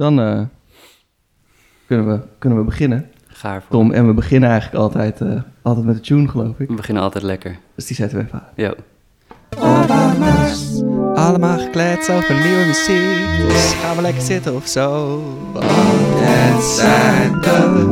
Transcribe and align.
dan 0.00 0.20
eh, 0.20 0.40
kunnen, 1.86 2.06
we, 2.08 2.20
kunnen 2.38 2.58
we 2.58 2.64
beginnen. 2.64 3.10
Ga 3.26 3.54
ervoor. 3.54 3.70
Tom, 3.70 3.92
en 3.92 4.06
we 4.06 4.12
beginnen 4.12 4.50
eigenlijk 4.50 4.82
altijd, 4.82 5.20
eh, 5.20 5.42
altijd 5.62 5.86
met 5.86 5.94
de 5.94 6.00
tune, 6.00 6.28
geloof 6.28 6.58
ik. 6.58 6.68
We 6.68 6.74
beginnen 6.74 7.02
altijd 7.02 7.24
lekker. 7.24 7.58
Dus 7.74 7.86
die 7.86 7.96
zetten 7.96 8.18
we 8.18 8.24
even 8.24 8.38
aan. 8.38 8.48
Yo. 8.54 8.74
Allemaal 11.14 11.58
gekleed 11.58 12.10
over 12.10 12.34
nieuwe 12.34 12.64
muziek, 12.66 13.48
dus 13.48 13.72
gaan 13.72 13.96
we 13.96 14.02
lekker 14.02 14.22
zitten 14.22 14.54
of 14.54 14.66
zo. 14.66 15.18
Want 15.52 15.64
het 15.68 16.64
zijn 16.64 17.40
de 17.40 17.88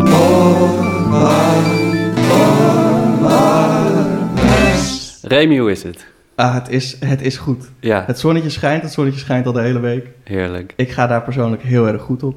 Remy, 5.22 5.58
hoe 5.58 5.70
is 5.70 5.82
het? 5.82 6.06
Ah, 6.38 6.54
het 6.54 6.68
is, 6.68 6.96
het 7.00 7.22
is 7.22 7.36
goed. 7.36 7.70
Ja, 7.80 8.02
Het 8.06 8.18
zonnetje 8.18 8.50
schijnt, 8.50 8.82
het 8.82 8.92
zonnetje 8.92 9.20
schijnt 9.20 9.46
al 9.46 9.52
de 9.52 9.60
hele 9.60 9.78
week. 9.80 10.06
heerlijk. 10.24 10.72
Ik 10.76 10.90
ga 10.90 11.06
daar 11.06 11.22
persoonlijk 11.22 11.62
heel 11.62 11.86
erg 11.88 12.02
goed 12.02 12.22
op. 12.22 12.36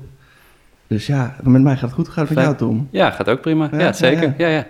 Dus 0.87 1.05
ja, 1.07 1.35
met 1.43 1.61
mij 1.61 1.73
gaat 1.73 1.81
het 1.81 1.93
goed. 1.93 2.09
Gaat 2.09 2.27
het 2.27 2.35
met 2.35 2.43
jou. 2.43 2.55
Tom? 2.57 2.87
Ja, 2.91 3.09
gaat 3.11 3.29
ook 3.29 3.41
prima. 3.41 3.69
Ja, 3.77 3.93
zeker. 3.93 4.33
Ja, 4.37 4.47
ja. 4.47 4.65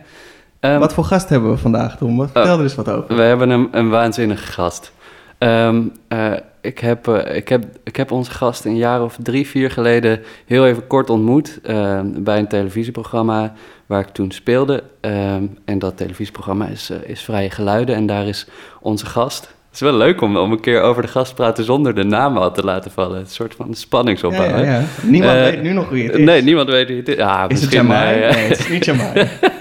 Ehm, 0.60 0.80
Wat 0.80 0.94
voor 0.94 1.04
gast 1.04 1.30
hebben 1.30 1.52
we 1.52 1.58
vandaag, 1.58 1.98
Tom? 1.98 2.18
Wat- 2.18 2.32
Vertel 2.32 2.58
er 2.58 2.64
eens 2.64 2.76
wat 2.76 2.90
over. 2.90 3.16
We 3.16 3.22
hebben 3.22 3.50
een, 3.50 3.68
een 3.72 3.90
waanzinnige 3.90 4.52
gast. 4.52 4.92
Ehm, 5.38 5.82
eh, 6.08 6.32
ik, 6.62 6.80
heb, 6.80 7.08
eh, 7.08 7.36
ik, 7.36 7.50
heb, 7.50 7.66
ik 7.84 7.96
heb 7.96 8.12
onze 8.12 8.32
gast 8.32 8.66
een 8.66 8.78
jaar 8.78 9.04
of 9.04 9.18
drie, 9.24 9.48
vier 9.48 9.72
geleden 9.72 10.20
heel 10.46 10.66
even 10.66 10.88
kort 10.88 11.10
ontmoet 11.10 11.60
ehm, 11.64 12.06
bij 12.24 12.38
een 12.38 12.48
televisieprogramma 12.48 13.54
waar 13.86 14.00
ik 14.00 14.08
toen 14.08 14.32
speelde. 14.32 14.84
Ehm, 15.02 15.44
en 15.66 15.80
dat 15.80 15.98
televisieprogramma 15.98 16.68
is, 16.68 16.90
eh, 16.90 17.10
is 17.10 17.22
Vrije 17.22 17.50
Geluiden 17.50 17.96
en 17.96 18.06
daar 18.06 18.28
is 18.28 18.48
onze 18.82 19.06
gast. 19.06 19.42
Het 19.44 19.80
is 19.82 19.86
wel 19.88 19.98
leuk 19.98 20.22
om, 20.22 20.38
om 20.38 20.52
een 20.52 20.60
keer 20.60 20.82
over 20.82 21.02
de 21.02 21.08
gast 21.08 21.30
te 21.30 21.36
praten 21.36 21.64
zonder 21.64 21.96
de 21.96 22.04
namen 22.04 22.42
al 22.42 22.52
te 22.52 22.64
laten 22.64 22.92
vallen. 22.92 23.20
Een 23.20 23.28
soort 23.28 23.56
van 23.56 23.74
spanningsopbouw. 23.74 24.46
Ja, 24.46 24.58
ja, 24.58 24.64
ja. 24.72 24.84
Niemand 25.02 25.38
Eh, 25.38 25.44
weet 25.44 25.62
nu 25.62 25.72
nog 25.72 25.90
wie 25.90 26.06
het 26.06 26.16
is. 26.16 26.26
Nee, 26.26 26.42
niemand 26.42 26.70
weet 26.70 26.88
wie 26.88 26.98
het 26.98 27.08
is. 27.08 27.16
Ja, 27.16 27.50
is 27.50 27.62
het 27.62 27.72
Jamai? 27.72 28.20
Nee, 28.20 28.30
het 28.30 28.60
is 28.60 28.68
niet 28.68 28.86
Jamai. 28.86 29.28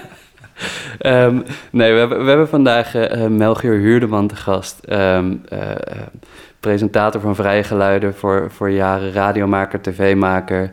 Ehm, 0.99 1.35
nee, 1.71 1.93
we 1.93 1.99
hebben, 1.99 2.23
we 2.23 2.27
hebben 2.29 2.47
vandaag 2.49 2.95
eh, 2.95 3.23
eh, 3.23 3.31
Melchior 3.31 3.75
Huurdeman 3.75 4.27
te 4.27 4.35
gast. 4.35 4.79
Ehm, 4.85 5.33
eh, 5.49 5.59
presentator 6.59 7.21
van 7.21 7.35
Vrije 7.35 7.63
Geluiden 7.63 8.15
voor, 8.15 8.47
voor 8.51 8.69
jaren, 8.69 9.11
radiomaker, 9.11 9.81
tv-maker, 9.81 10.71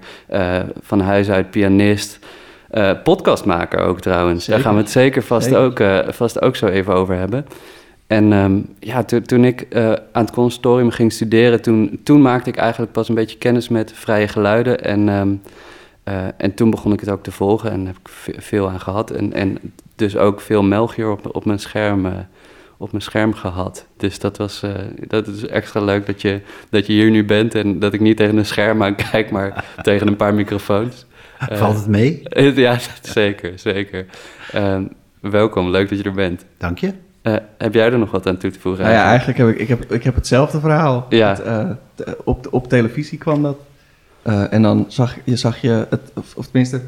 van 0.83 1.01
huis 1.01 1.31
uit 1.31 1.51
pianist. 1.51 2.19
podcastmaker 3.05 3.81
ook 3.81 4.01
trouwens. 4.01 4.45
Zeker. 4.45 4.53
Daar 4.55 4.63
gaan 4.63 4.75
we 4.79 4.83
het 4.83 4.91
zeker 4.91 5.23
vast, 5.23 5.49
Zeker. 5.49 6.05
Ook, 6.07 6.15
vast 6.15 6.43
ook 6.43 6.57
zo 6.57 6.67
even 6.67 6.95
over 6.95 7.15
hebben. 7.17 7.47
En 8.07 8.33
ehm, 8.33 8.57
ja, 8.79 9.03
to- 9.03 9.21
toen 9.23 9.45
ik 9.45 9.67
aan 10.13 10.23
het 10.25 10.31
conservatorium 10.31 10.91
ging 10.91 11.13
studeren, 11.13 11.63
toen, 11.63 12.01
toen 12.05 12.23
maakte 12.23 12.51
ik 12.51 12.57
eigenlijk 12.57 12.93
pas 12.93 13.09
een 13.09 13.15
beetje 13.15 13.39
kennis 13.39 13.69
met 13.69 13.93
vrije 13.95 14.29
geluiden. 14.29 14.85
En, 14.85 15.09
eh, 16.09 16.27
en 16.37 16.55
toen 16.55 16.71
begon 16.71 16.93
ik 16.93 17.01
het 17.01 17.09
ook 17.11 17.23
te 17.23 17.31
volgen 17.33 17.71
en 17.71 17.87
heb 17.87 17.97
ik 17.97 18.09
ve- 18.09 18.35
veel 18.39 18.69
aan 18.71 18.81
gehad. 18.81 19.11
En, 19.11 19.33
en 19.33 19.59
dus 19.97 20.17
ook 20.17 20.41
veel 20.41 20.63
Melchior 20.63 21.13
op, 21.13 21.35
op, 21.37 21.45
mijn 21.45 21.59
scherm, 21.59 22.07
eh, 22.07 22.13
op 22.77 22.91
mijn 22.91 23.03
scherm 23.03 23.35
gehad. 23.35 23.87
Dus 23.97 24.19
dat, 24.19 24.37
was, 24.37 24.63
eh, 24.63 24.71
dat 25.07 25.27
is 25.27 25.47
extra 25.47 25.81
leuk 25.81 26.07
dat 26.07 26.23
je, 26.23 26.41
dat 26.71 26.87
je 26.87 26.93
hier 26.93 27.11
nu 27.11 27.25
bent 27.25 27.55
en 27.55 27.79
dat 27.79 27.93
ik 27.93 28.01
niet 28.01 28.17
tegen 28.17 28.37
een 28.37 28.47
scherm 28.47 28.83
aan 28.83 28.95
kijk, 28.95 29.31
maar 29.31 29.65
tegen 29.83 30.07
een 30.07 30.17
paar 30.17 30.35
microfoons. 30.35 31.07
Valt 31.51 31.77
het 31.77 31.87
mee? 31.87 32.23
Ja, 32.55 32.77
zeker, 33.03 33.53
zeker. 33.59 34.07
Ehm, 34.53 34.83
welkom, 35.21 35.71
leuk 35.71 35.89
dat 35.89 35.99
je 35.99 36.05
er 36.05 36.13
bent. 36.13 36.45
Dank 36.59 36.79
je. 36.79 36.93
Heb 37.59 37.75
jij 37.75 37.93
er 37.93 37.99
nog 37.99 38.11
wat 38.11 38.27
aan 38.27 38.37
toe 38.37 38.51
te 38.51 38.61
voegen? 38.61 38.85
Nou 38.85 38.95
ja, 38.97 39.05
eigenlijk 39.05 39.39
heb 39.39 39.49
ik, 39.49 39.59
ik, 39.59 39.69
heb, 39.69 39.93
ik 39.93 40.03
heb 40.03 40.15
hetzelfde 40.15 40.61
verhaal. 40.61 41.07
Ja. 41.09 41.29
Het, 41.43 41.77
t- 41.95 42.17
op, 42.25 42.47
op 42.51 42.69
televisie 42.69 43.19
kwam 43.19 43.43
dat. 43.43 43.57
Eh, 44.29 44.53
en 44.53 44.63
dan 44.63 44.85
zag 44.89 45.17
je, 45.25 45.37
zag 45.37 45.61
je 45.61 45.87
het, 45.91 46.01
of, 46.15 46.35
of 46.37 46.45
tenminste, 46.45 46.81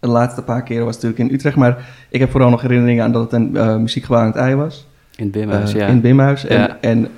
de 0.00 0.08
laatste 0.08 0.42
paar 0.42 0.62
keren 0.62 0.84
was 0.84 0.94
het 0.94 1.04
natuurlijk 1.04 1.30
in 1.30 1.36
Utrecht. 1.36 1.56
Maar 1.56 1.88
ik 2.08 2.20
heb 2.20 2.30
vooral 2.30 2.50
nog 2.50 2.62
herinneringen 2.62 3.04
aan 3.04 3.12
dat 3.12 3.22
het 3.22 3.32
een 3.32 3.56
eh, 3.56 3.76
muziekgebouw 3.76 4.20
aan 4.20 4.26
het 4.26 4.36
ei 4.36 4.54
was. 4.54 4.86
In 5.16 5.24
het 5.24 5.32
Bimhuis, 5.32 5.72
Eh, 5.74 5.80
ja. 5.80 5.86
In 5.86 5.92
het 5.92 6.02
Bimhuis. 6.02 6.46
En, 6.46 6.58
Ja. 6.58 6.78
en 6.80 7.08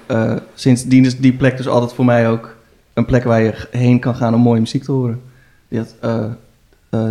sindsdien 0.55 1.05
is 1.05 1.19
die 1.19 1.33
plek 1.33 1.57
dus 1.57 1.69
altijd 1.69 1.93
voor 1.93 2.05
mij 2.05 2.29
ook 2.29 2.57
een 2.95 3.05
plek 3.05 3.25
waar 3.25 3.43
je 3.43 3.69
heen 3.71 3.99
kan 3.99 4.15
gaan 4.15 4.35
om 4.35 4.41
mooie 4.41 4.61
muziek 4.61 4.85
te 4.85 4.93
horen. 4.93 5.21
Die 5.69 5.79
had, 5.79 5.97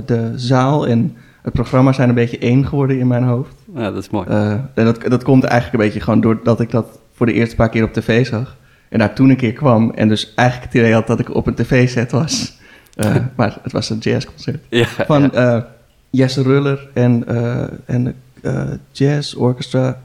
de 0.08 0.32
zaal 0.36 0.88
en 0.88 1.16
het 1.42 1.54
programma 1.54 1.94
zijn 1.94 2.10
een 2.10 2.16
beetje 2.16 2.38
één 2.38 2.68
geworden 2.68 3.00
in 3.00 3.08
mijn 3.08 3.24
hoofd. 3.24 3.56
Ja, 3.76 3.92
dat 3.92 4.04
is 4.04 4.10
mooi. 4.10 4.28
En 4.28 4.70
dat, 4.86 5.02
dat 5.02 5.24
komt 5.24 5.44
eigenlijk 5.44 5.74
een 5.82 5.90
beetje 5.90 6.04
gewoon 6.04 6.22
doordat 6.22 6.60
ik 6.60 6.72
dat 6.72 7.00
voor 7.14 7.26
de 7.26 7.34
eerste 7.34 7.56
paar 7.56 7.70
keer 7.70 7.84
op 7.84 7.94
tv 7.94 8.26
zag. 8.26 8.56
En 8.92 9.00
daar 9.00 9.14
toen 9.14 9.30
een 9.30 9.36
keer 9.36 9.54
kwam 9.54 9.92
en 9.92 10.08
dus 10.08 10.34
eigenlijk 10.36 10.72
het 10.72 10.82
idee 10.82 10.94
had 10.94 11.08
dat 11.08 11.20
ik 11.20 11.36
op 11.36 11.48
een 11.48 11.54
tv-set 11.56 12.12
was. 12.12 12.58
Eh, 12.96 13.16
maar 13.38 13.58
het 13.64 13.72
was 13.72 13.90
een 13.90 13.98
jazzconcert 13.98 14.64
ja, 14.70 14.86
van 14.86 15.22
ja. 15.22 15.30
eh, 15.56 15.62
Jesse 16.10 16.42
Ruller 16.42 16.88
en, 16.94 17.24
eh 17.28 17.64
en 17.86 18.16
de 18.42 18.80
Jazz 18.92 19.34
Orchestra 19.34 20.02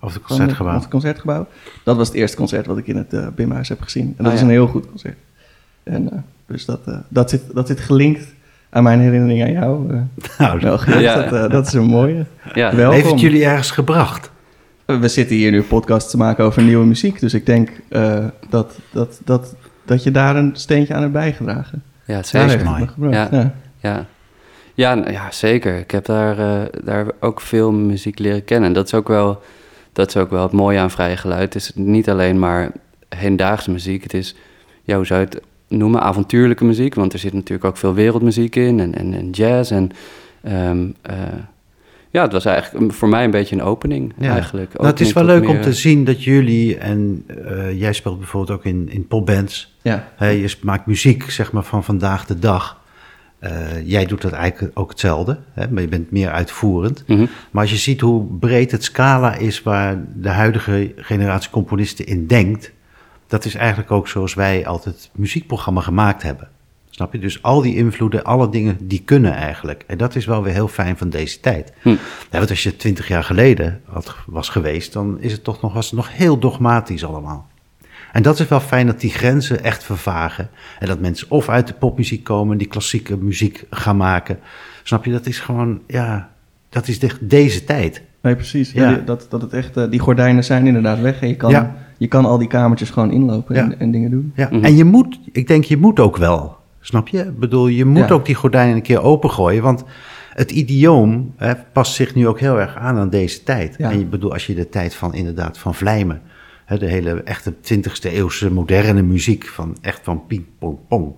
Of 0.00 0.12
het 0.14 0.22
van 0.26 0.36
concertgebouw. 0.36 0.74
het 0.74 0.88
concertgebouw. 0.88 1.46
Dat 1.84 1.96
was 1.96 2.08
het 2.08 2.16
eerste 2.16 2.36
concert 2.36 2.66
wat 2.66 2.78
ik 2.78 2.86
in 2.86 2.96
het 3.08 3.34
Bimhuis 3.34 3.68
heb 3.68 3.80
gezien. 3.82 4.06
En 4.06 4.24
dat 4.24 4.26
Ah, 4.26 4.32
is 4.32 4.38
ja. 4.38 4.44
een 4.46 4.50
heel 4.52 4.66
goed 4.66 4.86
concert. 4.90 5.16
En 5.82 6.24
dus 6.46 6.64
dat, 6.64 6.80
dat, 7.08 7.30
zit, 7.30 7.42
dat 7.54 7.66
zit 7.66 7.80
gelinkt 7.80 8.26
aan 8.70 8.82
mijn 8.82 9.00
herinnering 9.00 9.42
aan 9.42 9.52
jou. 9.52 10.00
Nou, 10.38 10.60
dat, 10.60 11.50
dat 11.50 11.66
is 11.66 11.72
een 11.72 11.84
mooie. 11.84 12.24
ja. 12.54 12.74
Welkom. 12.74 12.94
heeft 12.94 13.10
het 13.10 13.20
jullie 13.20 13.44
ergens 13.44 13.70
gebracht? 13.70 14.30
We 14.86 15.08
zitten 15.08 15.36
hier 15.36 15.50
nu 15.50 15.56
een 15.56 15.66
podcast 15.66 16.10
te 16.10 16.16
maken 16.16 16.44
over 16.44 16.62
nieuwe 16.62 16.86
muziek. 16.86 17.20
Dus 17.20 17.34
ik 17.34 17.46
denk 17.46 17.70
eh, 17.88 18.26
dat, 18.48 18.78
dat, 18.92 19.20
dat, 19.24 19.54
dat 19.84 20.02
je 20.02 20.10
daar 20.10 20.36
een 20.36 20.50
steentje 20.56 20.94
aan 20.94 21.00
hebt 21.00 21.12
bijgedragen. 21.12 21.82
ja, 22.04 22.22
zeker. 22.22 22.64
mooi. 22.64 23.14
Ja. 23.14 23.28
Ja. 23.30 23.54
Ja, 23.80 24.06
ja, 24.74 25.10
ja 25.10 25.30
zeker. 25.30 25.78
Ik 25.78 25.90
heb 25.90 26.04
daar, 26.04 26.38
eh, 26.38 26.80
daar 26.84 27.06
ook 27.20 27.40
veel 27.40 27.72
muziek 27.72 28.18
leren 28.18 28.44
kennen. 28.44 28.68
En 28.68 28.74
dat 28.74 28.86
is 28.86 28.94
ook 28.94 29.08
wel, 29.08 29.42
dat 29.92 30.08
is 30.08 30.16
ook 30.16 30.30
wel 30.30 30.42
het 30.42 30.52
mooie 30.52 30.78
aan 30.78 30.90
vrije 30.90 31.16
geluid. 31.16 31.54
Het 31.54 31.54
is 31.54 31.72
niet 31.74 32.08
alleen 32.08 32.38
maar 32.38 32.70
hedendaagse 33.08 33.70
muziek. 33.70 34.02
Het 34.02 34.14
is, 34.14 34.34
ja, 34.82 34.96
hoe 34.96 35.06
zou 35.06 35.20
je 35.20 35.26
het 35.26 35.40
noemen, 35.68 36.00
avontuurlijke 36.00 36.64
muziek. 36.64 36.94
Want 36.94 37.12
er 37.12 37.18
zit 37.18 37.32
natuurlijk 37.32 37.64
ook 37.64 37.76
veel 37.76 37.94
wereldmuziek 37.94 38.56
in 38.56 38.80
en, 38.80 38.94
en, 38.94 39.14
en 39.14 39.30
jazz. 39.30 39.70
En 39.70 39.90
ehm, 40.42 40.86
eh, 41.02 41.16
ja, 42.14 42.22
het 42.22 42.32
was 42.32 42.44
eigenlijk 42.44 42.92
voor 42.92 43.08
mij 43.08 43.24
een 43.24 43.30
beetje 43.30 43.54
een 43.54 43.62
opening 43.62 44.12
Ja. 44.18 44.32
eigenlijk. 44.32 44.72
Nou, 44.72 44.86
het 44.86 45.00
is 45.00 45.08
Opening 45.08 45.28
wel 45.28 45.36
leuk 45.36 45.56
om 45.56 45.62
te 45.62 45.72
zien 45.72 46.04
dat 46.04 46.24
jullie, 46.24 46.78
en 46.78 47.24
eh, 47.26 47.78
jij 47.80 47.92
speelt 47.92 48.18
bijvoorbeeld 48.18 48.58
ook 48.58 48.64
in, 48.64 48.88
in 48.90 49.06
popbands. 49.06 49.76
Ja. 49.82 50.08
Hè, 50.16 50.28
je 50.28 50.56
maakt 50.62 50.86
muziek 50.86 51.30
zeg 51.30 51.52
maar, 51.52 51.62
van 51.62 51.84
vandaag 51.84 52.26
de 52.26 52.38
dag. 52.38 52.80
Eh, 53.38 53.86
jij 53.86 54.06
doet 54.06 54.22
dat 54.22 54.32
eigenlijk 54.32 54.78
ook 54.78 54.90
hetzelfde, 54.90 55.38
hè, 55.52 55.70
maar 55.70 55.82
je 55.82 55.88
bent 55.88 56.10
meer 56.10 56.30
uitvoerend. 56.30 57.04
Mhm. 57.06 57.26
Maar 57.50 57.62
als 57.62 57.70
je 57.70 57.76
ziet 57.76 58.00
hoe 58.00 58.24
breed 58.38 58.70
het 58.70 58.84
scala 58.84 59.34
is 59.34 59.62
waar 59.62 60.04
de 60.14 60.28
huidige 60.28 60.92
generatie 60.96 61.50
componisten 61.50 62.06
in 62.06 62.26
denkt, 62.26 62.72
dat 63.26 63.44
is 63.44 63.54
eigenlijk 63.54 63.90
ook 63.90 64.08
zoals 64.08 64.34
wij 64.34 64.66
altijd 64.66 64.94
het 64.94 65.10
muziekprogramma 65.14 65.80
gemaakt 65.80 66.22
hebben. 66.22 66.48
Snap 66.94 67.12
je? 67.12 67.18
Dus 67.18 67.42
al 67.42 67.60
die 67.62 67.76
invloeden, 67.76 68.24
alle 68.24 68.48
dingen, 68.48 68.76
die 68.80 69.02
kunnen 69.04 69.32
eigenlijk. 69.32 69.84
En 69.86 69.98
dat 69.98 70.14
is 70.14 70.24
wel 70.26 70.42
weer 70.42 70.52
heel 70.52 70.68
fijn 70.68 70.96
van 70.96 71.10
deze 71.10 71.40
tijd. 71.40 71.72
Hm. 71.82 71.88
Ja, 72.30 72.38
want 72.38 72.50
als 72.50 72.62
je 72.62 72.76
twintig 72.76 73.08
jaar 73.08 73.24
geleden 73.24 73.80
had, 73.84 74.16
was 74.26 74.48
geweest, 74.48 74.92
dan 74.92 75.16
is 75.20 75.32
het 75.32 75.44
toch 75.44 75.60
nog, 75.62 75.72
was 75.72 75.86
het 75.86 75.94
nog 75.94 76.16
heel 76.16 76.38
dogmatisch 76.38 77.04
allemaal. 77.04 77.46
En 78.12 78.22
dat 78.22 78.38
is 78.40 78.48
wel 78.48 78.60
fijn 78.60 78.86
dat 78.86 79.00
die 79.00 79.10
grenzen 79.10 79.64
echt 79.64 79.84
vervagen. 79.84 80.48
En 80.78 80.86
dat 80.86 81.00
mensen 81.00 81.30
of 81.30 81.48
uit 81.48 81.66
de 81.66 81.72
popmuziek 81.74 82.24
komen, 82.24 82.58
die 82.58 82.66
klassieke 82.66 83.16
muziek 83.16 83.64
gaan 83.70 83.96
maken. 83.96 84.38
Snap 84.82 85.04
je? 85.04 85.10
Dat 85.10 85.26
is 85.26 85.40
gewoon, 85.40 85.80
ja, 85.86 86.30
dat 86.68 86.88
is 86.88 86.98
de- 86.98 87.16
deze 87.20 87.64
tijd. 87.64 88.02
Nee, 88.22 88.34
precies. 88.36 88.72
Ja. 88.72 89.02
Dat, 89.04 89.26
dat 89.30 89.40
het 89.42 89.52
echt, 89.52 89.76
eh, 89.76 89.90
die 89.90 90.00
gordijnen 90.00 90.44
zijn 90.44 90.66
inderdaad 90.66 91.00
weg. 91.00 91.20
En 91.20 91.28
je 91.28 91.36
kan, 91.36 91.50
Ja. 91.50 91.76
je 91.98 92.06
kan 92.08 92.24
al 92.24 92.38
die 92.38 92.48
kamertjes 92.48 92.90
gewoon 92.90 93.10
inlopen 93.10 93.78
en 93.78 93.90
dingen 93.90 94.10
doen. 94.10 94.32
Ja. 94.36 94.48
Mhm. 94.52 94.64
En 94.64 94.76
je 94.76 94.84
moet, 94.84 95.18
ik 95.32 95.46
denk, 95.46 95.64
je 95.64 95.76
moet 95.76 96.00
ook 96.00 96.16
wel. 96.16 96.62
Snap 96.86 97.08
je? 97.08 97.18
Ik 97.18 97.38
bedoel, 97.38 97.66
je 97.66 97.84
moet 97.84 98.08
Ja. 98.08 98.14
ook 98.14 98.26
die 98.26 98.34
gordijnen 98.34 98.74
een 98.76 98.82
keer 98.82 99.02
opengooien. 99.02 99.62
Want 99.62 99.84
het 100.30 100.50
idioom 100.50 101.32
hè, 101.36 101.54
past 101.72 101.94
zich 101.94 102.14
nu 102.14 102.28
ook 102.28 102.40
heel 102.40 102.60
erg 102.60 102.76
aan 102.76 102.96
aan 102.96 103.10
deze 103.10 103.42
tijd. 103.42 103.74
Ja. 103.78 103.90
En 103.90 103.98
je 103.98 104.04
bedoel, 104.04 104.32
als 104.32 104.46
je 104.46 104.54
de 104.54 104.68
tijd 104.68 104.94
van 104.94 105.14
inderdaad 105.14 105.58
van 105.58 105.74
Vlijmen, 105.74 106.22
hè, 106.64 106.78
de 106.78 106.86
hele 106.86 107.22
echte 107.22 107.54
20e 107.60 108.10
eeuwse 108.10 108.50
moderne 108.50 109.02
muziek, 109.02 109.46
van 109.46 109.76
echt 109.80 110.00
van 110.02 110.26
ping, 110.26 110.44
pong, 110.58 110.78
pong. 110.88 111.14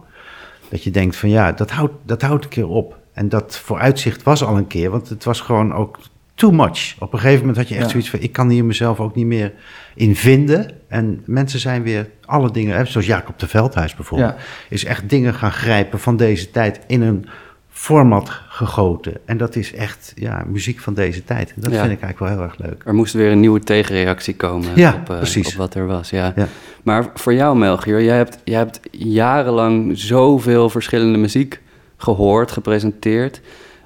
Dat 0.69 0.83
je 0.83 0.91
denkt 0.91 1.17
van 1.17 1.29
ja, 1.29 1.53
dat 1.53 1.71
houdt, 1.71 1.95
dat 2.05 2.23
houdt 2.23 2.45
een 2.45 2.51
keer 2.51 2.69
op. 2.69 2.99
En 3.13 3.29
dat 3.29 3.57
vooruitzicht 3.59 4.23
was 4.23 4.45
al 4.45 4.57
een 4.57 4.67
keer, 4.67 4.91
want 4.91 5.09
het 5.09 5.25
was 5.25 5.41
gewoon 5.41 5.75
ook 5.75 5.99
too 6.37 6.51
much. 6.51 6.95
Op 6.99 7.13
een 7.13 7.19
gegeven 7.19 7.41
moment 7.41 7.57
had 7.57 7.69
je 7.69 7.75
echt 7.75 7.85
Ja. 7.85 7.91
zoiets 7.91 8.11
van, 8.11 8.21
ik 8.21 8.33
kan 8.33 8.49
hier 8.49 8.65
mezelf 8.65 9.01
ook 9.01 9.15
niet 9.15 9.27
meer 9.27 9.53
in 9.95 10.17
vinden. 10.17 10.71
En 10.89 11.23
mensen 11.25 11.61
zijn 11.61 11.83
weer 11.83 12.09
alle 12.25 12.51
dingen, 12.51 12.87
zoals 12.87 13.07
Jacob 13.07 13.39
de 13.39 13.49
Veldhuis 13.49 13.95
bijvoorbeeld, 13.95 14.31
Ja. 14.37 14.37
is 14.69 14.85
echt 14.85 15.09
dingen 15.09 15.35
gaan 15.35 15.53
grijpen 15.53 15.99
van 16.01 16.17
deze 16.17 16.51
tijd 16.51 16.81
in 16.87 17.03
een 17.03 17.27
format 17.71 18.31
gegoten. 18.49 19.13
En 19.25 19.37
dat 19.37 19.57
is 19.57 19.73
echt 19.75 20.13
ja, 20.15 20.45
muziek 20.47 20.81
van 20.81 20.95
deze 20.95 21.25
tijd. 21.25 21.49
En 21.55 21.61
dat 21.61 21.73
Ja. 21.73 21.81
vind 21.81 21.93
ik 21.93 22.01
eigenlijk 22.03 22.19
wel 22.19 22.29
heel 22.29 22.53
erg 22.53 22.67
leuk. 22.69 22.83
Er 22.87 22.95
moest 22.95 23.13
weer 23.13 23.31
een 23.31 23.41
nieuwe 23.41 23.61
tegenreactie 23.61 24.37
komen 24.37 24.69
Ja, 24.75 24.89
op, 24.95 25.11
eh, 25.11 25.17
precies. 25.17 25.47
op 25.49 25.55
wat 25.55 25.75
er 25.75 25.87
was. 25.87 26.11
Ja. 26.11 26.33
Ja. 26.37 26.49
Maar 26.83 27.07
voor 27.15 27.35
jou, 27.35 27.59
Melchior, 27.59 28.03
jij 28.03 28.17
hebt, 28.17 28.39
jij 28.45 28.59
hebt 28.59 28.81
jarenlang 28.91 29.99
zoveel 29.99 30.69
verschillende 30.71 31.19
muziek 31.19 31.61
gehoord, 31.97 32.51
gepresenteerd. 32.51 33.41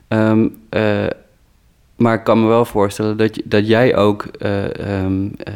Ehm, 0.08 0.48
eh, 0.68 1.06
maar 2.00 2.14
ik 2.14 2.24
kan 2.24 2.40
me 2.42 2.48
wel 2.48 2.64
voorstellen 2.64 3.16
dat, 3.16 3.36
je, 3.36 3.42
dat 3.44 3.66
jij 3.66 3.96
ook 3.96 4.22
eh, 4.22 4.64
ehm, 5.04 5.26
eh, 5.38 5.54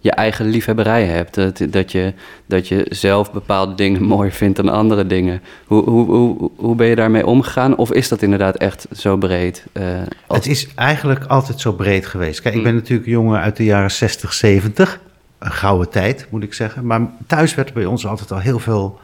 je 0.00 0.10
eigen 0.10 0.46
liefhebberij 0.46 1.04
hebt. 1.06 1.34
Dat, 1.34 1.60
dat, 1.70 1.92
je, 1.92 2.12
dat 2.46 2.68
je 2.68 2.86
zelf 2.88 3.32
bepaalde 3.32 3.74
dingen 3.74 4.02
mooier 4.12 4.32
vindt 4.32 4.56
dan 4.56 4.68
andere 4.68 5.06
dingen. 5.06 5.42
Hoe, 5.66 5.82
hoe, 5.90 6.06
hoe, 6.06 6.50
hoe 6.56 6.74
ben 6.74 6.86
je 6.86 6.94
daarmee 6.96 7.26
omgegaan? 7.26 7.76
Of 7.76 7.92
is 7.92 8.08
dat 8.08 8.22
inderdaad 8.22 8.56
echt 8.56 8.86
zo 8.92 9.16
breed? 9.16 9.64
eh, 9.72 9.84
als- 10.26 10.38
Het 10.38 10.46
is 10.46 10.68
eigenlijk 10.74 11.24
altijd 11.24 11.60
zo 11.60 11.72
breed 11.72 12.06
geweest. 12.06 12.40
Kijk, 12.40 12.54
ik 12.54 12.60
Mm. 12.60 12.66
ben 12.66 12.74
natuurlijk 12.74 13.06
een 13.06 13.12
jongen 13.12 13.40
uit 13.40 13.56
de 13.56 13.64
jaren 13.64 13.90
60, 13.90 14.32
70. 14.32 15.00
Een 15.38 15.52
gouden 15.52 15.88
tijd, 15.90 16.26
moet 16.30 16.42
ik 16.42 16.54
zeggen. 16.54 16.86
Maar 16.86 17.00
thuis 17.26 17.54
werd 17.54 17.68
er 17.68 17.74
bij 17.74 17.84
ons 17.86 18.06
altijd 18.06 18.32
al 18.32 18.38
heel 18.38 18.58
veel 18.58 18.98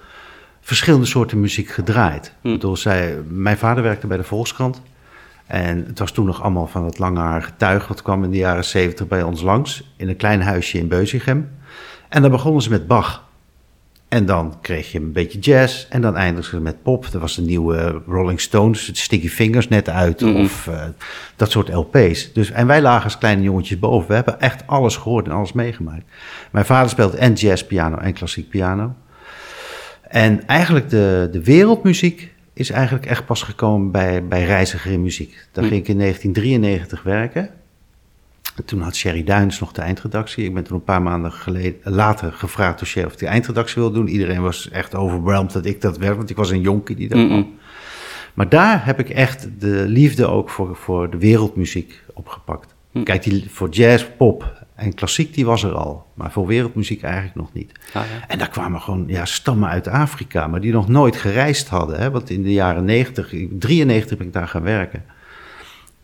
verschillende 0.60 1.06
soorten 1.06 1.40
muziek 1.40 1.68
gedraaid. 1.70 2.32
Hm. 2.40 2.46
Ik 2.48 2.52
bedoel, 2.54 2.76
zij, 2.76 3.16
mijn 3.28 3.56
vader 3.58 3.82
werkte 3.82 4.06
bij 4.06 4.16
de 4.16 4.24
Volkskrant. 4.24 4.80
En 5.48 5.84
het 5.86 5.98
was 5.98 6.12
toen 6.12 6.26
nog 6.26 6.42
allemaal 6.42 6.66
van 6.66 6.84
het 6.84 6.98
langharige 6.98 7.50
tuig. 7.56 7.88
wat 7.88 8.02
kwam 8.02 8.24
in 8.24 8.30
de 8.30 8.36
jaren 8.36 8.64
70 8.64 9.06
bij 9.06 9.22
ons 9.22 9.42
langs. 9.42 9.92
In 9.96 10.08
een 10.08 10.16
klein 10.16 10.42
huisje 10.42 10.78
in 10.78 10.88
Beuzigem. 10.88 11.50
En 12.08 12.22
dan 12.22 12.30
begonnen 12.30 12.62
ze 12.62 12.70
met 12.70 12.86
Bach. 12.86 13.26
En 14.08 14.26
dan 14.26 14.58
kreeg 14.60 14.92
je 14.92 14.98
een 14.98 15.12
beetje 15.12 15.38
jazz. 15.38 15.86
En 15.88 16.00
dan 16.00 16.16
eindigden 16.16 16.50
ze 16.50 16.60
met 16.60 16.82
pop. 16.82 17.04
Er 17.04 17.18
was 17.18 17.36
een 17.36 17.44
nieuwe 17.44 18.02
Rolling 18.06 18.40
Stones, 18.40 18.90
Sticky 19.02 19.28
Fingers 19.28 19.68
net 19.68 19.88
uit. 19.88 20.20
Mhm. 20.20 20.36
Of 20.36 20.66
eh, 20.66 20.82
dat 21.36 21.50
soort 21.50 21.72
LP's. 21.72 22.32
Dus, 22.32 22.50
en 22.50 22.66
wij 22.66 22.82
lagen 22.82 23.04
als 23.04 23.18
kleine 23.18 23.42
jongetjes 23.42 23.78
boven. 23.78 24.08
We 24.08 24.14
hebben 24.14 24.40
echt 24.40 24.66
alles 24.66 24.96
gehoord 24.96 25.26
en 25.26 25.32
alles 25.32 25.52
meegemaakt. 25.52 26.04
Mijn 26.50 26.64
vader 26.64 26.90
speelde 26.90 27.16
en 27.16 27.32
jazz 27.32 27.62
piano 27.62 27.96
en 27.96 28.12
klassiek 28.12 28.48
piano. 28.48 28.94
En 30.02 30.46
eigenlijk 30.46 30.90
de, 30.90 31.28
de 31.32 31.44
wereldmuziek 31.44 32.36
is 32.58 32.70
eigenlijk 32.70 33.06
echt 33.06 33.26
pas 33.26 33.42
gekomen 33.42 33.90
bij, 33.90 34.24
bij 34.26 34.44
Reiziger 34.44 34.92
in 34.92 35.02
Muziek. 35.02 35.46
Daar 35.52 35.64
Hm. 35.64 35.70
ging 35.70 35.82
ik 35.82 35.88
in 35.88 35.98
1993 35.98 37.02
werken. 37.02 37.48
En 38.56 38.64
Toen 38.64 38.80
had 38.80 38.96
Sherry 38.96 39.24
Duins 39.24 39.60
nog 39.60 39.72
de 39.72 39.80
eindredactie. 39.80 40.44
Ik 40.44 40.54
ben 40.54 40.64
toen 40.64 40.76
een 40.76 40.84
paar 40.84 41.02
maanden 41.02 41.32
geleden, 41.32 41.74
later 41.82 42.32
gevraagd 42.32 42.78
door 42.78 42.86
Sherry 42.88 43.08
of 43.08 43.16
de 43.16 43.26
eindredactie 43.26 43.74
wilde 43.82 43.94
doen. 43.98 44.08
Iedereen 44.08 44.42
was 44.42 44.70
echt 44.70 44.94
overweldigd 44.94 45.52
dat 45.52 45.66
ik 45.66 45.80
dat 45.80 45.98
werd, 45.98 46.16
want 46.16 46.30
ik 46.30 46.36
was 46.36 46.50
een 46.50 46.60
jonkie 46.60 46.96
die 46.96 47.08
dat 47.08 47.26
kwam. 47.26 47.54
Maar 48.34 48.48
daar 48.48 48.84
heb 48.86 48.98
ik 48.98 49.08
echt 49.08 49.48
de 49.58 49.84
liefde 49.86 50.26
ook 50.26 50.50
voor, 50.50 50.76
voor 50.76 51.10
de 51.10 51.18
wereldmuziek 51.18 52.02
opgepakt. 52.14 52.74
Kijk, 53.04 53.22
die, 53.22 53.44
voor 53.50 53.68
jazz, 53.68 54.06
pop 54.16 54.57
en 54.78 54.94
klassiek, 54.94 55.34
die 55.34 55.46
was 55.46 55.62
er 55.62 55.74
al. 55.74 56.06
Maar 56.14 56.32
voor 56.32 56.46
wereldmuziek 56.46 57.02
eigenlijk 57.02 57.34
nog 57.34 57.52
niet. 57.52 57.72
Ah, 57.86 57.92
ja. 57.92 58.28
En 58.28 58.38
daar 58.38 58.48
kwamen 58.48 58.80
gewoon 58.80 59.04
ja, 59.06 59.24
stammen 59.24 59.68
uit 59.68 59.88
Afrika, 59.88 60.46
maar 60.46 60.60
die 60.60 60.72
nog 60.72 60.88
nooit 60.88 61.16
gereisd 61.16 61.68
hadden. 61.68 61.98
Hè? 61.98 62.10
Want 62.10 62.30
in 62.30 62.42
de 62.42 62.52
jaren 62.52 62.84
90, 62.84 63.34
93 63.50 64.18
ben 64.18 64.26
ik 64.26 64.32
daar 64.32 64.48
gaan 64.48 64.62
werken. 64.62 65.04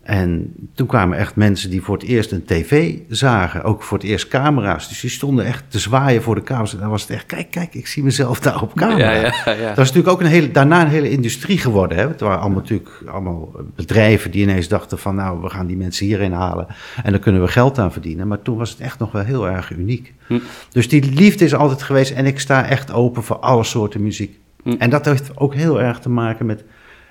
En 0.05 0.55
toen 0.75 0.87
kwamen 0.87 1.19
echt 1.19 1.37
mensen 1.37 1.71
die 1.71 1.83
voor 1.83 1.97
het 1.97 2.07
eerst 2.07 2.33
een 2.33 2.45
tv 2.45 2.95
zagen, 3.09 3.63
ook 3.63 3.83
voor 3.83 3.99
het 3.99 4.07
eerst 4.07 4.29
camera's. 4.29 4.89
Dus 4.89 5.01
die 5.01 5.11
stonden 5.11 5.45
echt 5.45 5.65
te 5.69 5.79
zwaaien 5.79 6.23
voor 6.23 6.35
de 6.35 6.43
camera's. 6.43 6.73
En 6.73 6.81
dan 6.81 6.91
was 6.91 7.03
het 7.03 7.11
echt, 7.11 7.27
kijk, 7.27 7.51
kijk, 7.51 7.75
ik 7.75 7.87
zie 7.87 8.03
mezelf 8.03 8.41
daar 8.41 8.63
op 8.63 8.75
camera. 8.75 9.11
Ja, 9.11 9.33
ja, 9.45 9.53
ja. 9.53 9.69
Dat 9.69 9.85
is 9.85 9.93
natuurlijk 9.93 10.09
ook 10.09 10.21
een 10.21 10.27
hele, 10.27 10.51
daarna 10.51 10.81
een 10.81 10.89
hele 10.89 11.11
industrie 11.11 11.59
geworden. 11.59 11.99
Hè? 11.99 12.09
Het 12.09 12.21
waren 12.21 12.41
allemaal 12.41 12.61
natuurlijk 12.61 13.03
allemaal 13.07 13.53
bedrijven 13.75 14.31
die 14.31 14.43
ineens 14.43 14.69
dachten 14.69 14.99
van... 14.99 15.15
nou, 15.15 15.41
we 15.41 15.49
gaan 15.51 15.67
die 15.67 15.77
mensen 15.77 16.07
hierheen 16.07 16.33
halen 16.33 16.67
en 17.03 17.11
dan 17.11 17.21
kunnen 17.21 17.41
we 17.41 17.49
geld 17.49 17.79
aan 17.79 17.93
verdienen. 17.93 18.29
Maar 18.29 18.43
toen 18.43 18.57
was 18.57 18.71
het 18.71 18.81
echt 18.81 18.99
nog 18.99 19.13
wel 19.13 19.25
heel 19.25 19.49
erg 19.49 19.71
uniek. 19.71 20.13
Hm. 20.27 20.39
Dus 20.71 20.89
die 20.89 21.13
liefde 21.13 21.45
is 21.45 21.55
altijd 21.55 21.83
geweest 21.83 22.13
en 22.13 22.27
ik 22.27 22.41
sta 22.41 22.67
echt 22.67 22.93
open 22.93 23.23
voor 23.23 23.37
alle 23.37 23.65
soorten 23.65 24.03
muziek. 24.03 24.39
Hm. 24.63 24.75
En 24.79 24.91
dat 24.91 25.05
heeft 25.05 25.31
ook 25.35 25.55
heel 25.55 25.81
erg 25.81 25.99
te 25.99 26.09
maken 26.09 26.47
met... 26.47 26.65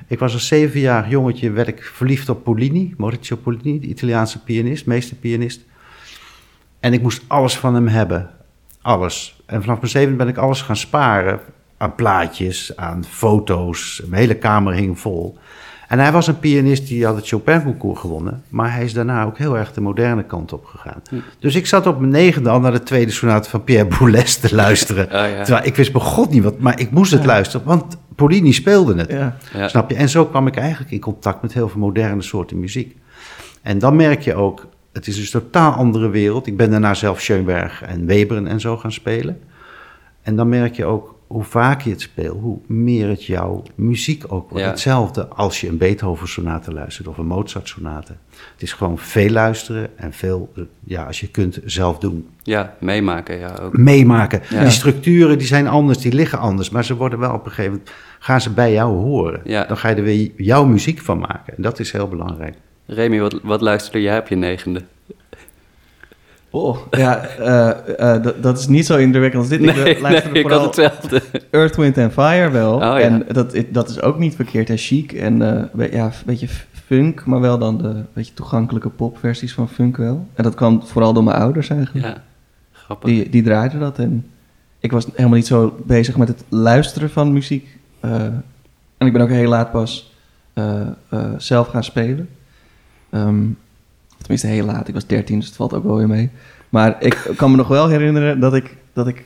Ik 0.08 0.20
was 0.20 0.34
als 0.34 0.48
zevenjarig 0.48 1.10
jongetje, 1.10 1.52
werd 1.52 1.68
ik 1.68 1.84
verliefd 1.84 2.30
op 2.30 2.44
Polini, 2.44 2.94
Maurizio 2.98 3.36
Polini, 3.36 3.80
de 3.80 3.88
Italiaanse 3.88 4.44
pianist, 4.44 4.86
meesterpianist. 4.86 5.62
En 6.80 6.94
ik 6.94 7.02
moest 7.02 7.24
alles 7.28 7.58
van 7.58 7.74
hem 7.74 7.88
hebben. 7.88 8.30
Alles. 8.82 9.42
En 9.46 9.62
vanaf 9.62 9.78
mijn 9.78 9.92
zeven 9.92 10.18
ben 10.18 10.28
ik 10.28 10.38
alles 10.38 10.62
gaan 10.62 10.76
sparen. 10.76 11.40
Aan 11.78 11.96
plaatjes, 11.96 12.76
aan 12.76 13.04
foto's. 13.04 14.02
Mijn 14.08 14.22
hele 14.22 14.36
kamer 14.36 14.74
hing 14.74 15.00
vol. 15.00 15.38
En 15.88 16.00
hij 16.00 16.12
was 16.12 16.28
een 16.28 16.40
pianist 16.40 16.88
die 16.88 17.06
had 17.06 17.16
het 17.16 17.28
Chopin-concours 17.28 18.00
gewonnen. 18.00 18.44
Maar 18.50 18.74
hij 18.74 18.84
is 18.84 18.94
daarna 18.94 19.24
ook 19.24 19.38
heel 19.38 19.58
erg 19.58 19.74
de 19.74 19.82
moderne 19.82 20.24
kant 20.24 20.54
op 20.54 20.66
gegaan. 20.66 21.02
Hm. 21.10 21.16
Dus 21.40 21.56
ik 21.56 21.66
zat 21.66 21.88
op 21.88 22.00
mijn 22.00 22.12
negende 22.12 22.50
al 22.50 22.60
naar 22.60 22.72
de 22.72 22.84
tweede 22.84 23.12
sonate 23.12 23.50
van 23.50 23.64
Pierre 23.64 23.98
Boulez 23.98 24.36
te 24.36 24.56
luisteren. 24.56 25.08
Ja. 25.14 25.44
Terwijl 25.44 25.66
ik 25.66 25.76
wist 25.76 25.92
bij 25.92 26.02
god 26.02 26.30
niet 26.30 26.44
wat, 26.44 26.60
maar 26.60 26.80
ik 26.80 26.92
moest 26.92 27.12
het 27.12 27.26
luisteren. 27.26 27.68
Want 27.68 27.98
Polini 28.16 28.54
speelde 28.54 28.96
het. 28.96 29.12
Ja. 29.12 29.38
Ja. 29.54 29.68
Snap 29.68 29.90
je? 29.90 29.96
En 29.96 30.10
zo 30.10 30.26
kwam 30.26 30.48
ik 30.48 30.56
eigenlijk 30.56 30.92
in 30.92 31.00
contact 31.00 31.42
met 31.42 31.54
heel 31.54 31.70
veel 31.70 31.80
moderne 31.80 32.22
soorten 32.22 32.60
muziek. 32.60 32.98
En 33.62 33.80
dan 33.80 33.96
merk 33.96 34.22
je 34.22 34.36
ook, 34.36 34.68
het 34.94 35.08
is 35.08 35.16
dus 35.16 35.34
een 35.34 35.42
totaal 35.42 35.72
andere 35.72 36.10
wereld. 36.10 36.48
Ik 36.48 36.58
ben 36.58 36.72
daarna 36.72 36.94
zelf 36.94 37.22
Schoenberg 37.22 37.82
en 37.82 38.06
Webern 38.06 38.48
en 38.48 38.60
zo 38.60 38.78
gaan 38.78 38.92
spelen. 38.92 39.40
En 40.22 40.36
dan 40.36 40.50
merk 40.50 40.76
je 40.76 40.86
ook 40.86 41.16
hoe 41.34 41.44
vaak 41.44 41.82
je 41.82 41.90
het 41.90 42.02
speelt, 42.02 42.40
hoe 42.42 42.58
meer 42.68 43.08
het 43.08 43.26
jouw 43.26 43.64
muziek 43.76 44.24
ook 44.28 44.50
wordt. 44.50 44.64
Ja. 44.64 44.70
Hetzelfde 44.70 45.28
als 45.28 45.62
je 45.62 45.68
een 45.68 45.78
Beethoven-sonate 45.78 46.74
luistert 46.74 47.08
of 47.08 47.18
een 47.18 47.26
Mozart-sonate. 47.26 48.14
Het 48.52 48.62
is 48.62 48.74
gewoon 48.74 48.98
veel 48.98 49.30
luisteren 49.30 49.98
en 49.98 50.14
veel, 50.14 50.54
ja, 50.84 51.04
als 51.04 51.20
je 51.20 51.28
kunt, 51.28 51.60
zelf 51.66 51.98
doen. 51.98 52.30
Ja, 52.44 52.76
meemaken, 52.80 53.38
ja, 53.38 53.56
ook. 53.62 53.78
Meemaken. 53.78 54.42
Ja. 54.50 54.62
Die 54.62 54.72
structuren 54.72 55.38
die 55.38 55.48
zijn 55.48 55.68
anders, 55.68 55.98
die 55.98 56.14
liggen 56.14 56.40
anders, 56.40 56.70
maar 56.70 56.86
ze 56.86 56.96
worden 56.96 57.20
wel 57.20 57.34
op 57.34 57.46
een 57.46 57.52
gegeven 57.52 57.72
moment, 57.72 57.92
gaan 58.20 58.42
ze 58.42 58.50
bij 58.50 58.72
jou 58.72 58.96
horen. 58.96 59.42
Ja. 59.44 59.66
Dan 59.66 59.78
ga 59.78 59.90
je 59.90 59.96
er 59.96 60.04
weer 60.04 60.32
jouw 60.38 60.66
muziek 60.66 61.00
van 61.00 61.20
maken. 61.20 61.56
En 61.56 61.62
dat 61.62 61.80
is 61.80 61.92
heel 61.92 62.08
belangrijk. 62.08 62.56
Remy, 62.86 63.20
wat, 63.20 63.40
wat 63.44 63.62
luisterde 63.62 64.02
jij 64.02 64.20
op 64.20 64.28
je 64.28 64.36
negende? 64.36 64.82
Oh, 66.56 66.78
ja, 66.92 67.20
eh, 67.26 68.16
eh, 68.16 68.24
dat- 68.42 68.58
is 68.60 68.68
niet 68.68 68.86
zo 68.86 68.98
indrukwekkend 68.98 69.42
als 69.42 69.52
dit. 69.52 69.60
Nee, 69.60 69.70
ik 69.76 69.84
nee, 69.84 70.02
luisterde 70.02 70.40
ik 70.40 70.50
had 70.50 70.52
vooral 70.52 70.66
hetzelfde. 70.90 71.22
Earth, 71.50 71.76
Wind 71.76 71.98
and 71.98 72.12
Fire 72.12 72.50
wel. 72.50 72.74
Oh, 72.74 72.80
ja. 72.82 73.00
En 73.00 73.26
dat, 73.32 73.56
dat 73.70 73.90
is 73.90 74.02
ook 74.02 74.20
niet 74.20 74.36
verkeerd 74.36 74.70
en 74.70 74.78
chic. 74.78 75.12
En 75.14 75.42
eh, 75.58 75.64
we- 75.72 75.92
ja, 75.92 76.06
een 76.06 76.12
beetje 76.26 76.48
funk, 76.72 77.26
maar 77.26 77.40
wel 77.40 77.58
dan 77.58 77.78
de 77.78 78.04
beetje 78.14 78.34
toegankelijke 78.34 78.90
popversies 78.90 79.54
van 79.54 79.70
funk 79.70 79.98
wel. 79.98 80.28
En 80.34 80.44
dat 80.44 80.56
kwam 80.56 80.84
vooral 80.84 81.14
door 81.14 81.24
mijn 81.24 81.38
ouders 81.38 81.70
eigenlijk. 81.70 82.06
Ja, 82.06 82.24
grappig. 82.72 83.10
Die, 83.10 83.30
die 83.30 83.44
draaiden 83.44 83.80
dat. 83.80 84.00
En 84.00 84.26
ik 84.80 84.92
was 84.92 85.06
helemaal 85.14 85.38
niet 85.38 85.48
zo 85.48 85.76
bezig 85.86 86.18
met 86.18 86.28
het 86.28 86.44
luisteren 86.50 87.10
van 87.10 87.34
muziek. 87.34 87.78
Eh, 88.00 88.12
en 88.98 89.08
ik 89.08 89.14
ben 89.14 89.22
ook 89.22 89.30
heel 89.30 89.50
laat 89.50 89.72
pas 89.72 90.14
eh, 90.54 90.82
eh, 91.10 91.20
zelf 91.38 91.68
gaan 91.68 91.84
spelen. 91.84 92.30
Ehm, 93.10 93.44
tenminste, 94.24 94.48
heel 94.48 94.66
laat. 94.66 94.88
Ik 94.88 94.94
was 94.94 95.08
13, 95.08 95.40
dus 95.40 95.48
het 95.48 95.56
valt 95.56 95.74
ook 95.74 95.84
wel 95.84 95.98
weer 95.98 96.08
mee. 96.08 96.30
Maar 96.70 96.96
ik 97.00 97.32
kan 97.36 97.52
me 97.52 97.58
nog 97.58 97.68
wel 97.68 97.88
herinneren 97.88 98.40
dat 98.40 98.54
ik, 98.54 98.78
dat 98.94 99.08
ik 99.08 99.26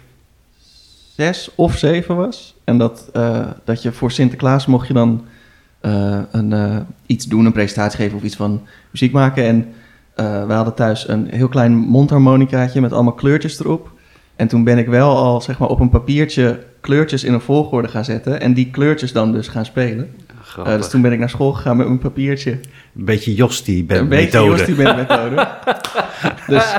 zes 1.16 1.52
of 1.56 1.78
zeven 1.78 2.16
was. 2.16 2.56
En 2.64 2.78
dat, 2.78 3.10
eh, 3.14 3.48
dat 3.64 3.82
je 3.82 3.92
voor 3.92 4.12
Sinterklaas 4.12 4.66
mocht 4.66 4.88
je 4.88 4.94
dan 4.94 5.26
eh, 5.80 6.20
een, 6.32 6.54
eh, 6.54 6.78
iets 7.06 7.26
doen, 7.26 7.46
een 7.46 7.52
presentatie 7.52 7.98
geven 7.98 8.18
of 8.18 8.24
iets 8.24 8.36
van 8.36 8.62
muziek 8.92 9.12
maken. 9.12 9.44
En 9.44 9.74
we 10.48 10.54
hadden 10.54 10.74
thuis 10.74 11.08
een 11.08 11.28
heel 11.30 11.48
klein 11.48 11.76
mondharmonicaatje 11.76 12.82
met 12.82 12.94
allemaal 12.94 13.14
kleurtjes 13.14 13.60
erop. 13.60 13.92
En 14.36 14.48
toen 14.48 14.64
ben 14.64 14.78
ik 14.78 14.88
wel 14.88 15.18
al 15.18 15.42
zeg 15.42 15.60
maar, 15.60 15.70
op 15.70 15.80
een 15.80 15.90
papiertje 15.90 16.64
kleurtjes 16.82 17.24
in 17.24 17.34
een 17.34 17.42
volgorde 17.42 17.88
gaan 17.88 18.06
zetten. 18.06 18.42
En 18.42 18.54
die 18.54 18.70
kleurtjes 18.70 19.12
dan 19.12 19.32
dus 19.32 19.48
gaan 19.48 19.66
spelen. 19.66 20.10
Grappig. 20.48 20.74
Eh, 20.74 20.80
dus 20.80 20.90
toen 20.90 21.02
ben 21.02 21.12
ik 21.12 21.20
naar 21.20 21.30
school 21.30 21.52
gegaan 21.54 21.78
met 21.78 21.86
mijn 21.88 22.00
papiertje. 22.00 22.52
Een 22.52 22.60
beetje 23.06 23.34
Josti 23.36 23.86
ben 23.86 23.98
een 24.00 24.08
beetje 24.08 24.24
methode. 24.40 24.50
Jostie 24.58 24.76
Band 24.76 24.98
methode. 24.98 25.48
dus 26.48 26.74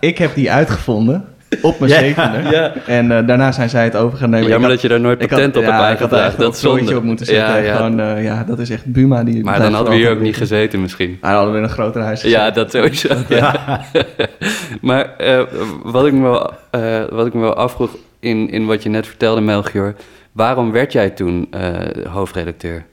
ik 0.00 0.18
heb 0.18 0.34
die 0.34 0.52
uitgevonden 0.52 1.24
op 1.62 1.78
mijn 1.78 1.90
Ja, 1.92 1.98
zevende. 1.98 2.50
ja. 2.50 2.72
En 2.86 3.10
eh, 3.18 3.26
daarna 3.26 3.52
zijn 3.52 3.68
zij 3.70 3.84
het 3.84 3.96
over 3.96 4.18
gaan 4.18 4.30
nemen. 4.30 4.48
Jammer 4.48 4.68
dat 4.70 4.80
je 4.80 4.88
daar 4.88 5.00
nooit 5.00 5.20
had- 5.20 5.28
patent 5.28 5.56
op 5.56 5.62
ja, 5.62 5.68
hebt 5.70 5.92
ik 5.92 5.98
had 5.98 6.12
aangevraagd. 6.12 6.36
daar 6.36 6.46
Dat 6.46 6.58
zonde. 6.58 6.96
op 6.96 7.02
moeten 7.02 7.26
zetten. 7.26 7.44
Ja, 7.46 7.56
ja. 7.56 7.76
Gewoon, 7.76 8.00
eh, 8.00 8.24
ja, 8.24 8.44
dat 8.44 8.58
is 8.58 8.70
echt 8.70 8.84
Buma. 8.84 9.24
Die 9.24 9.44
Maar 9.44 9.58
dan 9.60 9.72
hadden 9.72 9.92
we 9.92 9.98
hier 9.98 10.10
ook 10.10 10.20
niet 10.20 10.36
gezeten 10.36 10.80
misschien. 10.80 11.18
Ah, 11.20 11.28
dan 11.28 11.32
hadden 11.32 11.52
we 11.52 11.58
in 11.58 11.64
een 11.64 11.70
groter 11.70 12.02
huis 12.02 12.22
Ja, 12.22 12.38
gezeten. 12.38 12.54
dat 12.54 12.70
sowieso. 12.70 13.14
Ja. 13.36 13.80
maar 14.80 15.16
eh, 15.16 15.42
wat, 15.82 16.06
ik 16.06 16.12
me 16.12 16.20
wel, 16.22 16.52
eh, 16.70 17.02
wat 17.10 17.26
ik 17.26 17.34
me 17.34 17.40
wel 17.40 17.54
afvroeg 17.54 17.96
in, 18.20 18.50
in 18.50 18.66
wat 18.66 18.82
je 18.82 18.88
net 18.88 19.06
vertelde, 19.06 19.40
Melchior... 19.40 19.94
waarom 20.32 20.72
werd 20.72 20.92
jij 20.92 21.10
toen 21.10 21.46
eh, 21.50 21.70
hoofdredacteur? 22.08 22.84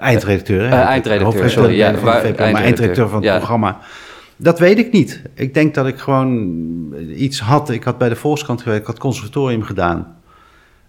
Eindredacteur, 0.00 0.60
hè? 0.60 0.68
Eh, 0.68 0.84
eindredacteur, 0.84 1.50
sorry, 1.50 1.76
ja, 1.76 1.94
van 1.94 2.04
waar- 2.04 2.34
maar 2.36 2.54
eindredacteur, 2.62 3.08
van 3.08 3.16
het 3.16 3.24
ja. 3.24 3.36
programma. 3.36 3.78
Dat 4.36 4.58
weet 4.58 4.78
ik 4.78 4.92
niet. 4.92 5.22
Ik 5.34 5.54
denk 5.54 5.74
dat 5.74 5.86
ik 5.86 5.98
gewoon 5.98 6.94
iets 7.16 7.40
had. 7.40 7.70
Ik 7.70 7.84
had 7.84 7.98
bij 7.98 8.08
de 8.08 8.16
Volkskrant 8.16 8.62
gewerkt, 8.62 8.80
ik 8.82 8.86
had 8.86 8.98
conservatorium 8.98 9.62
gedaan. 9.62 10.16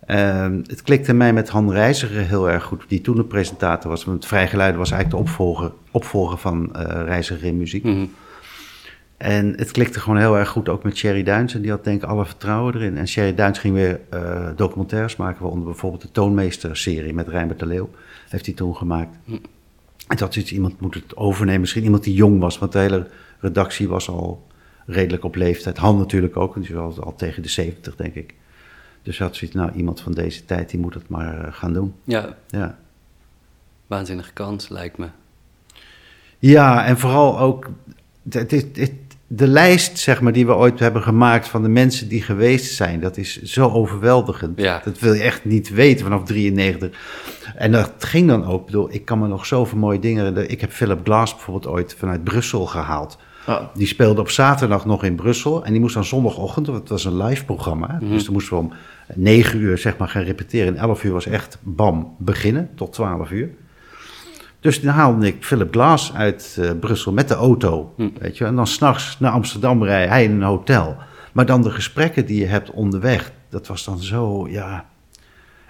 Ehm, 0.05 0.59
het 0.67 0.81
klikte 0.81 1.13
mij 1.13 1.33
met 1.33 1.49
Han 1.49 1.71
Reiziger 1.71 2.21
heel 2.21 2.49
erg 2.49 2.63
goed, 2.63 2.83
die 2.87 3.01
toen 3.01 3.15
de 3.15 3.23
presentator 3.23 3.89
was. 3.89 4.05
Want 4.05 4.25
Vrijgeluiden 4.25 4.79
was 4.79 4.91
eigenlijk 4.91 5.23
de 5.23 5.29
opvolger, 5.29 5.71
opvolger 5.91 6.37
van 6.37 6.75
eh 6.75 7.01
Reiziger 7.05 7.43
in 7.47 7.57
muziek. 7.57 7.83
Mhm. 7.83 8.05
En 9.21 9.53
het 9.57 9.71
klikte 9.71 9.99
gewoon 9.99 10.17
heel 10.17 10.37
erg 10.37 10.49
goed 10.49 10.69
ook 10.69 10.83
met 10.83 10.97
Sherry 10.97 11.23
Duins. 11.23 11.53
En 11.53 11.61
die 11.61 11.71
had 11.71 11.83
denk 11.83 12.03
ik 12.03 12.09
alle 12.09 12.25
vertrouwen 12.25 12.75
erin. 12.75 12.97
En 12.97 13.07
Sherry 13.07 13.35
Duins 13.35 13.59
ging 13.59 13.73
weer 13.73 13.99
eh, 14.09 14.49
documentaires 14.55 15.15
maken. 15.15 15.41
Waaronder 15.41 15.67
bijvoorbeeld 15.67 16.01
de 16.01 16.11
Toonmeester-serie 16.11 17.13
met 17.13 17.27
Rijnbert 17.27 17.59
de 17.59 17.65
Leeuw. 17.65 17.89
Heeft 18.29 18.45
hij 18.45 18.55
toen 18.55 18.75
gemaakt. 18.75 19.17
En 20.07 20.17
dat 20.17 20.35
is 20.35 20.51
iemand 20.51 20.79
moet 20.81 20.93
het 20.93 21.15
overnemen. 21.15 21.59
Misschien 21.61 21.83
iemand 21.83 22.03
die 22.03 22.13
jong 22.13 22.39
was. 22.39 22.57
Want 22.57 22.71
de 22.71 22.79
hele 22.79 23.07
redactie 23.39 23.87
was 23.89 24.09
al 24.09 24.47
redelijk 24.85 25.23
op 25.23 25.35
leeftijd. 25.35 25.77
Han 25.77 25.97
natuurlijk 25.97 26.37
ook. 26.37 26.53
Want 26.53 26.65
die 26.67 26.75
was 26.75 26.99
al, 26.99 27.15
tegen 27.15 27.41
de 27.41 27.49
70 27.49 27.95
denk 27.95 28.13
ik. 28.15 28.33
Dus 29.03 29.19
had 29.19 29.35
zoiets, 29.35 29.57
nou 29.57 29.71
iemand 29.71 30.01
van 30.01 30.11
deze 30.11 30.45
tijd 30.45 30.69
die 30.69 30.79
moet 30.79 30.93
het 30.93 31.09
maar 31.09 31.45
eh, 31.45 31.53
gaan 31.53 31.73
doen. 31.73 31.93
Ja, 32.03 32.37
Ja. 32.47 32.77
waanzinnige 33.87 34.33
kans 34.33 34.69
lijkt 34.69 34.97
me. 34.97 35.07
Ja, 36.39 36.85
en 36.85 36.97
vooral 36.97 37.39
ook 37.39 37.69
het, 38.29 38.51
het, 38.51 38.69
het- 38.77 38.91
de 39.33 39.47
lijst 39.47 39.97
zeg 39.97 40.21
maar, 40.21 40.33
die 40.33 40.45
we 40.45 40.55
ooit 40.55 40.79
hebben 40.79 41.01
gemaakt 41.01 41.47
van 41.47 41.61
de 41.61 41.69
mensen 41.69 42.07
die 42.07 42.21
geweest 42.21 42.75
zijn, 42.75 42.99
dat 42.99 43.17
is 43.17 43.41
zo 43.41 43.69
overweldigend. 43.69 44.59
Ja. 44.59 44.81
Dat 44.83 44.99
wil 44.99 45.13
je 45.13 45.21
echt 45.21 45.45
niet 45.45 45.69
weten 45.69 46.03
vanaf 46.03 46.23
93. 46.23 46.89
En 47.55 47.71
dat 47.71 47.93
ging 47.97 48.27
dan 48.27 48.45
ook, 48.45 48.59
ik 48.59 48.65
bedoel, 48.65 48.93
ik 48.93 49.05
kan 49.05 49.19
me 49.19 49.27
nog 49.27 49.45
zoveel 49.45 49.77
mooie 49.77 49.99
dingen. 49.99 50.49
Ik 50.49 50.61
heb 50.61 50.71
Philip 50.71 50.99
Glass 51.03 51.33
bijvoorbeeld 51.33 51.73
ooit 51.73 51.95
vanuit 51.97 52.23
Brussel 52.23 52.65
gehaald. 52.65 53.17
Oh. 53.47 53.61
Die 53.73 53.87
speelde 53.87 54.21
op 54.21 54.29
zaterdag 54.29 54.85
nog 54.85 55.03
in 55.03 55.15
Brussel. 55.15 55.65
En 55.65 55.71
die 55.71 55.81
moest 55.81 55.93
dan 55.93 56.05
zondagochtend, 56.05 56.67
want 56.67 56.79
het 56.79 56.89
was 56.89 57.05
een 57.05 57.17
live 57.17 57.45
programma. 57.45 57.99
Dus 58.01 58.23
dan 58.23 58.33
moesten 58.33 58.53
we 58.53 58.63
om 58.63 58.73
9 59.15 59.59
uur 59.59 59.77
zeg 59.77 59.97
maar 59.97 60.07
gaan 60.07 60.23
repeteren. 60.23 60.75
En 60.75 60.81
11 60.81 61.03
uur 61.03 61.13
was 61.13 61.25
echt 61.25 61.57
bam, 61.61 62.15
beginnen 62.19 62.69
tot 62.75 62.93
12 62.93 63.31
uur. 63.31 63.49
Dus 64.61 64.81
dan 64.81 64.93
haalde 64.93 65.27
ik 65.27 65.35
Philip 65.39 65.73
Glass 65.73 66.13
uit 66.13 66.57
eh, 66.59 66.69
Brussel 66.79 67.11
met 67.11 67.27
de 67.27 67.33
auto. 67.33 67.93
Weet 68.19 68.37
je, 68.37 68.45
en 68.45 68.55
dan 68.55 68.67
s'nachts 68.67 69.19
naar 69.19 69.31
Amsterdam 69.31 69.83
rijden, 69.83 70.09
hij 70.09 70.23
in 70.23 70.31
een 70.31 70.41
hotel. 70.41 70.97
Maar 71.31 71.45
dan 71.45 71.61
de 71.61 71.69
gesprekken 71.69 72.25
die 72.25 72.39
je 72.39 72.45
hebt 72.45 72.71
onderweg, 72.71 73.31
dat 73.49 73.67
was 73.67 73.83
dan 73.83 73.99
zo, 73.99 74.47
ja. 74.47 74.85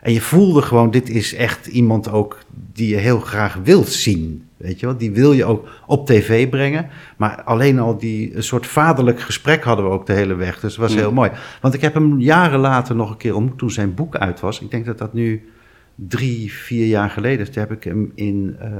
En 0.01 0.13
je 0.13 0.21
voelde 0.21 0.61
gewoon, 0.61 0.91
dit 0.91 1.09
is 1.09 1.35
echt 1.35 1.67
iemand 1.67 2.11
ook 2.11 2.37
die 2.73 2.89
je 2.89 2.95
heel 2.95 3.19
graag 3.19 3.57
wilt 3.63 3.89
zien. 3.89 4.47
Weet 4.57 4.79
je 4.79 4.85
wel, 4.85 4.97
die 4.97 5.11
wil 5.11 5.33
je 5.33 5.45
ook 5.45 5.67
op 5.87 6.05
tv 6.05 6.49
brengen. 6.49 6.89
Maar 7.17 7.43
alleen 7.43 7.79
al 7.79 7.97
die 7.97 8.35
een 8.35 8.43
soort 8.43 8.67
vaderlijk 8.67 9.19
gesprek 9.19 9.63
hadden 9.63 9.85
we 9.85 9.91
ook 9.91 10.05
de 10.05 10.13
hele 10.13 10.35
weg. 10.35 10.59
Dus 10.59 10.71
het 10.71 10.81
was 10.81 10.95
heel 10.95 11.11
mooi. 11.11 11.31
Want 11.61 11.73
ik 11.73 11.81
heb 11.81 11.93
hem 11.93 12.19
jaren 12.19 12.59
later 12.59 12.95
nog 12.95 13.09
een 13.09 13.17
keer 13.17 13.35
ontmoet 13.35 13.57
toen 13.57 13.71
zijn 13.71 13.93
boek 13.93 14.15
uit 14.15 14.39
was. 14.39 14.61
Ik 14.61 14.71
denk 14.71 14.85
dat 14.85 14.97
dat 14.97 15.13
nu 15.13 15.51
drie, 15.95 16.53
vier 16.53 16.87
jaar 16.87 17.09
geleden. 17.09 17.51
Toen 17.51 17.61
heb 17.61 17.71
ik 17.71 17.83
hem 17.83 18.11
in, 18.15 18.55
eh, 18.59 18.71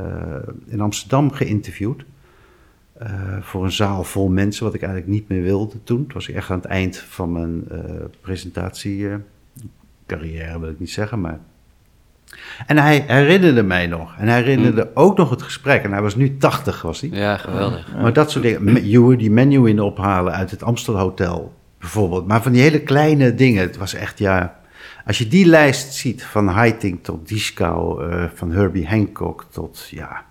in 0.66 0.82
Amsterdam 0.82 1.32
geïnterviewd. 1.32 2.04
eh, 2.98 3.38
voor 3.42 3.64
een 3.64 3.72
zaal 3.72 4.04
vol 4.04 4.30
mensen, 4.30 4.64
wat 4.66 4.74
ik 4.74 4.82
eigenlijk 4.82 5.12
niet 5.12 5.28
meer 5.30 5.42
wilde 5.42 5.84
toen. 5.84 6.04
Het 6.04 6.14
was 6.14 6.30
echt 6.30 6.50
aan 6.50 6.58
het 6.58 6.66
eind 6.66 6.98
van 6.98 7.32
mijn 7.32 7.64
eh 7.70 7.80
presentatiecarrière, 8.22 10.60
wil 10.60 10.70
ik 10.70 10.80
niet 10.80 10.92
zeggen, 10.92 11.22
maar... 11.22 11.40
En 12.68 12.78
hij 12.78 13.04
herinnerde 13.08 13.64
mij 13.64 13.88
nog. 13.88 14.16
En 14.18 14.28
hij 14.28 14.38
herinnerde 14.38 14.90
ook 14.94 15.18
nog 15.18 15.30
het 15.30 15.42
gesprek. 15.42 15.84
En 15.84 15.92
hij 15.92 16.02
was 16.02 16.16
nu 16.16 16.38
80, 16.38 16.82
was 16.82 17.02
hij. 17.02 17.10
Ja, 17.10 17.38
geweldig. 17.38 17.88
Maar 18.02 18.14
dat 18.14 18.32
soort 18.32 18.44
dingen. 18.44 18.90
Je 18.90 18.98
hoorde 18.98 19.18
die 19.18 19.32
menu 19.32 19.70
in 19.70 19.80
ophalen 19.82 20.34
uit 20.34 20.52
het 20.52 20.64
Amstel 20.64 20.98
Hotel, 20.98 21.54
bijvoorbeeld. 21.80 22.28
Maar 22.28 22.42
van 22.42 22.52
die 22.52 22.62
hele 22.62 22.82
kleine 22.82 23.36
dingen. 23.36 23.62
Het 23.62 23.78
was 23.78 23.94
echt, 23.94 24.20
ja... 24.20 24.60
Als 25.12 25.20
je 25.20 25.28
die 25.28 25.46
lijst 25.46 25.94
ziet, 25.94 26.24
van 26.24 26.48
Haitink 26.48 27.04
tot 27.04 27.28
Dieskau, 27.28 28.10
eh, 28.10 28.26
van 28.34 28.52
Herbie 28.52 28.88
Hancock 28.88 29.46
tot, 29.50 29.88
ja... 29.90 30.26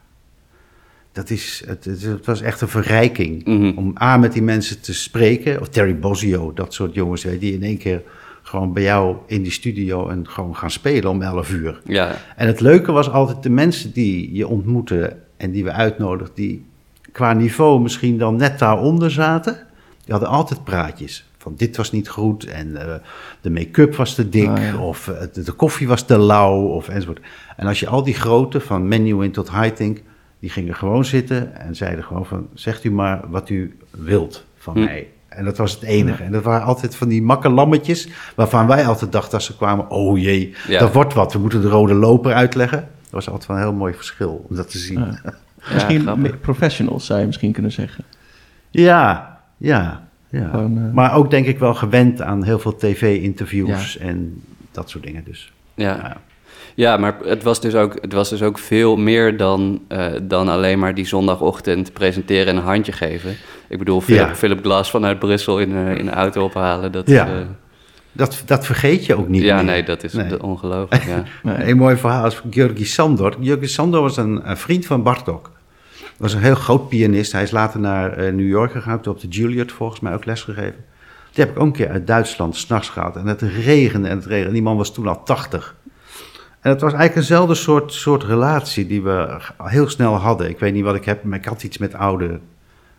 Dat 1.12 1.30
is, 1.30 1.62
het, 1.66 1.84
het, 1.84 2.26
was 2.26 2.40
echt 2.40 2.60
een 2.60 2.68
verrijking. 2.68 3.44
Mhm. 3.44 3.78
Om 3.78 3.94
A, 4.02 4.16
met 4.16 4.32
die 4.32 4.42
mensen 4.42 4.80
te 4.80 4.94
spreken. 4.94 5.60
Of 5.60 5.68
Terry 5.68 5.99
Bozzio, 5.99 6.52
dat 6.52 6.75
soort 6.75 6.94
jongens, 6.94 7.22
die 7.22 7.52
in 7.52 7.62
één 7.62 7.78
keer 7.78 8.02
gewoon 8.42 8.72
bij 8.72 8.82
jou 8.82 9.16
in 9.26 9.42
die 9.42 9.52
studio 9.52 10.08
en 10.08 10.28
gewoon 10.28 10.56
gaan 10.56 10.70
spelen 10.70 11.10
om 11.10 11.22
11 11.22 11.50
uur. 11.50 11.80
Ja, 11.84 12.16
En 12.37 12.46
het 12.46 12.60
leuke 12.60 12.92
was 12.92 13.10
altijd 13.10 13.42
de 13.42 13.50
mensen 13.50 13.92
die 13.92 14.34
je 14.34 14.49
ontmoette 14.49 15.16
en 15.37 15.50
die 15.50 15.64
we 15.64 15.72
uitnodigden, 15.72 16.34
die 16.34 16.64
qua 17.12 17.32
niveau 17.32 17.80
misschien 17.80 18.18
dan 18.18 18.37
net 18.37 18.58
daaronder 18.58 19.10
zaten, 19.10 19.54
die 20.04 20.12
hadden 20.12 20.28
altijd 20.28 20.64
praatjes. 20.64 21.29
Van 21.42 21.54
dit 21.56 21.76
was 21.76 21.92
niet 21.92 22.09
goed 22.09 22.44
en 22.44 22.76
eh, 22.76 22.94
de 23.40 23.50
make-up 23.50 23.97
was 23.97 24.14
te 24.14 24.28
dik 24.28 24.49
Ah, 24.49 24.62
ja. 24.62 24.76
of 24.78 25.09
eh, 25.09 25.20
de, 25.32 25.42
de 25.42 25.52
koffie 25.52 25.88
was 25.88 26.02
te 26.02 26.18
lauw 26.18 26.62
of 26.66 26.88
enzovoort. 26.88 27.20
En 27.56 27.66
als 27.66 27.80
je 27.80 27.87
al 27.88 28.02
die 28.02 28.14
grote, 28.14 28.61
van 28.61 28.88
Menuhin 28.88 29.32
tot 29.32 29.49
Haitink, 29.49 30.02
die 30.40 30.50
gingen 30.50 30.75
gewoon 30.75 31.04
zitten 31.04 31.56
en 31.56 31.76
zeiden 31.76 32.04
gewoon 32.04 32.26
van, 32.26 32.49
zegt 32.54 32.85
u 32.85 32.90
maar 32.92 33.20
wat 33.30 33.49
u 33.50 33.76
wilt 33.90 34.44
van 34.56 34.75
Hm. 34.75 34.85
mij. 34.85 35.09
En 35.28 35.44
dat 35.44 35.56
was 35.56 35.73
het 35.73 35.82
enige. 35.82 36.23
En 36.23 36.32
dat 36.32 36.42
waren 36.42 36.66
altijd 36.66 36.94
van 36.97 37.09
die 37.09 37.23
makkelammetjes, 37.23 38.09
waarvan 38.37 38.66
wij 38.66 38.87
altijd 38.87 39.12
dachten 39.12 39.32
als 39.35 39.44
ze 39.44 39.56
kwamen, 39.56 39.90
oh 39.90 40.18
jee, 40.18 40.54
Ja. 40.68 40.78
dat 40.80 40.92
wordt 40.92 41.14
wat. 41.14 41.32
We 41.32 41.38
moeten 41.38 41.61
de 41.62 41.68
rode 41.68 41.94
loper 41.94 42.32
uitleggen. 42.32 42.78
Dat 43.02 43.11
was 43.11 43.28
altijd 43.28 43.47
wel 43.49 43.56
een 43.56 43.62
heel 43.62 43.73
mooi 43.73 43.94
verschil 43.94 44.47
om 44.49 44.56
dat 44.56 44.70
te 44.70 44.78
zien. 44.78 44.99
Ja. 44.99 45.20
Ja, 45.25 45.35
Misschien 45.75 46.38
professionals 46.40 47.06
zou 47.06 47.20
je 47.20 47.26
misschien 47.26 47.52
kunnen 47.52 47.73
zeggen. 47.73 48.04
ja, 48.70 49.38
ja. 49.56 50.09
Gewoon, 50.32 50.78
eh, 50.78 50.94
Maar 50.94 51.14
ook 51.14 51.30
denk 51.30 51.46
ik 51.46 51.58
wel 51.58 51.75
gewend 51.75 52.22
aan 52.22 52.44
heel 52.44 52.58
veel 52.58 52.76
tv-interviews 52.76 53.99
en 53.99 54.42
dat 54.72 54.90
soort 54.90 55.04
dingen 55.04 55.25
dus. 55.25 55.52
ja. 55.75 55.84
Ja. 55.84 56.16
Ja, 56.75 56.96
maar 56.96 57.16
het 57.25 57.42
was 57.42 57.60
dus 57.60 57.75
ook, 57.75 57.96
het 58.00 58.12
was 58.12 58.28
dus 58.30 58.42
ook 58.42 58.58
veel 58.58 58.96
meer 58.96 59.37
dan, 59.37 59.80
eh, 59.88 60.06
dan 60.22 60.49
alleen 60.49 60.78
maar 60.78 60.94
die 60.94 61.06
zondagochtend 61.06 61.92
presenteren 61.92 62.46
en 62.46 62.56
een 62.56 62.62
handje 62.62 62.92
geven. 62.92 63.34
Ik 63.68 63.78
bedoel, 63.78 64.00
Philip, 64.00 64.26
Ja. 64.28 64.34
Philip 64.34 64.60
Glass 64.62 64.90
vanuit 64.90 65.18
Brussel 65.18 65.58
in, 65.58 65.75
eh, 65.76 65.94
in 65.96 66.04
de 66.04 66.10
auto 66.10 66.44
ophalen. 66.44 66.92
Dat, 66.92 67.08
Ja, 67.08 67.26
eh, 67.26 67.32
Dat, 68.12 68.42
dat 68.46 68.66
vergeet 68.66 69.06
je 69.06 69.14
ook 69.14 69.28
niet 69.28 69.42
ja 69.42 69.54
meer. 69.56 69.64
nee, 69.64 69.82
dat 69.82 70.02
is 70.04 70.12
Nee. 70.12 70.42
ongelooflijk. 70.42 71.04
Ja. 71.04 71.25
Een 71.68 71.76
mooi 71.76 71.96
verhaal 71.96 72.26
is 72.26 72.34
van 72.34 72.52
Georgi 72.52 72.84
Sandor. 72.84 73.37
Georgi 73.42 73.66
Sandor 73.68 74.00
was 74.02 74.16
een, 74.16 74.50
een 74.50 74.56
vriend 74.56 74.87
van 74.87 75.02
Bartok. 75.02 75.50
Was 76.20 76.32
een 76.32 76.42
heel 76.42 76.54
groot 76.54 76.88
pianist. 76.88 77.32
Hij 77.32 77.42
is 77.42 77.50
later 77.50 77.80
naar 77.80 78.12
eh, 78.12 78.32
New 78.32 78.48
York 78.48 78.72
gegaan. 78.72 78.92
Heeft 78.92 79.06
op 79.06 79.20
de 79.20 79.28
Juilliard 79.28 79.72
volgens 79.72 80.00
mij 80.00 80.14
ook 80.14 80.24
lesgegeven. 80.24 80.84
Die 81.32 81.44
heb 81.44 81.50
ik 81.50 81.58
ook 81.58 81.66
een 81.66 81.72
keer 81.72 81.88
uit 81.88 82.06
Duitsland 82.06 82.56
s'nachts 82.56 82.88
gehad. 82.88 83.16
En 83.16 83.26
het 83.26 83.42
regende 83.42 84.08
en 84.08 84.16
het 84.16 84.26
regende. 84.26 84.52
Die 84.52 84.62
man 84.62 84.76
was 84.76 84.92
toen 84.92 85.06
al 85.06 85.22
80. 85.22 85.76
En 86.60 86.70
het 86.70 86.80
was 86.80 86.92
eigenlijk 86.92 87.16
eenzelfde 87.16 87.54
soort, 87.54 87.92
soort 87.92 88.22
relatie 88.22 88.86
die 88.86 89.02
we 89.02 89.40
heel 89.62 89.88
snel 89.88 90.14
hadden. 90.14 90.48
Ik 90.48 90.58
weet 90.58 90.72
niet 90.72 90.84
wat 90.84 90.94
ik 90.94 91.04
heb, 91.04 91.24
maar 91.24 91.38
ik 91.38 91.44
had 91.44 91.62
iets 91.62 91.78
met 91.78 91.94
oude, 91.94 92.40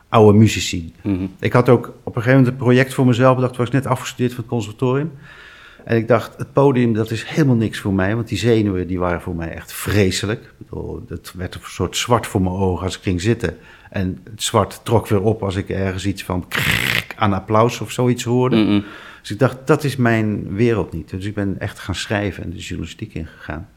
oude 0.10 0.38
muzici. 0.38 0.94
Mhm. 1.02 1.26
Ik 1.40 1.54
had 1.54 1.70
ook 1.70 1.86
op 2.04 2.16
een 2.16 2.22
gegeven 2.22 2.44
moment 2.44 2.48
een 2.48 2.66
project 2.66 2.94
voor 2.94 3.06
mezelf 3.06 3.36
bedacht. 3.36 3.54
Ik 3.54 3.60
was 3.60 3.70
net 3.70 3.86
afgestudeerd 3.86 4.34
van 4.34 4.42
het 4.42 4.52
conservatorium. 4.52 5.12
En 5.84 5.98
ik 5.98 6.08
dacht, 6.08 6.38
het 6.38 6.54
podium, 6.54 6.94
dat 6.94 7.12
is 7.12 7.24
helemaal 7.24 7.56
niks 7.56 7.80
voor 7.80 7.94
mij. 7.94 8.16
Want 8.16 8.28
die 8.28 8.38
zenuwen, 8.38 8.88
die 8.88 9.00
waren 9.00 9.22
voor 9.22 9.36
mij 9.36 9.50
echt 9.54 9.74
vreselijk. 9.74 10.42
Ik 10.42 10.52
bedoel, 10.58 11.04
het 11.08 11.34
werd 11.36 11.56
een 11.56 11.62
soort 11.64 11.98
zwart 11.98 12.28
voor 12.28 12.42
mijn 12.42 12.56
ogen 12.56 12.86
als 12.86 12.98
ik 12.98 13.04
ging 13.04 13.22
zitten. 13.22 13.58
En 13.90 14.20
het 14.24 14.44
zwart 14.44 14.80
trok 14.84 15.08
weer 15.08 15.22
op 15.22 15.44
als 15.44 15.56
ik 15.56 15.70
ergens 15.70 16.06
iets 16.06 16.24
van 16.24 16.48
krrrk 16.48 17.14
aan 17.16 17.34
applaus 17.34 17.80
of 17.82 17.92
zoiets 17.92 18.24
hoorde. 18.24 18.84
Dus 19.22 19.32
ik 19.32 19.40
dacht, 19.40 19.58
dat 19.66 19.84
is 19.84 19.96
mijn 19.96 20.54
wereld 20.54 20.92
niet. 20.92 21.10
Dus 21.10 21.26
ik 21.26 21.34
ben 21.34 21.60
echt 21.60 21.80
gaan 21.80 21.96
schrijven 21.96 22.44
en 22.44 22.50
de 22.50 22.58
journalistiek 22.58 23.14
ingegaan. 23.14 23.70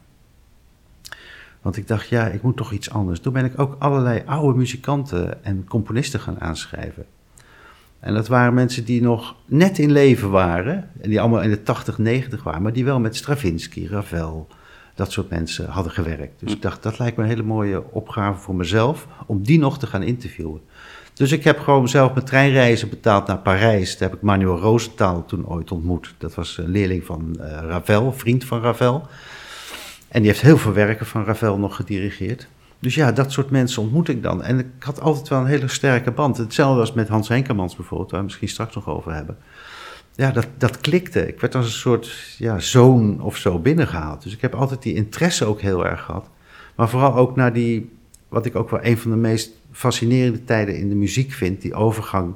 Want 1.61 1.77
ik 1.77 1.87
dacht, 1.87 2.07
ja, 2.07 2.27
ik 2.27 2.41
moet 2.41 2.57
toch 2.57 2.71
iets 2.71 2.89
anders. 2.89 3.19
Toen 3.19 3.33
ben 3.33 3.45
ik 3.45 3.59
ook 3.59 3.75
allerlei 3.79 4.23
oude 4.25 4.57
muzikanten 4.57 5.43
en 5.43 5.65
componisten 5.67 6.19
gaan 6.19 6.41
aanschrijven. 6.41 7.05
En 8.05 8.13
dat 8.13 8.27
waren 8.27 8.53
mensen 8.53 8.85
die 8.85 9.01
nog 9.01 9.35
net 9.45 9.79
in 9.79 9.91
leven 9.91 10.29
waren. 10.29 10.89
En 11.01 11.09
die 11.09 11.19
allemaal 11.19 11.41
in 11.41 11.49
de 11.49 11.63
80, 11.63 11.97
90 11.97 12.43
waren. 12.43 12.61
Maar 12.61 12.73
die 12.73 12.85
wel 12.85 12.99
met 12.99 13.15
Stravinsky, 13.15 13.87
Ravel, 13.87 14.47
dat 14.95 15.11
soort 15.11 15.29
mensen 15.29 15.69
hadden 15.69 15.91
gewerkt. 15.91 16.39
Dus 16.39 16.51
ik 16.51 16.61
dacht, 16.61 16.83
dat 16.83 16.99
lijkt 16.99 17.17
me 17.17 17.23
een 17.23 17.29
hele 17.29 17.43
mooie 17.43 17.91
opgave 17.91 18.41
voor 18.41 18.55
mezelf. 18.55 19.07
Om 19.25 19.43
die 19.43 19.59
nog 19.59 19.79
te 19.79 19.87
gaan 19.87 20.03
interviewen. 20.03 20.61
Dus 21.13 21.31
ik 21.31 21.43
heb 21.43 21.59
gewoon 21.59 21.89
zelf 21.89 22.13
mijn 22.13 22.25
treinreizen 22.25 22.89
betaald 22.89 23.27
naar 23.27 23.37
Parijs. 23.37 23.97
Daar 23.97 24.09
heb 24.09 24.17
ik 24.17 24.23
Manuel 24.23 24.57
Rosenthal 24.57 25.25
toen 25.25 25.47
ooit 25.47 25.71
ontmoet. 25.71 26.13
Dat 26.17 26.35
was 26.35 26.57
een 26.57 26.69
leerling 26.69 27.05
van 27.05 27.35
eh, 27.39 27.57
Ravel, 27.67 28.13
vriend 28.13 28.43
van 28.43 28.61
Ravel. 28.61 29.07
En 30.07 30.21
die 30.21 30.29
heeft 30.29 30.41
heel 30.41 30.57
veel 30.57 30.73
werken 30.73 31.05
van 31.05 31.23
Ravel 31.23 31.57
nog 31.57 31.75
gedirigeerd. 31.75 32.47
Dus 32.85 32.95
ja, 32.95 33.11
dat 33.11 33.31
soort 33.31 33.49
mensen 33.49 33.81
ontmoet 33.81 34.07
ik 34.07 34.23
dan. 34.23 34.43
En 34.43 34.59
ik 34.59 34.65
had 34.79 35.01
altijd 35.01 35.27
wel 35.27 35.39
een 35.39 35.45
hele 35.45 35.67
sterke 35.67 36.11
band. 36.11 36.37
Hetzelfde 36.37 36.79
als 36.79 36.93
met 36.93 37.07
Hans 37.07 37.27
Henkermans 37.27 37.75
bijvoorbeeld, 37.75 38.11
waar 38.11 38.19
we 38.19 38.25
misschien 38.25 38.47
straks 38.47 38.75
nog 38.75 38.89
over 38.89 39.13
hebben. 39.13 39.37
Ja, 40.15 40.31
dat, 40.31 40.47
dat 40.57 40.79
klikte. 40.79 41.27
Ik 41.27 41.39
werd 41.39 41.55
als 41.55 41.65
een 41.65 41.71
soort 41.71 42.35
ja, 42.37 42.59
zoon 42.59 43.21
of 43.21 43.37
zo 43.37 43.59
binnengehaald. 43.59 44.23
Dus 44.23 44.33
ik 44.33 44.41
heb 44.41 44.55
altijd 44.55 44.81
die 44.81 44.93
interesse 44.93 45.45
ook 45.45 45.61
heel 45.61 45.85
erg 45.85 46.01
gehad. 46.01 46.29
Maar 46.75 46.89
vooral 46.89 47.15
ook 47.15 47.35
naar 47.35 47.53
die, 47.53 47.91
wat 48.29 48.45
ik 48.45 48.55
ook 48.55 48.69
wel 48.69 48.79
een 48.83 48.97
van 48.97 49.11
de 49.11 49.17
meest 49.17 49.51
fascinerende 49.71 50.43
tijden 50.43 50.77
in 50.77 50.89
de 50.89 50.95
muziek 50.95 51.31
vind, 51.31 51.61
die 51.61 51.73
overgang 51.73 52.35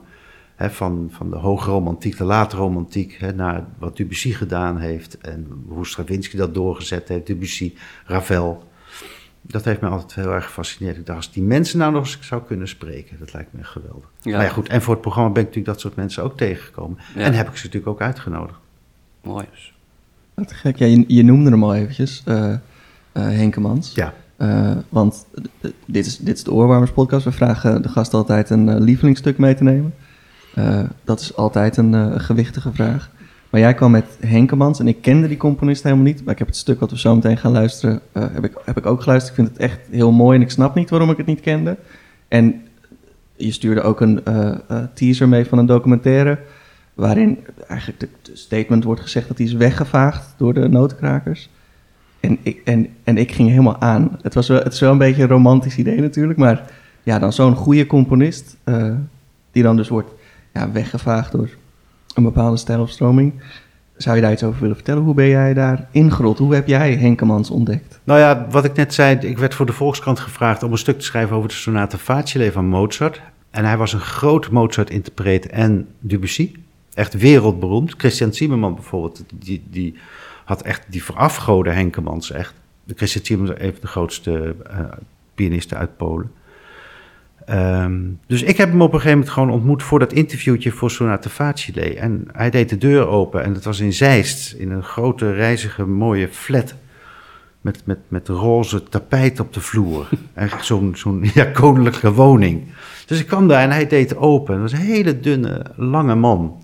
van, 0.57 1.09
van 1.11 1.29
de 1.29 1.37
hoge 1.37 1.69
romantiek, 1.69 2.17
de 2.17 2.23
late 2.23 2.55
romantiek, 2.55 3.19
naar 3.35 3.65
wat 3.79 3.97
Debussy 3.97 4.31
gedaan 4.31 4.77
heeft. 4.77 5.17
En 5.17 5.47
hoe 5.67 5.85
Stravinsky 5.85 6.37
dat 6.37 6.53
doorgezet 6.53 7.07
heeft, 7.07 7.27
Debussy, 7.27 7.73
Ravel. 8.05 8.67
Dat 9.41 9.65
heeft 9.65 9.81
me 9.81 9.87
altijd 9.87 10.15
heel 10.15 10.33
erg 10.33 10.45
gefascineerd. 10.45 10.97
Ik 10.97 11.05
dacht, 11.05 11.17
als 11.17 11.31
die 11.31 11.43
mensen 11.43 11.79
nou 11.79 11.91
nog 11.91 12.01
eens 12.01 12.17
zou 12.21 12.41
kunnen 12.43 12.67
spreken, 12.67 13.19
dat 13.19 13.33
lijkt 13.33 13.53
me 13.53 13.63
geweldig. 13.63 14.11
Ja. 14.21 14.35
Maar 14.35 14.45
ja, 14.45 14.51
goed, 14.51 14.67
en 14.67 14.81
voor 14.81 14.93
het 14.93 15.01
programma 15.01 15.29
ben 15.29 15.41
ik 15.41 15.47
natuurlijk 15.47 15.73
dat 15.73 15.81
soort 15.83 15.95
mensen 15.95 16.23
ook 16.23 16.37
tegengekomen. 16.37 16.97
Ja. 17.15 17.21
En 17.21 17.33
heb 17.33 17.47
ik 17.47 17.55
ze 17.55 17.65
natuurlijk 17.65 17.91
ook 17.91 18.01
uitgenodigd. 18.01 18.59
Mooi. 19.23 19.45
Wat 20.33 20.53
gek. 20.53 20.77
Ja, 20.77 20.85
je, 20.85 21.03
je 21.07 21.23
noemde 21.23 21.49
hem 21.49 21.63
al 21.63 21.75
eventjes, 21.75 22.21
eh 22.25 22.53
eh, 23.11 23.23
Henkemans. 23.23 23.93
Ja, 23.95 24.13
Eh, 24.37 24.71
want 24.89 25.25
dit, 25.85 26.05
is, 26.05 26.17
dit 26.17 26.35
is 26.37 26.43
de 26.43 26.51
Oorwarmers 26.51 26.91
podcast. 26.91 27.23
We 27.25 27.31
vragen 27.31 27.81
de 27.81 27.89
gast 27.89 28.13
altijd 28.13 28.49
een 28.49 28.81
lievelingsstuk 28.81 29.37
mee 29.37 29.55
te 29.55 29.63
nemen. 29.63 29.93
Eh, 30.55 30.83
dat 31.03 31.19
is 31.19 31.35
altijd 31.35 31.77
een 31.77 31.93
eh, 31.93 32.19
gewichtige 32.19 32.73
vraag. 32.73 33.11
Maar 33.49 33.61
jij 33.61 33.73
kwam 33.73 33.91
met 33.91 34.17
Henkemans 34.19 34.79
en 34.79 34.87
ik 34.87 35.01
kende 35.01 35.27
die 35.27 35.37
componist 35.37 35.83
helemaal 35.83 36.05
niet. 36.05 36.23
Maar 36.23 36.33
ik 36.33 36.39
heb 36.39 36.47
het 36.47 36.57
stuk 36.57 36.79
wat 36.79 36.91
we 36.91 36.99
zo 36.99 37.15
meteen 37.15 37.37
gaan 37.37 37.51
luisteren, 37.51 38.01
eh, 38.11 38.23
heb, 38.31 38.43
ik, 38.45 38.53
heb 38.65 38.77
ik 38.77 38.85
ook 38.85 39.01
geluisterd. 39.01 39.37
Ik 39.37 39.43
vind 39.43 39.57
het 39.57 39.69
echt 39.69 39.79
heel 39.89 40.11
mooi 40.11 40.37
en 40.37 40.43
ik 40.43 40.51
snap 40.51 40.75
niet 40.75 40.89
waarom 40.89 41.09
ik 41.09 41.17
het 41.17 41.25
niet 41.25 41.39
kende. 41.39 41.77
En 42.27 42.61
je 43.35 43.51
stuurde 43.51 43.81
ook 43.81 44.01
een 44.01 44.25
eh, 44.25 44.51
eh, 44.67 44.83
teaser 44.93 45.29
mee 45.29 45.45
van 45.45 45.57
een 45.57 45.65
documentaire... 45.65 46.39
waarin 46.93 47.37
eigenlijk 47.67 47.99
de, 47.99 48.09
statement 48.33 48.83
wordt 48.83 49.01
gezegd 49.01 49.27
dat 49.27 49.37
hij 49.37 49.45
is 49.45 49.53
weggevaagd 49.53 50.33
door 50.37 50.53
de 50.53 50.67
notenkrakers. 50.67 51.49
En 52.19 52.37
ik, 52.41 52.61
en, 52.65 52.87
en 53.03 53.17
ik 53.17 53.31
ging 53.31 53.49
helemaal 53.49 53.81
aan. 53.81 54.19
Het, 54.21 54.33
was 54.33 54.47
wel, 54.47 54.63
het 54.63 54.73
is 54.73 54.79
wel 54.79 54.91
een 54.91 54.97
beetje 54.97 55.21
een 55.21 55.29
romantisch 55.29 55.77
idee 55.77 56.01
natuurlijk, 56.01 56.39
maar 56.39 56.71
ja, 57.03 57.19
dan 57.19 57.33
zo'n 57.33 57.55
goede 57.55 57.85
componist, 57.85 58.57
die 59.51 59.63
dan 59.63 59.75
dus 59.75 59.89
wordt 59.89 60.09
ja, 60.53 60.71
weggevaagd 60.71 61.31
door 61.31 61.49
een 62.15 62.23
bepaalde 62.23 62.57
stijl. 62.57 62.87
Zou 63.97 64.15
je 64.15 64.21
daar 64.21 64.31
iets 64.31 64.43
over 64.43 64.61
willen 64.61 64.75
vertellen? 64.75 65.03
Hoe 65.03 65.13
ben 65.13 65.27
jij 65.27 65.53
daar 65.53 65.87
ingerold? 65.91 66.37
Hoe 66.37 66.53
heb 66.53 66.67
jij 66.67 66.95
Henkemans 66.95 67.49
ontdekt? 67.49 67.99
Nou 68.03 68.19
ja, 68.19 68.47
wat 68.49 68.65
ik 68.65 68.75
net 68.75 68.93
zei, 68.93 69.15
ik 69.15 69.37
werd 69.37 69.53
voor 69.53 69.65
de 69.65 69.73
Volkskrant 69.73 70.19
gevraagd 70.19 70.63
om 70.63 70.71
een 70.71 70.77
stuk 70.77 70.99
te 70.99 71.05
schrijven 71.05 71.35
over 71.35 71.49
de 71.49 71.55
sonate 71.55 71.97
Facile 71.97 72.51
van 72.51 72.65
Mozart. 72.65 73.21
En 73.51 73.65
hij 73.65 73.77
was 73.77 73.93
een 73.93 73.99
groot 73.99 74.49
Mozart-interpreet 74.49 75.47
en 75.47 75.87
Debussy. 75.99 76.51
Echt 76.93 77.13
wereldberoemd. 77.13 77.93
Christian 77.97 78.33
Zimmerman 78.33 78.73
bijvoorbeeld, 78.73 79.23
die, 79.33 79.63
die 79.69 79.95
had 80.45 80.61
echt 80.61 80.85
die 80.87 81.03
verafgoden 81.03 81.73
Henkemans 81.73 82.31
echt. 82.31 82.53
Christian 82.95 83.25
Zimmerman 83.25 83.55
is 83.55 83.63
een 83.63 83.71
van 83.71 83.81
de 83.81 83.87
grootste 83.87 84.55
eh, 84.69 84.79
pianisten 85.35 85.77
uit 85.77 85.97
Polen. 85.97 86.31
Ehm, 87.49 88.01
dus 88.27 88.41
ik 88.43 88.57
heb 88.57 88.69
hem 88.69 88.81
op 88.81 88.93
een 88.93 88.99
gegeven 88.99 89.17
moment 89.17 89.33
gewoon 89.33 89.49
ontmoet 89.49 89.83
voor 89.83 89.99
dat 89.99 90.13
interviewtje 90.13 90.71
voor 90.71 90.91
Sonate 90.91 91.29
Facile. 91.29 91.95
En 91.95 92.27
hij 92.31 92.49
deed 92.49 92.69
de 92.69 92.77
deur 92.77 93.07
open 93.07 93.43
en 93.43 93.53
dat 93.53 93.63
was 93.63 93.79
in 93.79 93.93
Zeist, 93.93 94.53
in 94.53 94.71
een 94.71 94.83
grote, 94.83 95.33
reizige, 95.33 95.85
mooie 95.85 96.27
flat. 96.27 96.75
Met, 97.61 97.81
met, 97.85 97.97
met 98.07 98.27
roze 98.27 98.83
tapijt 98.83 99.39
op 99.39 99.53
de 99.53 99.61
vloer. 99.61 100.09
Eigenlijk 100.33 100.67
zo'n 100.67 100.95
zo'n 100.95 101.29
ja, 101.33 101.45
koninklijke 101.45 102.13
woning. 102.13 102.63
Dus 103.05 103.19
ik 103.19 103.27
kwam 103.27 103.47
daar 103.47 103.63
en 103.63 103.71
hij 103.71 103.87
deed 103.87 104.15
open. 104.15 104.53
Het 104.53 104.61
was 104.61 104.71
een 104.71 104.85
hele 104.85 105.19
dunne, 105.19 105.65
lange 105.75 106.15
man. 106.15 106.63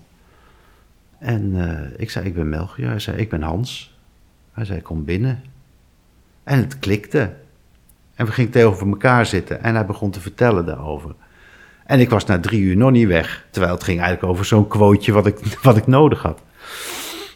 En 1.18 1.52
eh, 1.54 2.00
ik 2.00 2.10
zei, 2.10 2.26
ik 2.26 2.34
ben 2.34 2.48
Melchior. 2.48 2.88
Hij 2.88 2.98
zei, 2.98 3.16
ik 3.16 3.28
ben 3.28 3.42
Hans. 3.42 3.98
Hij 4.52 4.64
zei, 4.64 4.82
kom 4.82 5.04
binnen. 5.04 5.42
En 6.44 6.58
het 6.58 6.78
klikte. 6.78 7.32
En 8.16 8.26
we 8.26 8.32
gingen 8.32 8.50
tegenover 8.50 8.86
elkaar 8.86 9.26
zitten 9.26 9.62
en 9.62 9.74
hij 9.74 9.86
begon 9.86 10.10
te 10.10 10.20
vertellen 10.20 10.66
daarover. 10.66 11.14
En 11.84 12.00
ik 12.00 12.10
was 12.10 12.24
na 12.24 12.40
drie 12.40 12.60
uur 12.60 12.76
nog 12.76 12.90
niet 12.90 13.06
weg. 13.06 13.46
Terwijl 13.50 13.74
het 13.74 13.84
ging 13.84 14.00
eigenlijk 14.00 14.32
over 14.32 14.44
zo'n 14.44 14.68
quoteje 14.68 15.12
wat 15.12 15.26
ik, 15.26 15.38
wat 15.62 15.76
ik 15.76 15.86
nodig 15.86 16.22
had. 16.22 16.40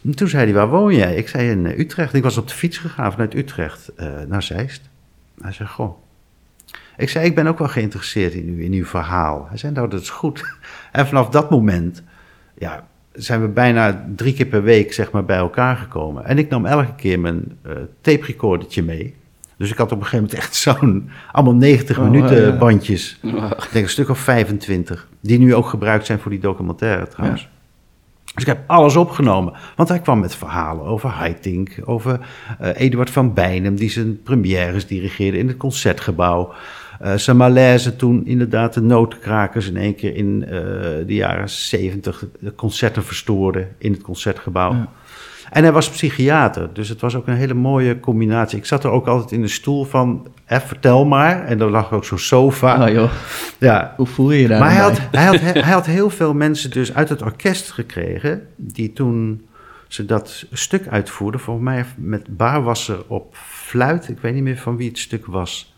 En 0.05 0.15
toen 0.15 0.29
zei 0.29 0.45
hij, 0.45 0.55
waar 0.55 0.69
woon 0.69 0.95
jij? 0.95 1.15
Ik 1.15 1.29
zei 1.29 1.51
in 1.51 1.67
eh, 1.67 1.79
Utrecht. 1.79 2.15
Ik 2.15 2.23
was 2.23 2.39
op 2.39 2.49
de 2.49 2.55
fiets 2.55 2.79
gegaan 2.79 3.13
vanuit 3.13 3.35
Utrecht 3.35 3.95
eh, 3.95 4.09
naar 4.27 4.43
Zeist. 4.43 4.83
Hij 5.41 5.53
zei, 5.53 5.69
goh. 5.69 5.99
Ik 6.97 7.09
zei, 7.09 7.25
ik 7.25 7.35
ben 7.35 7.47
ook 7.47 7.59
wel 7.59 7.69
geïnteresseerd 7.69 8.33
in, 8.33 8.49
u, 8.49 8.65
in 8.65 8.73
uw 8.73 8.85
verhaal. 8.85 9.47
Hij 9.49 9.59
zei, 9.59 9.73
nou, 9.73 9.89
dat 9.89 10.01
is 10.01 10.11
goed. 10.11 10.45
En 10.93 11.07
vanaf 11.07 11.29
dat 11.29 11.51
moment 11.51 12.03
ja, 12.59 12.87
zijn 13.13 13.41
we 13.41 13.49
bijna 13.49 14.07
drie 14.17 14.35
keer 14.35 14.47
per 14.47 14.63
week 14.63 14.93
zeg 14.93 15.11
maar, 15.11 15.25
bij 15.25 15.37
elkaar 15.37 15.77
gekomen. 15.77 16.25
En 16.25 16.39
ik 16.39 16.49
nam 16.49 16.67
elke 16.67 16.95
keer 16.95 17.21
mijn 17.21 17.59
eh 17.63 17.73
tape 18.01 18.25
recordertje 18.27 18.83
mee. 18.83 19.15
Dus 19.61 19.71
ik 19.71 19.79
had 19.79 19.93
op 19.93 19.99
een 19.99 20.05
gegeven 20.05 20.25
moment 20.25 20.43
echt 20.43 20.55
zo'n, 20.79 21.11
allemaal 21.33 21.55
90 21.55 21.99
Oh, 21.99 22.05
minuten 22.05 22.47
ja. 22.47 22.57
bandjes. 22.57 23.19
Ik 23.64 23.69
denk 23.73 23.85
een 23.85 23.91
stuk 23.91 24.08
of 24.08 24.19
25. 24.19 25.08
Die 25.21 25.39
nu 25.39 25.54
ook 25.54 25.67
gebruikt 25.67 26.06
zijn 26.06 26.19
voor 26.19 26.30
die 26.30 26.41
documentaire 26.41 27.08
trouwens. 27.08 27.49
Dus 28.35 28.43
ik 28.43 28.47
heb 28.47 28.61
alles 28.67 28.97
opgenomen. 28.97 29.52
Want 29.76 29.89
hij 29.89 29.99
kwam 29.99 30.21
met 30.21 30.35
verhalen 30.35 30.85
over 30.85 31.08
Haitink, 31.08 31.76
over 31.85 32.21
eh, 32.58 32.71
Eduard 32.75 33.11
van 33.11 33.35
Bijnem, 33.35 33.76
die 33.76 33.91
zijn 33.91 34.23
premières 34.23 34.87
dirigeerde 34.87 35.39
in 35.39 35.49
het 35.49 35.56
concertgebouw. 35.56 36.52
Eh 37.00 37.15
zijn 37.17 37.37
malaise 37.37 37.97
toen 37.97 38.26
inderdaad 38.26 38.75
de 38.75 38.80
notenkrakers 38.80 39.69
in 39.69 39.76
één 39.76 39.95
keer 39.95 40.17
in 40.17 40.45
eh, 40.45 40.50
de 41.06 41.15
jaren 41.15 41.49
70 41.49 42.25
de 42.41 42.54
concerten 42.54 43.04
verstoorden 43.04 43.69
in 43.78 43.93
het 43.93 44.02
concertgebouw. 44.02 44.73
Ja. 44.73 44.89
En 45.50 45.63
hij 45.63 45.73
was 45.73 45.91
psychiater, 45.91 46.69
dus 46.73 46.89
het 46.89 47.00
was 47.00 47.15
ook 47.15 47.26
een 47.26 47.34
hele 47.34 47.54
mooie 47.54 48.00
combinatie. 48.00 48.58
Ik 48.58 48.65
zat 48.65 48.84
er 48.84 48.91
ook 48.91 49.06
altijd 49.06 49.32
in 49.32 49.41
de 49.41 49.49
stoel 49.49 49.84
van, 49.84 50.26
eh, 50.45 50.60
vertel 50.60 51.04
maar. 51.04 51.45
En 51.45 51.60
er 51.60 51.71
lag 51.71 51.93
ook 51.93 52.04
zo'n 52.04 52.19
sofa. 52.19 52.75
Ah 52.75 52.93
joh, 52.93 53.10
Ja, 53.58 53.95
hoe 53.97 54.06
voel 54.06 54.30
je 54.30 54.41
je 54.41 54.49
daar 54.49 54.60
maar 54.60 54.73
hij 54.73 54.80
dan 54.80 54.91
had, 54.91 55.00
hij, 55.10 55.25
had, 55.25 55.41
hij 55.65 55.73
had 55.73 55.86
heel 55.86 56.10
veel 56.10 56.34
mensen 56.34 56.71
dus 56.71 56.95
uit 56.95 57.08
het 57.08 57.23
orkest 57.23 57.71
gekregen... 57.71 58.47
die 58.56 58.93
toen 58.93 59.47
ze 59.89 60.04
dat 60.04 60.47
stuk 60.52 60.89
uitvoerden... 60.89 61.41
volgens 61.41 61.67
mij 61.67 61.84
met 61.97 62.36
baarwasser 62.36 63.04
op 63.06 63.34
fluit... 63.36 64.08
ik 64.08 64.19
weet 64.21 64.34
niet 64.34 64.43
meer 64.43 64.58
van 64.58 64.76
wie 64.76 64.89
het 64.89 64.99
stuk 64.99 65.26
was... 65.26 65.70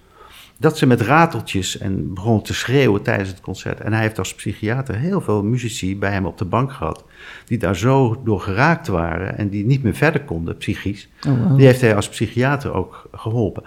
dat 0.62 0.78
ze 0.78 0.86
met 0.86 1.00
rateltjes 1.00 1.78
en 1.78 2.14
begonnen 2.14 2.42
te 2.42 2.54
schreeuwen 2.54 3.02
tijdens 3.02 3.28
het 3.28 3.40
concert. 3.40 3.80
En 3.80 3.92
hij 3.92 4.02
heeft 4.02 4.18
als 4.18 4.34
psychiater 4.34 4.94
heel 4.94 5.20
veel 5.20 5.42
muzici 5.42 5.98
bij 5.98 6.10
hem 6.10 6.26
op 6.26 6.38
de 6.38 6.44
bank 6.44 6.72
gehad... 6.72 7.04
die 7.44 7.58
daar 7.58 7.76
zo 7.76 8.20
door 8.24 8.40
geraakt 8.40 8.86
waren... 8.86 9.38
en 9.38 9.48
die 9.48 9.64
niet 9.64 9.82
meer 9.82 9.94
verder 9.94 10.20
konden, 10.20 10.56
psychisch... 10.56 11.08
Oh, 11.28 11.46
wow. 11.46 11.56
Die 11.56 11.66
heeft 11.66 11.80
hij 11.80 11.96
als 11.96 12.08
psychiater 12.08 12.72
ook 12.74 13.08
geholpen. 13.12 13.62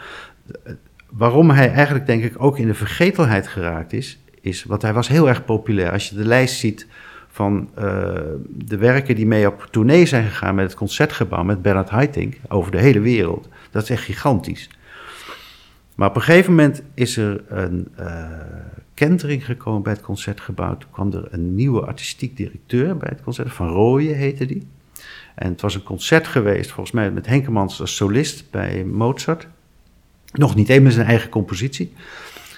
Waarom 1.09 1.49
hij 1.49 1.71
eigenlijk, 1.71 2.05
denk 2.05 2.23
ik, 2.23 2.33
ook 2.37 2.57
in 2.57 2.67
de 2.67 2.73
vergetelheid 2.73 3.47
geraakt 3.47 3.93
is, 3.93 4.19
is, 4.41 4.63
want 4.63 4.81
hij 4.81 4.93
was 4.93 5.07
heel 5.07 5.29
erg 5.29 5.45
populair. 5.45 5.91
Als 5.91 6.09
je 6.09 6.15
de 6.15 6.25
lijst 6.25 6.59
ziet 6.59 6.87
van 7.27 7.69
eh, 7.75 7.83
de 8.47 8.77
werken 8.77 9.15
die 9.15 9.25
mee 9.25 9.47
op 9.47 9.67
tournee 9.71 10.05
zijn 10.05 10.25
gegaan 10.25 10.55
met 10.55 10.65
het 10.65 10.75
concertgebouw, 10.75 11.43
met 11.43 11.61
Bernard 11.61 11.89
Haitink, 11.89 12.35
over 12.47 12.71
de 12.71 12.79
hele 12.79 12.99
wereld, 12.99 13.49
dat 13.71 13.83
is 13.83 13.89
echt 13.89 14.03
gigantisch. 14.03 14.69
Maar 15.95 16.09
op 16.09 16.15
een 16.15 16.21
gegeven 16.21 16.51
moment 16.51 16.81
is 16.93 17.17
er 17.17 17.43
een 17.47 17.87
eh, 17.95 18.25
kentering 18.93 19.45
gekomen 19.45 19.81
bij 19.81 19.93
het 19.93 20.01
concertgebouw. 20.01 20.77
Toen 20.77 20.91
kwam 20.91 21.13
er 21.13 21.27
een 21.31 21.55
nieuwe 21.55 21.85
artistiek 21.85 22.37
directeur 22.37 22.97
bij 22.97 23.09
het 23.11 23.21
concert, 23.21 23.53
Van 23.53 23.67
Rooyen 23.67 24.15
heette 24.15 24.45
die. 24.45 24.67
En 25.35 25.51
het 25.51 25.61
was 25.61 25.75
een 25.75 25.83
concert 25.83 26.27
geweest, 26.27 26.71
volgens 26.71 26.95
mij 26.95 27.11
met 27.11 27.25
Henkemans 27.25 27.81
als 27.81 27.95
solist 27.95 28.51
bij 28.51 28.83
Mozart. 28.83 29.47
Nog 30.33 30.55
niet 30.55 30.69
eens 30.69 30.93
zijn 30.93 31.07
eigen 31.07 31.29
compositie. 31.29 31.93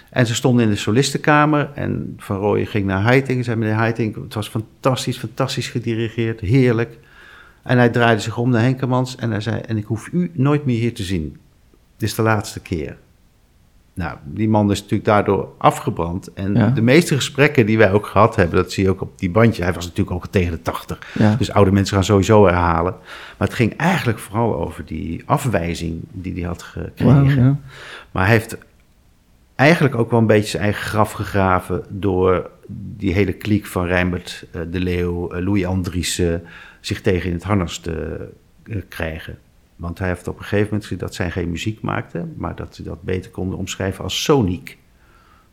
En 0.09 0.27
ze 0.27 0.35
stonden 0.35 0.63
in 0.63 0.69
de 0.69 0.75
solistenkamer 0.75 1.71
en 1.73 2.13
Van 2.17 2.37
Rooyen 2.37 2.67
ging 2.67 2.85
naar 2.85 3.01
Haitink 3.01 3.37
en 3.37 3.43
zei 3.43 3.57
meneer 3.57 3.75
Haitink, 3.75 4.15
het 4.15 4.33
was 4.33 4.49
fantastisch, 4.49 5.17
fantastisch 5.17 5.67
gedirigeerd, 5.67 6.39
heerlijk. 6.39 6.97
En 7.63 7.77
hij 7.77 7.89
draaide 7.89 8.21
zich 8.21 8.37
om 8.37 8.49
naar 8.49 8.61
Henkemans 8.61 9.15
en 9.15 9.31
hij 9.31 9.41
zei, 9.41 9.61
en 9.61 9.77
ik 9.77 9.85
hoef 9.85 10.09
u 10.11 10.31
nooit 10.33 10.65
meer 10.65 10.79
hier 10.79 10.93
te 10.93 11.03
zien. 11.03 11.37
Dit 11.97 12.09
is 12.09 12.15
de 12.15 12.21
laatste 12.21 12.59
keer. 12.59 12.97
Nou, 13.97 14.17
die 14.23 14.49
man 14.49 14.71
is 14.71 14.81
natuurlijk 14.81 15.09
daardoor 15.09 15.49
afgebrand. 15.57 16.33
En 16.33 16.53
Ja. 16.53 16.67
de 16.69 16.81
meeste 16.81 17.15
gesprekken 17.15 17.65
die 17.65 17.77
wij 17.77 17.91
ook 17.91 18.05
gehad 18.05 18.35
hebben, 18.35 18.55
dat 18.55 18.71
zie 18.71 18.83
je 18.83 18.89
ook 18.89 19.01
op 19.01 19.19
die 19.19 19.29
bandje. 19.29 19.63
Hij 19.63 19.73
was 19.73 19.85
natuurlijk 19.85 20.15
ook 20.15 20.27
tegen 20.27 20.51
de 20.51 20.61
tachtig. 20.61 20.99
Ja. 21.13 21.35
Dus 21.35 21.51
oude 21.51 21.71
mensen 21.71 21.95
gaan 21.95 22.03
sowieso 22.03 22.45
herhalen. 22.45 22.95
Maar 23.37 23.47
het 23.47 23.57
ging 23.57 23.77
eigenlijk 23.77 24.19
vooral 24.19 24.55
over 24.55 24.85
die 24.85 25.23
afwijzing 25.25 25.99
die 26.11 26.33
hij 26.33 26.41
had 26.41 26.63
gekregen. 26.63 27.61
Maar 28.11 28.23
hij 28.23 28.33
heeft 28.33 28.57
eigenlijk 29.55 29.95
ook 29.95 30.11
wel 30.11 30.19
een 30.19 30.27
beetje 30.27 30.49
zijn 30.49 30.63
eigen 30.63 30.83
graf 30.83 31.11
gegraven 31.11 31.83
door 31.89 32.49
die 32.67 33.13
hele 33.13 33.33
kliek 33.33 33.65
van 33.65 33.85
Rijnbert 33.85 34.45
eh, 34.51 34.61
de 34.71 34.79
Leeuw, 34.79 35.31
eh, 35.31 35.43
Louis 35.43 35.65
Andriessen 35.65 36.43
zich 36.79 37.01
tegen 37.01 37.27
in 37.27 37.35
het 37.35 37.43
harnas 37.43 37.79
te 37.79 38.27
eh, 38.63 38.77
krijgen. 38.87 39.37
Want 39.77 39.99
hij 39.99 40.07
heeft 40.07 40.27
op 40.27 40.35
een 40.37 40.41
gegeven 40.43 40.63
moment 40.65 40.83
gezien 40.83 40.97
dat 40.99 41.15
zij 41.15 41.31
geen 41.31 41.49
muziek 41.49 41.81
maakten, 41.81 42.33
maar 42.37 42.55
dat 42.55 42.75
ze 42.75 42.83
dat 42.83 43.01
beter 43.01 43.31
konden 43.31 43.57
omschrijven 43.57 44.03
als 44.03 44.23
soniek. 44.23 44.77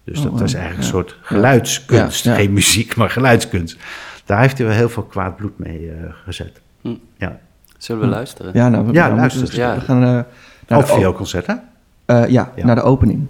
Dus 0.05 0.19
Oh, 0.19 0.25
dat 0.25 0.33
was 0.41 0.53
wow, 0.53 0.61
eigenlijk 0.61 0.77
ja. 0.93 0.99
een 0.99 1.05
soort 1.05 1.19
geluidskunst. 1.23 2.25
Ja, 2.25 2.31
ja. 2.31 2.37
Geen 2.39 2.53
muziek, 2.53 2.97
maar 2.97 3.11
geluidskunst. 3.11 3.77
Daar 4.25 4.41
heeft 4.41 4.59
hij 4.59 4.67
wel 4.67 4.77
heel 4.77 4.89
veel 4.89 5.03
kwaad 5.03 5.37
bloed 5.37 5.59
mee 5.59 5.91
eh, 5.91 5.97
gezet. 6.25 6.61
Hm. 6.81 6.95
Ja. 7.17 7.41
Zullen 7.79 8.03
we 8.03 8.09
luisteren? 8.09 8.51
Ja, 8.55 8.69
nou, 8.69 8.87
we, 8.87 8.93
Ja, 8.93 9.11
we 9.11 9.17
luister 9.17 9.41
moeten- 9.43 9.59
eens. 9.63 9.69
Ja. 9.73 9.79
we 9.79 9.85
gaan 9.85 10.03
eh, 10.03 10.23
naar, 10.69 10.79
o- 10.79 10.97
vioolconcert, 10.97 11.47
hè? 11.47 11.55
eh, 12.05 12.29
ja, 12.29 12.53
Ja. 12.57 12.65
naar 12.65 12.75
de 12.75 12.83
opening. 12.83 13.27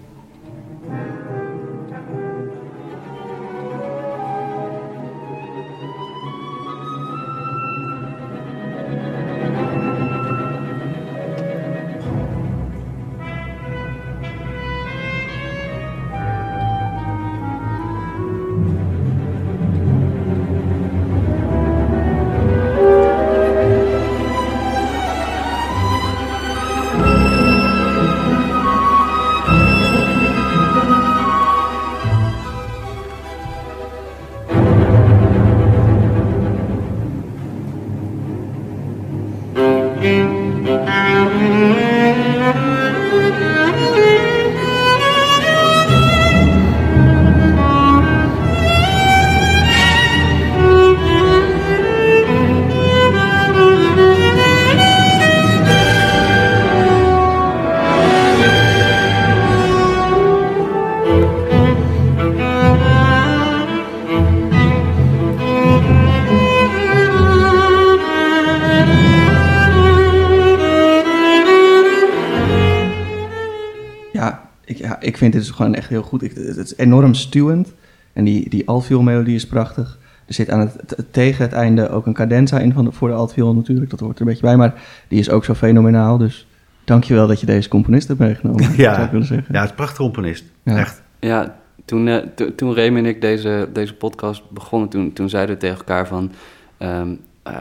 Ik, 75.14 75.20
vind 75.20 75.32
dit 75.32 75.42
dus 75.42 75.50
gewoon 75.50 75.74
echt 75.74 75.88
heel 75.88 76.02
goed. 76.02 76.22
Ik, 76.22 76.34
het 76.34 76.56
is 76.56 76.76
enorm 76.76 77.14
stuwend. 77.14 77.74
En 78.12 78.24
die, 78.24 78.48
die 78.48 78.68
altviool-melodie 78.68 79.34
is 79.34 79.46
prachtig. 79.46 79.98
Er 80.26 80.34
zit 80.34 80.50
aan 80.50 80.60
het, 80.60 80.96
tegen 81.10 81.44
het 81.44 81.52
einde 81.52 81.88
ook 81.88 82.06
een 82.06 82.12
cadenza 82.14 82.58
in 82.58 82.72
van 82.72 82.84
de, 82.84 82.92
voor 82.92 83.08
de 83.08 83.14
altviool 83.14 83.54
natuurlijk. 83.54 83.90
Dat 83.90 84.00
hoort 84.00 84.14
er 84.14 84.20
een 84.20 84.26
beetje 84.26 84.42
bij. 84.42 84.56
Maar 84.56 84.82
die 85.08 85.18
is 85.18 85.30
ook 85.30 85.44
zo 85.44 85.54
fenomenaal. 85.54 86.18
Dus 86.18 86.46
dankjewel 86.84 87.26
dat 87.26 87.40
je 87.40 87.46
deze 87.46 87.68
componist 87.68 88.08
hebt 88.08 88.20
meegenomen. 88.20 88.72
Ja. 88.76 88.92
zou 88.94 89.04
ik 89.06 89.10
willen 89.10 89.26
zeggen. 89.26 89.46
Ja, 89.48 89.54
het 89.54 89.64
is 89.64 89.70
een 89.70 89.76
prachtig 89.76 89.96
componist. 89.98 90.44
Ja. 90.62 90.76
Echt. 90.78 91.02
Ja, 91.20 91.56
toen, 91.84 92.08
eh, 92.08 92.16
to- 92.34 92.54
toen 92.54 92.74
Remy 92.74 92.98
en 92.98 93.06
ik 93.06 93.20
deze, 93.20 93.68
deze 93.72 93.94
podcast 93.94 94.42
begonnen, 94.50 94.88
toen, 94.88 95.12
toen 95.12 95.28
zeiden 95.28 95.54
we 95.54 95.60
tegen 95.60 95.76
elkaar 95.78 96.06
van... 96.06 96.32
ehm, 96.78 97.14
eh, 97.42 97.54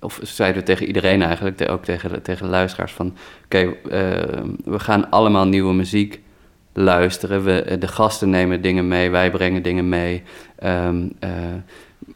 of 0.00 0.20
zeiden 0.22 0.60
we 0.60 0.66
tegen 0.66 0.86
iedereen 0.86 1.22
eigenlijk, 1.22 1.66
ook 1.70 1.84
tegen, 1.84 2.10
de- 2.12 2.22
tegen 2.22 2.44
de 2.44 2.50
luisteraars 2.50 2.92
van... 2.92 3.14
Oké, 3.44 3.58
eh, 3.58 3.72
we 4.64 4.78
gaan 4.78 5.10
allemaal 5.10 5.46
nieuwe 5.46 5.74
muziek 5.74 6.20
luisteren. 6.72 7.44
We, 7.44 7.62
eh, 7.62 7.80
de 7.80 7.88
gasten 7.88 8.30
nemen 8.30 8.62
dingen 8.62 8.88
mee, 8.88 9.10
wij 9.10 9.30
brengen 9.30 9.62
dingen 9.62 9.88
mee. 9.88 10.22
Ehm, 10.58 11.08
eh, 11.18 11.30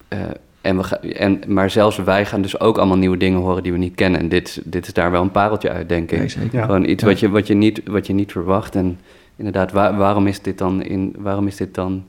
eh, 0.09 0.19
en 0.61 0.77
we 0.77 0.83
ga, 0.85 1.01
en, 1.01 1.41
maar 1.47 1.71
zelfs 1.71 1.97
wij 1.97 2.27
gaan 2.27 2.43
dus 2.43 2.61
ook 2.61 2.77
allemaal 2.79 2.97
nieuwe 2.97 3.17
dingen 3.17 3.41
horen 3.41 3.63
die 3.63 3.73
we 3.73 3.79
niet 3.79 3.95
kennen. 3.95 4.21
En 4.21 4.29
dit, 4.29 4.61
dit 4.65 4.87
is 4.87 4.93
daar 4.93 5.11
wel 5.11 5.23
een 5.23 5.31
pareltje 5.31 5.71
uit, 5.71 5.89
denk 5.89 6.11
ik. 6.11 6.19
Nee, 6.19 6.29
zeker. 6.29 6.59
Ja. 6.59 6.65
Gewoon 6.65 6.85
iets 6.85 7.03
Ja. 7.03 7.09
wat, 7.09 7.21
je, 7.21 7.29
wat, 7.31 7.47
je 7.47 7.55
niet, 7.55 7.83
wat 7.87 8.07
je 8.07 8.13
niet 8.13 8.33
verwacht. 8.33 8.75
En 8.75 8.99
inderdaad, 9.37 9.73
waar- 9.73 9.97
waarom 9.97 10.27
is 10.27 10.43
dit 10.43 10.59
dan, 10.59 10.83
in, 10.83 11.15
waarom 11.19 11.47
is 11.47 11.57
dit 11.57 11.75
dan 11.75 12.05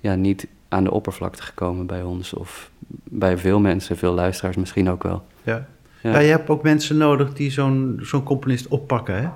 ja, 0.00 0.14
niet 0.14 0.46
aan 0.68 0.84
de 0.84 0.90
oppervlakte 0.90 1.42
gekomen 1.42 1.86
bij 1.86 2.02
ons? 2.02 2.34
Of 2.34 2.70
bij 3.04 3.38
veel 3.38 3.60
mensen, 3.60 3.96
veel 3.96 4.12
luisteraars 4.14 4.56
misschien 4.56 4.90
ook 4.90 5.02
wel. 5.02 5.22
Ja. 5.42 5.66
Ja. 6.02 6.10
Ja. 6.10 6.18
je 6.18 6.30
hebt 6.30 6.48
ook 6.48 6.62
mensen 6.62 6.96
nodig 6.96 7.32
die 7.32 7.50
zo'n 7.50 7.98
zo'n 8.02 8.22
componist 8.22 8.68
oppakken, 8.68 9.22
hè? 9.22 9.28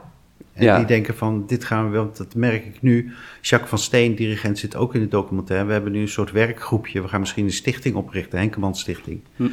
En 0.58 0.64
Ja. 0.64 0.76
die 0.76 0.86
denken 0.86 1.16
van, 1.16 1.44
dit 1.46 1.64
gaan 1.64 1.84
we 1.84 1.90
wel, 1.90 2.04
want 2.04 2.16
dat 2.16 2.34
merk 2.34 2.64
ik 2.66 2.82
nu. 2.82 3.12
Jacques 3.40 3.70
van 3.70 3.78
Steen, 3.78 4.14
dirigent, 4.14 4.58
zit 4.58 4.76
ook 4.76 4.94
in 4.94 5.00
de 5.00 5.08
documentaire. 5.08 5.66
We 5.66 5.72
hebben 5.72 5.92
nu 5.92 6.00
een 6.00 6.08
soort 6.08 6.30
werkgroepje. 6.32 7.02
We 7.02 7.08
gaan 7.08 7.20
misschien 7.20 7.44
een 7.44 7.52
stichting 7.52 7.94
oprichten, 7.94 8.38
Henkemans 8.38 8.80
Stichting. 8.80 9.20
Hm. 9.36 9.46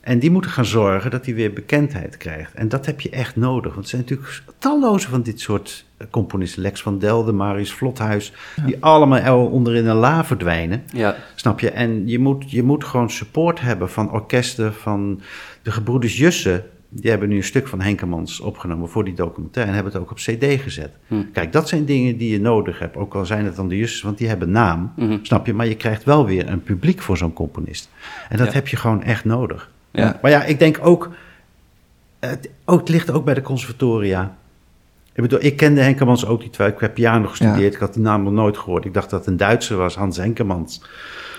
En 0.00 0.18
die 0.18 0.30
moeten 0.30 0.50
gaan 0.50 0.64
zorgen 0.64 1.10
dat 1.10 1.24
hij 1.24 1.34
weer 1.34 1.52
bekendheid 1.52 2.16
krijgt. 2.16 2.54
En 2.54 2.68
dat 2.68 2.86
heb 2.86 3.00
je 3.00 3.10
echt 3.10 3.36
nodig. 3.36 3.72
Want 3.72 3.84
er 3.84 3.90
zijn 3.90 4.02
natuurlijk 4.02 4.42
talloze 4.58 5.08
van 5.08 5.22
dit 5.22 5.40
soort 5.40 5.84
eh, 5.96 6.06
componisten. 6.10 6.62
Lex 6.62 6.82
van 6.82 6.98
Delden, 6.98 7.36
Marius 7.36 7.72
Vlothuis. 7.72 8.32
Die 8.66 8.76
allemaal 8.80 9.46
onder 9.46 9.74
in 9.74 9.86
een 9.86 9.96
la 9.96 10.24
verdwijnen. 10.24 10.82
Ja, 10.92 11.16
Snap 11.34 11.60
je? 11.60 11.70
En 11.70 12.08
je 12.08 12.18
moet, 12.18 12.50
je 12.50 12.62
moet 12.62 12.84
gewoon 12.84 13.10
support 13.10 13.60
hebben 13.60 13.90
van 13.90 14.10
orkesten, 14.10 14.74
van 14.74 15.20
de 15.62 15.70
gebroeders 15.70 16.16
Jussen. 16.16 16.64
Die 16.94 17.10
hebben 17.10 17.28
nu 17.28 17.36
een 17.36 17.44
stuk 17.44 17.68
van 17.68 17.80
Henkemans 17.80 18.40
opgenomen 18.40 18.88
voor 18.88 19.04
die 19.04 19.14
documentaire 19.14 19.70
en 19.70 19.76
hebben 19.76 19.92
het 19.92 20.02
ook 20.02 20.10
op 20.10 20.16
cd 20.16 20.60
gezet. 20.62 20.90
Hm. 21.06 21.14
Kijk, 21.32 21.52
dat 21.52 21.68
zijn 21.68 21.84
dingen 21.84 22.16
die 22.16 22.30
je 22.30 22.40
nodig 22.40 22.78
hebt. 22.78 22.96
Ook 22.96 23.14
al 23.14 23.26
zijn 23.26 23.44
het 23.44 23.56
dan 23.56 23.68
de 23.68 23.76
Jussen, 23.76 24.06
want 24.06 24.18
die 24.18 24.28
hebben 24.28 24.50
naam. 24.50 24.92
Mhm. 24.96 25.18
Snap 25.22 25.46
je? 25.46 25.54
Maar 25.54 25.66
je 25.66 25.76
krijgt 25.76 26.04
wel 26.04 26.26
weer 26.26 26.48
een 26.48 26.62
publiek 26.62 27.00
voor 27.02 27.16
zo'n 27.16 27.32
componist. 27.32 27.90
En 28.28 28.36
dat 28.36 28.46
Ja. 28.46 28.52
heb 28.52 28.68
je 28.68 28.76
gewoon 28.76 29.02
echt 29.02 29.24
nodig. 29.24 29.70
ja. 29.90 30.18
Maar 30.22 30.30
ja, 30.30 30.44
ik 30.44 30.58
denk 30.58 30.78
ook, 30.82 31.10
het, 32.20 32.50
ook, 32.64 32.78
het 32.80 32.88
ligt 32.88 33.10
ook 33.10 33.24
bij 33.24 33.34
de 33.34 33.42
conservatoria. 33.42 34.36
Ik 35.14 35.22
bedoel, 35.22 35.38
ik 35.44 35.56
kende 35.56 35.80
Henkemans 35.80 36.26
ook 36.26 36.42
niet. 36.42 36.58
Ik 36.58 36.74
heb 36.78 36.94
piano 36.94 37.26
gestudeerd, 37.28 37.74
ik 37.74 37.80
had 37.80 37.94
die 37.94 38.02
naam 38.02 38.22
nog 38.22 38.32
nooit 38.32 38.58
gehoord. 38.58 38.84
Ik 38.84 38.94
dacht 38.94 39.10
dat 39.10 39.18
het 39.20 39.28
een 39.28 39.36
Duitser 39.36 39.76
was, 39.76 39.94
Hans 39.94 40.16
Henkemans. 40.16 40.82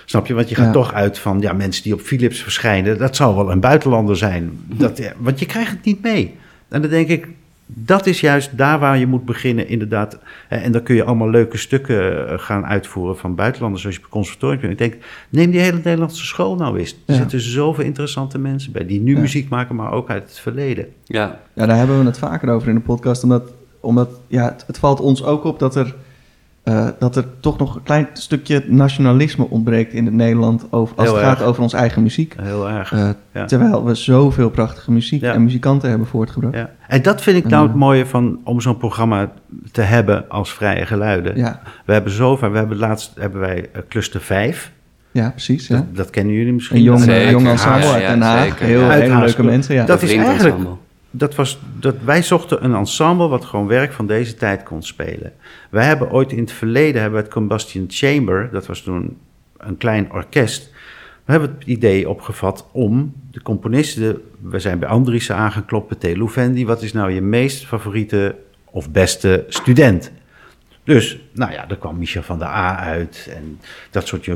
Snap 0.04 0.26
je? 0.26 0.34
Want 0.34 0.48
je 0.48 0.54
gaat 0.54 0.66
Ja. 0.66 0.72
toch 0.72 0.92
uit 0.92 1.18
van, 1.18 1.40
ja, 1.40 1.52
mensen 1.52 1.82
die 1.82 1.94
op 1.94 2.00
Philips 2.00 2.42
verschijnen, 2.42 2.98
dat 2.98 3.16
zal 3.16 3.34
wel 3.36 3.50
een 3.50 3.60
buitenlander 3.60 4.16
zijn. 4.16 4.58
Dat, 4.66 4.98
ja, 4.98 5.12
want 5.18 5.38
je 5.38 5.46
krijgt 5.46 5.70
het 5.70 5.84
niet 5.84 6.02
mee. 6.02 6.34
En 6.68 6.80
dan 6.80 6.90
denk 6.90 7.08
ik, 7.08 7.28
dat 7.66 8.06
is 8.06 8.20
juist 8.20 8.58
daar 8.58 8.78
waar 8.78 8.98
je 8.98 9.06
moet 9.06 9.24
beginnen, 9.24 9.68
inderdaad. 9.68 10.18
Eh, 10.48 10.64
En 10.64 10.72
dan 10.72 10.82
kun 10.82 10.94
je 10.94 11.04
allemaal 11.04 11.30
leuke 11.30 11.56
stukken 11.58 12.28
eh, 12.28 12.38
gaan 12.38 12.66
uitvoeren 12.66 13.16
van 13.16 13.34
buitenlanders, 13.34 13.82
zoals 13.82 13.96
je 13.96 14.02
op 14.02 14.08
het 14.10 14.16
conservatorium 14.18 14.60
kunt. 14.60 14.72
Ik 14.72 14.78
denk, 14.78 14.94
neem 15.28 15.50
die 15.50 15.60
hele 15.60 15.76
Nederlandse 15.84 16.24
school 16.26 16.56
nou 16.56 16.78
eens. 16.78 16.90
Er 17.06 17.14
Ja. 17.14 17.20
zitten 17.20 17.40
zoveel 17.40 17.84
interessante 17.84 18.38
mensen 18.38 18.72
bij, 18.72 18.86
die 18.86 19.00
nu 19.00 19.14
Ja. 19.14 19.20
muziek 19.20 19.48
maken, 19.48 19.74
maar 19.74 19.92
ook 19.92 20.10
uit 20.10 20.22
het 20.22 20.38
verleden. 20.38 20.86
ja. 21.04 21.40
Ja, 21.54 21.66
daar 21.66 21.76
hebben 21.76 21.98
we 21.98 22.04
het 22.04 22.18
vaker 22.18 22.48
over 22.48 22.68
in 22.68 22.74
de 22.74 22.80
podcast. 22.80 23.22
Omdat, 23.22 23.52
omdat 23.84 24.08
ja, 24.26 24.44
het, 24.44 24.64
het 24.66 24.78
valt 24.78 25.00
ons 25.00 25.24
ook 25.24 25.44
op 25.44 25.58
dat 25.58 25.76
er, 25.76 25.94
eh, 26.62 26.88
dat 26.98 27.16
er 27.16 27.24
toch 27.40 27.58
nog 27.58 27.74
een 27.74 27.82
klein 27.82 28.08
stukje 28.12 28.62
nationalisme 28.66 29.46
ontbreekt 29.50 29.92
in 29.92 30.04
het 30.04 30.14
Nederland. 30.14 30.66
Over, 30.70 30.96
als 30.96 31.06
Heel 31.06 31.16
het 31.16 31.24
erg. 31.26 31.38
gaat 31.38 31.46
over 31.46 31.62
onze 31.62 31.76
eigen 31.76 32.02
muziek. 32.02 32.34
Heel 32.42 32.68
erg. 32.68 32.92
Eh, 32.92 33.08
Ja. 33.32 33.44
Terwijl 33.44 33.84
we 33.84 33.94
zoveel 33.94 34.50
prachtige 34.50 34.92
muziek 34.92 35.20
Ja. 35.20 35.32
en 35.32 35.44
muzikanten 35.44 35.88
hebben 35.88 36.06
voortgebracht. 36.06 36.54
Ja. 36.54 36.70
En 36.88 37.02
dat 37.02 37.22
vind 37.22 37.36
ik 37.36 37.48
nou 37.48 37.62
En, 37.62 37.68
het 37.70 37.78
mooie 37.78 38.06
van 38.06 38.38
om 38.44 38.60
zo'n 38.60 38.76
programma 38.76 39.32
te 39.72 39.80
hebben 39.80 40.28
als 40.28 40.52
Vrije 40.52 40.86
Geluiden. 40.86 41.36
Ja, 41.36 41.60
We 41.84 41.92
hebben 41.92 42.12
zoveel, 42.12 42.50
we 42.50 42.56
hebben 42.58 42.76
laatst 42.76 43.12
hebben 43.18 43.40
wij 43.40 43.68
eh, 43.72 43.80
cluster 43.88 44.20
5. 44.20 44.72
ja 45.12 45.30
precies. 45.30 45.66
Ja. 45.66 45.76
Dat, 45.76 45.96
dat 45.96 46.10
kennen 46.10 46.34
jullie 46.34 46.52
misschien. 46.52 46.76
Een 46.76 46.82
jong, 46.82 46.98
Dat- 46.98 47.08
Zeker. 47.08 47.30
jong 47.30 47.46
ensemble 47.48 47.88
uit 47.92 48.06
Den 48.06 48.20
Haag. 48.22 48.58
Heel, 48.58 48.90
hele 48.90 49.18
leuke 49.18 49.42
mensen. 49.42 49.74
Ja. 49.74 49.84
Dat 49.84 50.02
is 50.02 50.12
eigenlijk- 50.14 50.56
Dat 51.16 51.34
was, 51.34 51.58
dat, 51.78 51.94
wij 52.04 52.22
zochten 52.22 52.64
een 52.64 52.74
ensemble 52.74 53.28
wat 53.28 53.44
gewoon 53.44 53.66
werk 53.66 53.92
van 53.92 54.06
deze 54.06 54.34
tijd 54.34 54.62
kon 54.62 54.82
spelen. 54.82 55.32
Wij 55.70 55.84
hebben 55.84 56.10
ooit 56.10 56.32
in 56.32 56.38
het 56.38 56.52
verleden 56.52 57.00
hebben 57.00 57.20
het 57.20 57.32
Combustion 57.32 57.84
Chamber, 57.88 58.48
dat 58.52 58.66
was 58.66 58.80
toen 58.80 59.16
een 59.56 59.76
klein 59.76 60.12
orkest. 60.12 60.72
We 61.24 61.32
hebben 61.32 61.50
het 61.58 61.66
idee 61.66 62.08
opgevat 62.08 62.66
om 62.72 63.12
de 63.30 63.42
componisten, 63.42 64.22
we 64.40 64.58
zijn 64.58 64.78
bij 64.78 64.88
Andriessen 64.88 65.36
aangeklopt, 65.36 65.88
bij 65.88 65.98
wat 66.66 66.82
is 66.82 66.92
nou 66.92 67.10
je 67.10 67.20
meest 67.20 67.66
favoriete 67.66 68.34
of 68.64 68.90
beste 68.90 69.44
student? 69.48 70.12
Dus, 70.84 71.18
nou 71.32 71.52
ja, 71.52 71.68
er 71.68 71.76
kwam 71.76 71.98
Michel 71.98 72.22
van 72.22 72.38
der 72.38 72.48
A 72.48 72.78
uit 72.78 73.28
en 73.36 73.60
dat 73.90 74.06
soort, 74.06 74.26
uh, 74.26 74.34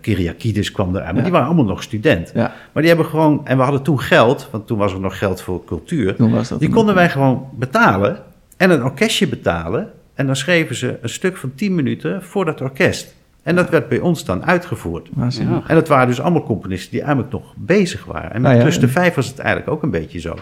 Kyriakides 0.00 0.72
kwam 0.72 0.88
eruit, 0.88 1.06
maar 1.06 1.16
Ja. 1.16 1.22
die 1.22 1.32
waren 1.32 1.46
allemaal 1.46 1.64
nog 1.64 1.82
student. 1.82 2.30
Ja, 2.34 2.52
Maar 2.72 2.82
die 2.82 2.92
hebben 2.92 3.10
gewoon, 3.10 3.40
en 3.46 3.56
we 3.56 3.62
hadden 3.62 3.82
toen 3.82 4.00
geld, 4.00 4.48
want 4.50 4.66
toen 4.66 4.78
was 4.78 4.92
er 4.92 5.00
nog 5.00 5.18
geld 5.18 5.40
voor 5.42 5.64
cultuur. 5.64 6.14
toen 6.16 6.30
was 6.32 6.48
dat. 6.48 6.60
Die 6.60 6.68
konden 6.68 6.94
wij 6.94 7.10
gewoon 7.10 7.48
betalen 7.58 8.22
en 8.56 8.70
een 8.70 8.84
orkestje 8.84 9.28
betalen. 9.28 9.90
En 10.14 10.26
dan 10.26 10.36
schreven 10.36 10.76
ze 10.76 10.98
een 11.02 11.08
stuk 11.08 11.36
van 11.36 11.52
10 11.54 11.74
minuten 11.74 12.22
voor 12.22 12.44
dat 12.44 12.60
orkest. 12.60 13.14
En 13.42 13.54
dat 13.56 13.70
werd 13.70 13.88
bij 13.88 13.98
ons 13.98 14.24
dan 14.24 14.44
uitgevoerd. 14.44 15.08
Ja. 15.16 15.62
En 15.66 15.74
dat 15.74 15.88
waren 15.88 16.06
dus 16.06 16.20
allemaal 16.20 16.42
componisten 16.42 16.90
die 16.90 17.00
eigenlijk 17.00 17.32
nog 17.32 17.52
bezig 17.56 18.04
waren. 18.04 18.32
En 18.32 18.40
met 18.42 18.50
Nou 18.50 18.62
Cluster 18.62 18.82
en- 18.82 18.88
5 18.90 19.14
was 19.14 19.26
het 19.28 19.38
eigenlijk 19.38 19.70
ook 19.70 19.82
een 19.82 19.90
beetje 19.90 20.20
zo. 20.20 20.36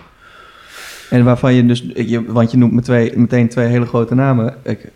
En 1.11 1.25
waarvan 1.25 1.55
je 1.55 1.67
dus, 1.67 1.85
je, 1.95 2.25
want 2.33 2.51
je 2.51 2.57
noemt 2.57 2.73
me 2.73 2.81
twee, 2.81 3.19
meteen 3.19 3.49
twee 3.49 3.67
hele 3.67 3.87
grote 3.87 4.15
namen. 4.15 4.55
Ik, 4.63 4.89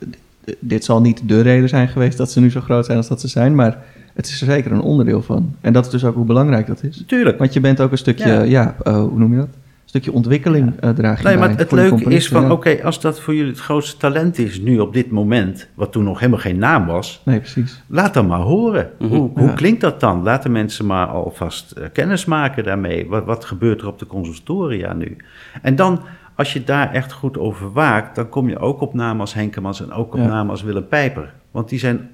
dit 0.61 0.85
zal 0.85 1.01
niet 1.01 1.29
de 1.29 1.41
reden 1.41 1.69
zijn 1.69 1.89
geweest 1.89 2.19
dat 2.19 2.31
ze 2.31 2.41
nu 2.41 2.51
zo 2.51 2.61
groot 2.61 2.85
zijn 2.85 2.97
als 2.99 3.09
dat 3.09 3.21
ze 3.21 3.29
zijn, 3.29 3.55
maar 3.55 3.79
het 4.15 4.27
is 4.27 4.41
er 4.41 4.47
zeker 4.47 4.73
een 4.73 4.81
onderdeel 4.81 5.23
van. 5.23 5.55
En 5.61 5.73
dat 5.73 5.85
is 5.85 5.91
dus 5.91 6.05
ook 6.05 6.15
hoe 6.15 6.25
belangrijk 6.25 6.67
dat 6.67 6.83
is. 6.83 6.99
Natuurlijk. 6.99 7.39
Want 7.39 7.53
je 7.53 7.61
bent 7.61 7.81
ook 7.81 7.91
een 7.91 7.99
stukje, 7.99 8.29
Ja. 8.29 8.43
ja, 8.43 8.77
eh, 8.85 8.99
hoe 9.01 9.19
noem 9.19 9.31
je 9.33 9.39
dat? 9.39 9.47
Een 9.49 9.95
stukje 10.01 10.13
ontwikkeling 10.13 10.73
eh 10.81 10.91
draag 10.91 11.19
je 11.19 11.25
Nee, 11.29 11.37
bij 11.39 11.49
maar 11.49 11.59
het 11.59 11.71
de 11.71 11.75
leuke 11.77 12.05
is 12.05 12.29
van, 12.29 12.43
ja. 12.43 12.51
oké, 12.51 12.79
als 12.85 13.01
dat 13.01 13.21
voor 13.21 13.35
jullie 13.35 13.51
het 13.51 13.61
grootste 13.61 13.97
talent 13.97 14.39
is 14.39 14.61
nu 14.61 14.79
op 14.79 14.93
dit 14.93 15.11
moment, 15.11 15.69
wat 15.75 15.93
toen 15.93 16.05
nog 16.05 16.19
helemaal 16.19 16.41
geen 16.41 16.59
naam 16.59 16.87
was, 16.87 17.23
Nee, 17.25 17.39
precies. 17.39 17.83
laat 17.87 18.15
dan 18.15 18.27
maar 18.27 18.41
horen. 18.41 18.91
Mhm. 18.99 19.09
Hoe, 19.15 19.31
hoe 19.35 19.47
Ja. 19.47 19.53
klinkt 19.53 19.81
dat 19.81 20.01
dan? 20.01 20.23
Laten 20.23 20.53
mensen 20.53 20.87
maar 20.87 21.07
alvast 21.07 21.71
eh, 21.71 21.85
kennis 21.93 22.25
maken 22.25 22.65
daarmee. 22.65 23.07
Wat, 23.09 23.25
wat 23.25 23.45
gebeurt 23.45 23.81
er 23.81 23.87
op 23.87 23.99
de 23.99 24.07
conservatoria 24.07 24.93
nu? 24.93 25.17
En 25.63 25.77
dan, 25.77 26.01
als 26.39 26.53
je 26.53 26.65
daar 26.65 26.93
echt 26.93 27.13
goed 27.13 27.39
over 27.39 27.73
waakt, 27.73 28.15
dan 28.15 28.29
kom 28.29 28.49
je 28.49 28.59
ook 28.59 28.81
op 28.81 28.95
namen 28.95 29.21
als 29.21 29.35
Henkemans 29.35 29.83
en 29.83 29.93
ook 29.93 30.15
op 30.15 30.21
Ja. 30.21 30.27
namen 30.27 30.51
als 30.51 30.63
Willem 30.63 30.89
Pijper. 30.89 31.33
Want 31.51 31.69
die, 31.69 31.79
zijn, 31.79 32.09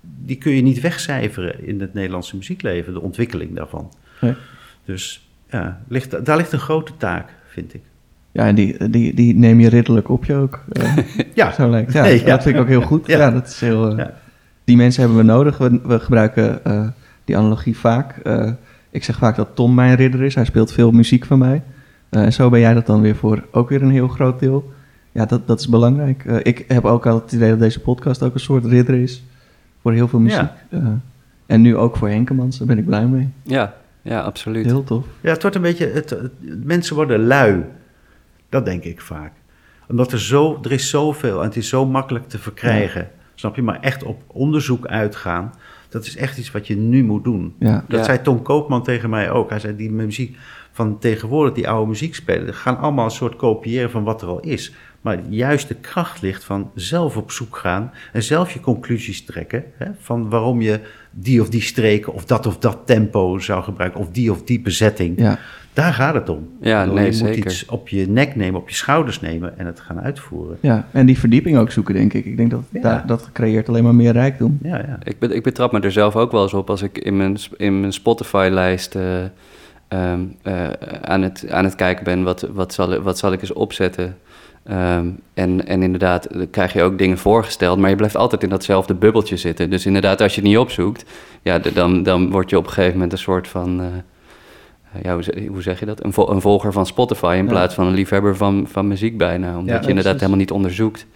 die 0.00 0.36
kun 0.36 0.52
je 0.52 0.62
niet 0.62 0.80
wegcijferen 0.80 1.66
in 1.66 1.80
het 1.80 1.94
Nederlandse 1.94 2.36
muziekleven, 2.36 2.92
de 2.92 3.00
ontwikkeling 3.00 3.56
daarvan. 3.56 3.92
Nee. 4.20 4.34
Dus 4.84 5.28
ja, 5.50 5.80
ligt, 5.88 6.24
daar 6.24 6.36
ligt 6.36 6.52
een 6.52 6.58
grote 6.58 6.92
taak, 6.96 7.34
vind 7.46 7.74
ik. 7.74 7.80
Ja, 8.32 8.46
en 8.46 8.54
die, 8.54 8.90
die, 8.90 9.14
die 9.14 9.34
neem 9.34 9.60
je 9.60 9.68
ridderlijk 9.68 10.08
op 10.08 10.24
je 10.24 10.34
ook. 10.34 10.64
eh, 10.72 10.96
Ja, 11.34 11.52
Zo 11.52 11.70
lijkt 11.70 11.92
ja, 11.92 12.02
Nee, 12.02 12.18
ja. 12.24 12.24
Dat 12.26 12.42
vind 12.42 12.54
ik 12.54 12.60
ook 12.60 12.68
heel 12.68 12.80
goed. 12.82 13.06
Ja. 13.06 13.18
Ja, 13.18 13.30
dat 13.30 13.46
is 13.46 13.60
heel, 13.60 13.90
eh, 13.90 13.96
Ja. 13.98 14.14
Die 14.64 14.76
mensen 14.76 15.00
hebben 15.02 15.18
we 15.20 15.24
nodig. 15.32 15.58
We, 15.58 15.80
we 15.84 16.00
gebruiken 16.00 16.64
eh, 16.64 16.88
die 17.24 17.36
analogie 17.36 17.76
vaak. 17.76 18.14
Ik 18.90 19.04
zeg 19.04 19.16
vaak 19.18 19.36
dat 19.36 19.48
Tom 19.54 19.74
mijn 19.74 19.94
ridder 19.96 20.22
is. 20.22 20.34
Hij 20.34 20.44
speelt 20.44 20.72
veel 20.72 20.90
muziek 20.90 21.24
van 21.24 21.38
mij. 21.38 21.62
Eh, 22.10 22.22
en 22.24 22.32
zo 22.32 22.48
ben 22.50 22.60
jij 22.60 22.74
dat 22.74 22.86
dan 22.86 23.00
weer 23.00 23.16
voor 23.16 23.44
ook 23.50 23.68
weer 23.68 23.82
een 23.82 23.90
heel 23.90 24.08
groot 24.08 24.40
deel. 24.40 24.72
Ja, 25.12 25.24
dat, 25.26 25.46
dat 25.46 25.60
is 25.60 25.68
belangrijk. 25.68 26.24
Eh, 26.24 26.36
ik 26.42 26.64
heb 26.68 26.84
ook 26.84 27.06
al 27.06 27.14
het 27.20 27.32
idee 27.32 27.50
dat 27.50 27.58
deze 27.58 27.80
podcast 27.80 28.22
ook 28.22 28.34
een 28.34 28.40
soort 28.40 28.64
ridder 28.64 28.94
is. 28.94 29.22
Voor 29.82 29.92
heel 29.92 30.08
veel 30.08 30.18
muziek. 30.20 30.38
Ja. 30.38 30.56
Eh, 30.70 30.86
en 31.46 31.60
nu 31.60 31.76
ook 31.76 31.96
voor 31.96 32.08
Henkemans. 32.08 32.58
Daar 32.58 32.66
ben 32.66 32.78
ik 32.78 32.86
blij 32.86 33.06
mee. 33.06 33.28
Ja, 33.42 33.74
ja, 34.02 34.20
absoluut. 34.20 34.64
Heel 34.64 34.84
tof. 34.84 35.06
Ja, 35.20 35.30
het 35.30 35.40
wordt 35.42 35.56
een 35.56 35.62
beetje. 35.62 35.86
Het, 35.86 36.10
het- 36.10 36.64
mensen 36.64 36.94
worden 36.96 37.26
lui. 37.26 37.64
Dat 38.48 38.64
denk 38.64 38.84
ik 38.84 39.00
vaak. 39.00 39.32
Omdat 39.88 40.12
er 40.12 40.20
zo. 40.20 40.58
Er 40.62 40.72
is 40.72 40.90
zoveel 40.90 41.38
en 41.40 41.44
het 41.46 41.56
is 41.56 41.68
zo 41.68 41.86
makkelijk 41.86 42.28
te 42.28 42.38
verkrijgen. 42.38 43.08
Snap 43.34 43.56
je? 43.56 43.62
Maar 43.62 43.80
echt 43.80 44.02
op 44.04 44.22
onderzoek 44.26 44.86
uitgaan. 44.86 45.52
Dat 45.88 46.06
is 46.06 46.16
echt 46.16 46.38
iets 46.38 46.50
wat 46.50 46.66
je 46.66 46.76
nu 46.76 47.04
moet 47.04 47.24
doen. 47.24 47.54
Ja, 47.58 47.84
Dat 47.88 47.98
Ja. 47.98 48.04
zei 48.04 48.22
Tom 48.22 48.42
Koopman 48.42 48.82
tegen 48.82 49.10
mij 49.10 49.30
ook. 49.30 49.50
Hij 49.50 49.58
zei: 49.58 49.76
die 49.76 49.90
muziek 49.90 50.36
van 50.72 50.98
tegenwoordig, 50.98 51.54
die 51.54 51.68
oude 51.68 51.88
muziek 51.88 52.14
spelen. 52.14 52.54
gaan 52.54 52.78
allemaal 52.78 53.04
een 53.04 53.10
soort 53.10 53.36
kopiëren 53.36 53.90
van 53.90 54.04
wat 54.04 54.22
er 54.22 54.28
al 54.28 54.40
is. 54.40 54.74
Maar 55.00 55.18
juist 55.28 55.68
de 55.68 55.74
kracht 55.74 56.22
ligt 56.22 56.44
van 56.44 56.70
zelf 56.74 57.16
op 57.16 57.30
zoek 57.30 57.56
gaan 57.56 57.90
en 58.12 58.22
zelf 58.22 58.52
je 58.52 58.60
conclusies 58.60 59.24
trekken. 59.24 59.64
Hè, 59.76 59.86
van 60.00 60.28
waarom 60.28 60.60
je 60.60 60.80
die 61.10 61.40
of 61.40 61.48
die 61.48 61.60
streken 61.62 62.12
of 62.12 62.24
dat 62.24 62.46
of 62.46 62.58
dat 62.58 62.78
tempo 62.84 63.38
zou 63.38 63.62
gebruiken. 63.62 64.00
Of 64.00 64.10
die 64.10 64.30
of 64.30 64.42
die 64.42 64.60
bezetting. 64.60 65.20
Ja. 65.20 65.38
Daar 65.72 65.92
gaat 65.92 66.14
het 66.14 66.28
om. 66.28 66.48
Ja, 66.60 66.84
nee, 66.84 67.12
je 67.16 67.24
moet 67.24 67.36
iets 67.36 67.66
op 67.66 67.88
je 67.88 68.08
nek 68.08 68.36
nemen, 68.36 68.60
op 68.60 68.68
je 68.68 68.74
schouders 68.74 69.20
nemen 69.20 69.58
en 69.58 69.66
het 69.66 69.80
gaan 69.80 70.00
uitvoeren. 70.00 70.58
ja, 70.60 70.88
en 70.92 71.06
die 71.06 71.18
verdieping 71.18 71.58
ook 71.58 71.70
zoeken, 71.70 71.94
denk 71.94 72.12
ik. 72.12 72.24
Ik 72.24 72.36
denk 72.36 72.50
dat 72.50 72.62
Ja. 72.70 72.80
daar- 72.80 73.06
dat 73.06 73.30
creëert 73.32 73.68
alleen 73.68 73.84
maar 73.84 73.94
meer 73.94 74.12
rijkdom. 74.12 74.58
Ja, 74.62 74.76
ja. 74.76 74.98
Ik, 75.02 75.18
bet- 75.18 75.30
ik 75.34 75.42
betrap 75.42 75.72
me 75.72 75.80
er 75.80 75.92
zelf 75.92 76.16
ook 76.16 76.32
wel 76.32 76.42
eens 76.42 76.54
op 76.54 76.70
als 76.70 76.82
ik 76.82 76.98
in 76.98 77.16
mijn, 77.16 77.36
in 77.56 77.80
mijn 77.80 77.92
Spotify-lijst 77.92 78.94
eh, 78.94 79.02
ehm, 79.90 80.20
eh, 80.42 80.68
aan, 81.02 81.22
het, 81.22 81.50
aan 81.50 81.64
het 81.64 81.74
kijken 81.74 82.04
ben, 82.04 82.22
wat, 82.22 82.46
wat, 82.52 82.74
zal, 82.74 83.00
wat 83.00 83.18
zal 83.18 83.32
ik 83.32 83.40
eens 83.40 83.52
opzetten? 83.52 84.18
Ehm, 84.64 85.06
en, 85.34 85.66
en 85.66 85.82
inderdaad, 85.82 86.26
dan 86.32 86.50
krijg 86.50 86.72
je 86.72 86.82
ook 86.82 86.98
dingen 86.98 87.18
voorgesteld, 87.18 87.78
maar 87.78 87.90
je 87.90 87.96
blijft 87.96 88.16
altijd 88.16 88.42
in 88.42 88.48
datzelfde 88.48 88.94
bubbeltje 88.94 89.36
zitten. 89.36 89.70
Dus 89.70 89.86
inderdaad, 89.86 90.20
als 90.20 90.34
je 90.34 90.40
het 90.40 90.50
niet 90.50 90.58
opzoekt, 90.58 91.04
ja, 91.42 91.58
dan, 91.58 92.02
dan 92.02 92.30
word 92.30 92.50
je 92.50 92.56
op 92.58 92.64
een 92.66 92.70
gegeven 92.72 92.92
moment 92.94 93.12
een 93.12 93.18
soort 93.18 93.48
van, 93.48 93.80
eh, 93.80 95.02
ja, 95.02 95.12
hoe, 95.14 95.22
zeg, 95.22 95.46
hoe 95.46 95.62
zeg 95.62 95.80
je 95.80 95.86
dat? 95.86 96.04
Een, 96.04 96.12
vol- 96.12 96.30
een 96.30 96.40
volger 96.40 96.72
van 96.72 96.86
Spotify 96.86 97.34
in 97.38 97.46
plaats 97.46 97.74
van 97.74 97.86
een 97.86 97.94
liefhebber 97.94 98.36
van, 98.36 98.66
van 98.70 98.88
muziek 98.88 99.18
bijna. 99.18 99.56
Omdat 99.58 99.74
Ja, 99.74 99.80
je 99.82 99.88
inderdaad 99.88 100.14
helemaal 100.18 100.38
niet 100.38 100.50
onderzoekt. 100.50 101.06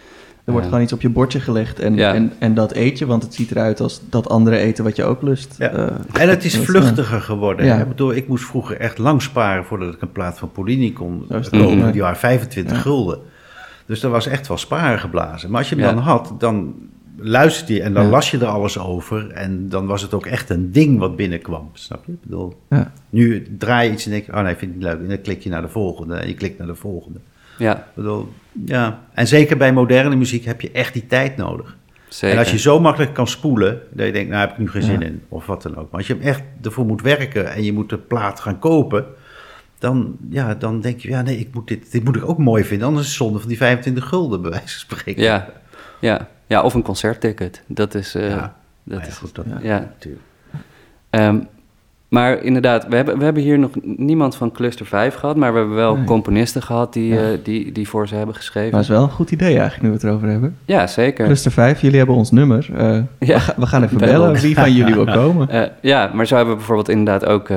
Er 0.44 0.52
wordt 0.52 0.66
gewoon 0.66 0.82
iets 0.82 0.92
op 0.92 1.00
je 1.00 1.08
bordje 1.08 1.40
gelegd 1.40 1.78
en, 1.80 1.94
Ja. 1.94 2.14
en, 2.14 2.32
en 2.38 2.54
dat 2.54 2.74
eet 2.74 2.98
je, 2.98 3.06
want 3.06 3.22
het 3.22 3.34
ziet 3.34 3.50
eruit 3.50 3.80
als 3.80 4.00
dat 4.10 4.28
andere 4.28 4.56
eten 4.56 4.84
wat 4.84 4.96
je 4.96 5.04
ook 5.04 5.22
lust. 5.22 5.54
Ja. 5.58 5.70
Eh, 5.70 6.22
En 6.22 6.28
het 6.28 6.44
is 6.44 6.52
dat- 6.56 6.64
vluchtiger 6.64 7.20
geworden. 7.20 7.78
Ik, 7.80 7.88
bedoel, 7.88 8.14
ik 8.14 8.28
moest 8.28 8.44
vroeger 8.44 8.76
echt 8.76 8.98
lang 8.98 9.22
sparen 9.22 9.64
voordat 9.64 9.94
ik 9.94 10.02
een 10.02 10.12
plaat 10.12 10.38
van 10.38 10.50
Polini 10.52 10.92
kon 10.92 11.26
kopen. 11.50 11.92
Die 11.92 12.00
waren 12.00 12.16
25 12.16 12.76
Ja. 12.76 12.82
gulden. 12.82 13.18
Dus 13.86 14.00
dat 14.00 14.10
was 14.10 14.26
echt 14.26 14.48
wel 14.48 14.56
sparen 14.56 14.98
geblazen. 14.98 15.50
Maar 15.50 15.58
als 15.58 15.68
je 15.68 15.74
hem 15.74 15.84
Ja. 15.84 15.92
dan 15.92 16.02
had, 16.02 16.32
dan 16.38 16.74
luisterde 17.16 17.72
je 17.74 17.82
en 17.82 17.94
dan 17.94 18.04
Ja. 18.04 18.10
las 18.10 18.30
je 18.30 18.38
er 18.38 18.46
alles 18.46 18.78
over. 18.78 19.30
En 19.30 19.68
dan 19.68 19.86
was 19.86 20.02
het 20.02 20.14
ook 20.14 20.26
echt 20.26 20.50
een 20.50 20.72
ding 20.72 20.98
wat 20.98 21.16
binnenkwam. 21.16 21.70
Snap 21.72 22.02
je? 22.06 22.12
Ik 22.12 22.20
bedoel, 22.22 22.54
Ja. 22.70 22.92
nu 23.10 23.46
draai 23.58 23.86
je 23.88 23.92
iets 23.94 24.04
en 24.04 24.10
denk 24.10 24.26
je, 24.26 24.32
oh 24.32 24.40
nee, 24.42 24.54
vind 24.56 24.70
ik 24.70 24.76
niet 24.76 24.86
leuk. 24.86 24.98
En 25.00 25.08
dan 25.08 25.20
klik 25.20 25.42
je 25.42 25.50
naar 25.50 25.62
de 25.62 25.68
volgende 25.68 26.14
en 26.14 26.28
je 26.28 26.34
klikt 26.34 26.58
naar 26.58 26.66
de 26.66 26.74
volgende. 26.74 27.18
Ja, 27.58 27.76
Ik 27.76 27.84
bedoel, 27.94 28.32
ja. 28.64 29.00
En 29.12 29.26
zeker 29.26 29.56
bij 29.56 29.72
moderne 29.72 30.16
muziek 30.16 30.44
heb 30.44 30.60
je 30.60 30.70
echt 30.70 30.92
die 30.92 31.06
tijd 31.06 31.36
nodig. 31.36 31.76
zeker. 32.08 32.36
En 32.36 32.42
als 32.42 32.50
je 32.52 32.58
zo 32.58 32.80
makkelijk 32.80 33.14
kan 33.14 33.26
spoelen, 33.28 33.80
dat 33.90 34.06
je 34.06 34.12
denkt, 34.12 34.28
nou 34.30 34.40
heb 34.40 34.50
ik 34.50 34.58
nu 34.58 34.70
geen 34.70 34.82
zin 34.82 35.00
Ja. 35.00 35.06
in, 35.06 35.22
of 35.28 35.46
wat 35.46 35.62
dan 35.62 35.76
ook. 35.76 35.90
Maar 35.90 35.98
als 36.00 36.06
je 36.06 36.14
hem 36.14 36.22
echt 36.22 36.42
ervoor 36.62 36.86
moet 36.86 37.02
werken 37.02 37.52
en 37.52 37.62
je 37.64 37.72
moet 37.72 37.88
de 37.88 37.98
plaat 37.98 38.40
gaan 38.40 38.58
kopen, 38.58 39.04
dan, 39.78 40.16
ja, 40.30 40.54
dan 40.54 40.80
denk 40.80 41.00
je, 41.00 41.08
ja 41.08 41.22
nee, 41.22 41.38
ik 41.38 41.54
moet 41.54 41.68
dit, 41.68 41.92
dit 41.92 42.04
moet 42.04 42.16
ik 42.16 42.28
ook 42.28 42.38
mooi 42.38 42.64
vinden, 42.64 42.86
anders 42.86 43.06
is 43.06 43.12
het 43.12 43.22
zonde 43.22 43.38
van 43.38 43.48
die 43.48 43.56
25 43.56 44.04
gulden, 44.08 44.40
bij 44.42 44.50
wijze 44.50 44.86
van 44.86 44.98
spreken. 44.98 45.22
Ja, 45.22 45.48
ja. 46.00 46.28
ja, 46.46 46.62
of 46.62 46.74
een 46.74 46.82
concertticket. 46.82 47.62
Dat 47.66 47.94
is. 47.94 48.12
Ja, 48.12 48.56
dat 48.82 49.00
ja, 49.00 49.06
is 49.06 49.16
goed, 49.16 49.34
dat, 49.34 49.44
ja. 49.48 49.58
ja. 49.62 49.78
natuurlijk. 49.78 50.22
Ehm, 51.10 51.40
maar 52.14 52.42
inderdaad, 52.42 52.86
we 52.88 52.96
hebben, 52.96 53.18
we 53.18 53.24
hebben 53.24 53.42
hier 53.42 53.58
nog 53.58 53.70
niemand 53.82 54.36
van 54.36 54.52
Cluster 54.52 54.86
5 54.86 55.14
gehad, 55.14 55.36
maar 55.36 55.52
we 55.52 55.58
hebben 55.58 55.76
wel 55.76 55.96
Nee. 55.96 56.04
componisten 56.04 56.62
gehad 56.62 56.92
die, 56.92 57.14
Ja. 57.14 57.20
eh, 57.20 57.38
die, 57.42 57.72
die 57.72 57.88
voor 57.88 58.08
ze 58.08 58.14
hebben 58.14 58.34
geschreven. 58.34 58.70
Maar 58.70 58.80
het 58.80 58.88
is 58.90 58.94
wel 58.96 59.04
een 59.04 59.10
goed 59.10 59.30
idee 59.30 59.58
eigenlijk, 59.58 59.82
nu 59.82 59.88
we 59.88 59.94
het 59.94 60.04
erover 60.04 60.28
hebben. 60.28 60.56
Ja, 60.64 60.86
zeker. 60.86 61.24
Cluster 61.24 61.50
5, 61.52 61.80
jullie 61.80 61.96
hebben 61.98 62.16
ons 62.16 62.30
nummer. 62.30 62.66
Eh, 62.76 62.86
Ja. 63.18 63.34
we, 63.34 63.40
ga- 63.40 63.54
we 63.56 63.66
gaan 63.66 63.82
even 63.82 63.98
Bel 63.98 64.08
bellen 64.08 64.34
wie 64.40 64.54
van 64.54 64.72
jullie 64.72 64.94
wil 64.94 65.04
komen. 65.04 65.48
Eh, 65.54 65.62
ja, 65.80 66.10
maar 66.14 66.26
zo 66.26 66.34
hebben 66.34 66.52
we 66.52 66.58
bijvoorbeeld 66.58 66.88
inderdaad 66.88 67.24
ook 67.26 67.48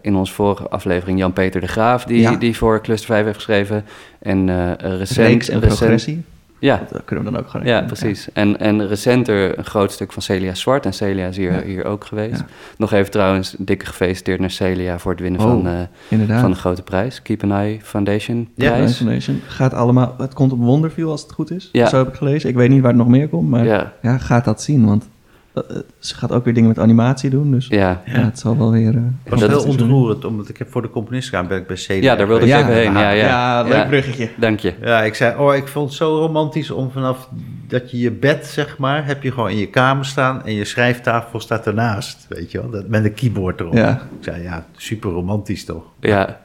in 0.00 0.16
onze 0.16 0.32
vorige 0.32 0.68
aflevering 0.68 1.18
Jan-Peter 1.18 1.60
de 1.60 1.66
Graaf, 1.66 2.04
die, 2.04 2.20
Ja. 2.20 2.36
die 2.36 2.56
voor 2.56 2.80
Cluster 2.80 3.06
5 3.14 3.24
heeft 3.24 3.36
geschreven. 3.36 3.84
En 4.18 4.46
recent... 4.78 5.26
Reeks 5.28 5.48
en 5.48 5.60
recent- 5.60 5.78
progressie. 5.78 6.22
Ja, 6.62 6.82
Dat 6.90 7.02
kunnen 7.04 7.24
we 7.24 7.30
dan 7.30 7.40
ook 7.40 7.48
gewoon 7.48 7.66
Ja, 7.66 7.80
precies. 7.82 8.28
En, 8.32 8.58
en 8.60 8.86
recenter 8.88 9.58
een 9.58 9.64
groot 9.64 9.92
stuk 9.92 10.12
van 10.12 10.22
Celia 10.22 10.54
Zwart. 10.54 10.86
En 10.86 10.92
Celia 10.92 11.26
is 11.26 11.36
hier, 11.36 11.52
Ja. 11.52 11.62
hier 11.62 11.84
ook 11.84 12.04
geweest. 12.04 12.38
Ja. 12.38 12.46
Nog 12.76 12.92
even 12.92 13.10
trouwens 13.10 13.54
dikke 13.58 13.86
gefeliciteerd 13.86 14.40
naar 14.40 14.50
Celia 14.50 14.98
voor 14.98 15.10
het 15.12 15.20
winnen 15.20 15.40
Oh, 15.40 15.46
van, 15.46 15.86
Inderdaad. 16.08 16.40
van 16.40 16.50
de 16.50 16.56
grote 16.56 16.82
prijs. 16.82 17.22
Keep 17.22 17.42
an 17.42 17.52
Eye 17.52 17.78
Foundation 17.82 18.48
Ja, 18.54 18.70
prijs. 18.72 18.96
Foundation. 18.96 19.40
Gaat 19.46 19.74
allemaal, 19.74 20.14
het 20.18 20.34
komt 20.34 20.52
op 20.52 20.58
Wonderview 20.58 21.08
als 21.08 21.22
het 21.22 21.32
goed 21.32 21.50
is. 21.50 21.68
Ja. 21.72 21.86
Zo 21.88 21.96
heb 21.98 22.08
ik 22.08 22.14
gelezen. 22.14 22.48
Ik 22.48 22.54
weet 22.56 22.68
niet 22.70 22.80
waar 22.80 22.90
het 22.90 22.98
nog 23.00 23.08
meer 23.08 23.28
komt, 23.28 23.48
maar 23.50 23.64
ja, 23.64 23.92
Ja, 24.02 24.18
gaat 24.18 24.44
dat 24.44 24.62
zien. 24.62 24.86
Want 24.86 25.08
ze 25.98 26.14
gaat 26.14 26.32
ook 26.32 26.44
weer 26.44 26.54
dingen 26.54 26.68
met 26.68 26.78
animatie 26.78 27.30
doen. 27.30 27.50
Dus 27.50 27.66
ja, 27.66 28.02
ja. 28.06 28.12
het 28.12 28.38
zal 28.38 28.58
wel 28.58 28.70
weer... 28.70 28.94
eh, 28.96 29.02
Het 29.22 29.40
was 29.40 29.46
heel 29.48 29.64
ontroerend, 29.64 30.24
omdat 30.24 30.48
ik 30.48 30.56
heb 30.58 30.70
voor 30.70 30.82
de 30.82 30.90
componist 30.90 31.28
gaan, 31.28 31.46
ben 31.46 31.58
ik 31.58 31.66
bij 31.66 31.76
CD. 31.76 32.02
Ja, 32.02 32.16
daar 32.16 32.26
wilde 32.26 32.42
ik 32.42 32.48
Ja, 32.48 32.58
even 32.60 32.72
heen. 32.74 32.92
Ja, 32.92 33.10
ja. 33.10 33.62
leuk 33.62 33.72
Ja. 33.72 33.84
bruggetje. 33.86 34.28
Dank 34.36 34.60
je. 34.60 34.74
Ja, 34.80 35.02
ik 35.02 35.14
zei, 35.14 35.38
oh, 35.38 35.54
ik 35.54 35.68
vond 35.68 35.88
het 35.88 35.96
zo 35.98 36.18
romantisch 36.18 36.70
om 36.70 36.90
vanaf 36.90 37.28
dat 37.68 37.90
je 37.90 37.98
je 37.98 38.10
bed, 38.10 38.46
zeg 38.46 38.78
maar, 38.78 39.06
heb 39.06 39.22
je 39.22 39.32
gewoon 39.32 39.50
in 39.50 39.58
je 39.58 39.66
kamer 39.70 40.04
staan 40.04 40.44
en 40.44 40.54
je 40.54 40.64
schrijftafel 40.64 41.40
staat 41.40 41.66
ernaast, 41.66 42.26
weet 42.28 42.50
je 42.50 42.60
wel, 42.60 42.70
dat, 42.70 42.88
met 42.88 43.04
een 43.04 43.14
keyboard 43.14 43.60
erop. 43.60 43.74
Ja. 43.74 43.90
Ik 43.92 44.24
zei, 44.24 44.42
ja, 44.42 44.66
super 44.76 45.10
romantisch 45.10 45.64
toch? 45.64 45.84
Ja, 46.00 46.40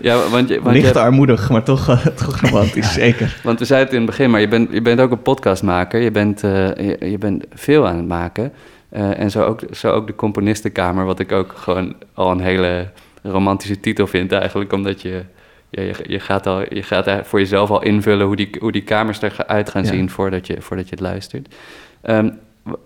ja 0.00 0.28
want, 0.28 0.48
je, 0.48 0.60
want, 0.62 0.76
Licht 0.76 0.94
je, 0.94 1.00
armoedig, 1.00 1.50
maar 1.50 1.62
toch, 1.64 1.88
eh, 1.88 2.06
toch 2.24 2.40
romantisch, 2.40 2.92
zeker. 2.92 3.40
want 3.42 3.58
we 3.58 3.64
zeiden 3.64 3.88
het 3.88 3.96
in 3.98 4.02
het 4.06 4.16
begin, 4.16 4.30
maar 4.30 4.40
je 4.40 4.48
bent, 4.48 4.72
je 4.72 4.82
bent 4.82 5.00
ook 5.00 5.10
een 5.10 5.22
podcastmaker. 5.22 6.00
Je 6.00 6.10
bent, 6.10 6.42
eh, 6.44 6.50
je, 6.74 7.10
je 7.10 7.18
bent 7.18 7.44
veel 7.54 7.88
aan 7.88 7.96
het 7.96 8.08
maken. 8.08 8.52
Eh, 8.88 9.18
en 9.18 9.30
zo 9.30 9.42
ook, 9.44 9.60
zo 9.70 9.90
ook 9.90 10.06
de 10.06 10.14
Componistenkamer, 10.14 11.04
wat 11.04 11.18
ik 11.18 11.32
ook 11.32 11.52
gewoon 11.56 11.94
al 12.14 12.30
een 12.30 12.40
hele 12.40 12.90
romantische 13.22 13.80
titel 13.80 14.06
vind 14.06 14.32
eigenlijk. 14.32 14.72
Omdat 14.72 15.02
je, 15.02 15.22
ja, 15.70 15.82
je, 15.82 15.94
je, 16.06 16.20
gaat, 16.20 16.46
al, 16.46 16.74
je 16.74 16.82
gaat 16.82 17.04
daar 17.04 17.24
voor 17.24 17.38
jezelf 17.38 17.70
al 17.70 17.82
invullen 17.82 18.26
hoe 18.26 18.36
die, 18.36 18.50
hoe 18.60 18.72
die 18.72 18.82
kamers 18.82 19.20
eruit 19.22 19.70
gaan 19.70 19.82
Ja. 19.84 19.88
zien 19.88 20.10
voordat 20.10 20.46
je, 20.46 20.56
voordat 20.60 20.84
je 20.84 20.90
het 20.90 21.00
luistert. 21.00 21.54
Ehm, 22.02 22.30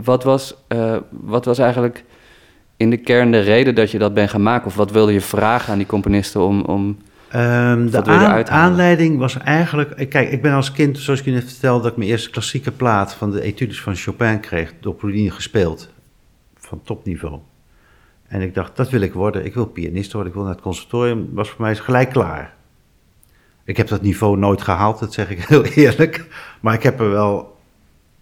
wat, 0.04 0.24
was, 0.24 0.54
eh, 0.68 0.96
wat 1.10 1.44
was 1.44 1.58
eigenlijk 1.58 2.04
in 2.78 2.90
de 2.90 2.96
kern 2.96 3.30
de 3.30 3.40
reden 3.40 3.74
dat 3.74 3.90
je 3.90 3.98
dat 3.98 4.14
bent 4.14 4.30
gaan 4.30 4.42
maken? 4.42 4.66
Of 4.66 4.74
wat 4.74 4.90
wilde 4.90 5.12
je 5.12 5.20
vragen 5.20 5.72
aan 5.72 5.78
die 5.78 5.86
componisten 5.86 6.40
om... 6.40 6.62
om 6.62 6.98
Ehm, 7.28 7.90
de 7.90 8.02
aan- 8.04 8.48
aanleiding 8.48 9.18
was 9.18 9.38
eigenlijk... 9.38 10.08
Kijk, 10.10 10.30
ik 10.30 10.42
ben 10.42 10.52
als 10.52 10.72
kind, 10.72 10.98
zoals 10.98 11.18
ik 11.20 11.24
je 11.24 11.32
net 11.32 11.44
vertelde... 11.44 11.82
dat 11.82 11.90
ik 11.92 11.98
mijn 11.98 12.10
eerste 12.10 12.30
klassieke 12.30 12.70
plaat 12.72 13.14
van 13.14 13.30
de 13.30 13.42
etudes 13.42 13.80
van 13.80 13.94
Chopin 13.94 14.40
kreeg... 14.40 14.72
door 14.80 14.94
Polini 14.94 15.30
gespeeld. 15.30 15.88
Van 16.56 16.80
topniveau. 16.84 17.38
En 18.28 18.40
ik 18.40 18.54
dacht, 18.54 18.76
dat 18.76 18.90
wil 18.90 19.00
ik 19.00 19.12
worden. 19.12 19.44
Ik 19.44 19.54
wil 19.54 19.66
pianist 19.66 20.12
worden. 20.12 20.30
Ik 20.30 20.36
wil 20.36 20.46
naar 20.46 20.54
het 20.54 20.62
conservatorium. 20.62 21.28
was 21.32 21.48
voor 21.50 21.60
mij 21.60 21.76
gelijk 21.76 22.10
klaar. 22.10 22.54
Ik 23.64 23.76
heb 23.76 23.88
dat 23.88 24.02
niveau 24.02 24.38
nooit 24.38 24.62
gehaald, 24.62 24.98
dat 24.98 25.12
zeg 25.12 25.30
ik 25.30 25.44
heel 25.48 25.64
eerlijk. 25.64 26.26
Maar 26.60 26.74
ik 26.74 26.82
heb 26.82 27.00
er 27.00 27.10
wel 27.10 27.57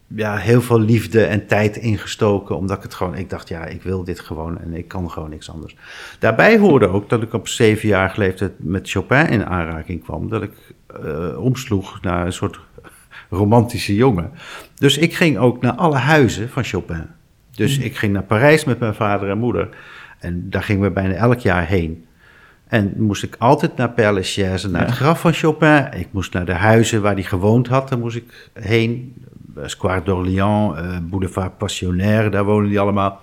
ja, 0.06 0.36
heel 0.36 0.62
veel 0.62 0.80
liefde 0.80 1.24
en 1.24 1.46
tijd 1.46 1.76
ingestoken. 1.76 2.56
Omdat 2.56 2.76
ik 2.76 2.82
het 2.82 2.94
gewoon... 2.94 3.14
Ik 3.14 3.30
dacht, 3.30 3.48
ja, 3.48 3.64
ik 3.64 3.82
wil 3.82 4.04
dit 4.04 4.20
gewoon 4.20 4.60
en 4.60 4.72
ik 4.72 4.88
kan 4.88 5.10
gewoon 5.10 5.30
niks 5.30 5.50
anders. 5.50 5.76
Daarbij 6.18 6.58
hoorde 6.58 6.86
ook 6.86 7.08
dat 7.08 7.22
ik 7.22 7.32
op 7.32 7.48
zevenjarige 7.48 8.20
leeftijd 8.20 8.52
met 8.56 8.90
Chopin 8.90 9.28
in 9.28 9.46
aanraking 9.46 10.04
kwam. 10.04 10.28
Dat 10.28 10.42
ik 10.42 10.52
eh, 10.86 11.38
omsloeg 11.38 12.02
naar 12.02 12.26
een 12.26 12.32
soort 12.32 12.60
romantische 13.30 13.94
jongen. 13.94 14.30
Dus 14.74 14.98
ik 14.98 15.14
ging 15.14 15.38
ook 15.38 15.62
naar 15.62 15.74
alle 15.74 15.96
huizen 15.96 16.48
van 16.48 16.64
Chopin. 16.64 17.06
Dus 17.50 17.78
ik 17.78 17.96
ging 17.96 18.12
naar 18.12 18.22
Parijs 18.22 18.64
met 18.64 18.78
mijn 18.78 18.94
vader 18.94 19.30
en 19.30 19.38
moeder. 19.38 19.68
En 20.18 20.50
daar 20.50 20.62
gingen 20.62 20.82
we 20.82 20.90
bijna 20.90 21.14
elk 21.14 21.38
jaar 21.38 21.66
heen. 21.66 22.04
En 22.66 22.94
moest 22.96 23.22
ik 23.22 23.36
altijd 23.38 23.76
naar 23.76 23.90
Père 23.90 24.12
Lachaise, 24.12 24.70
naar 24.70 24.86
het 24.86 24.94
graf 24.94 25.20
van 25.20 25.32
Chopin. 25.32 25.88
Ik 25.92 26.08
moest 26.10 26.32
naar 26.32 26.44
de 26.44 26.52
huizen 26.52 27.02
waar 27.02 27.14
hij 27.14 27.22
gewoond 27.22 27.66
had, 27.66 27.88
daar 27.88 27.98
moest 27.98 28.16
ik 28.16 28.50
heen. 28.52 29.14
Eh, 29.56 29.62
Square 29.66 30.02
d'Orléans, 30.02 30.76
eh, 30.76 30.96
Boulevard 31.02 31.58
Passionnaire, 31.58 32.28
daar 32.28 32.44
wonen 32.44 32.68
die 32.68 32.80
allemaal. 32.80 33.20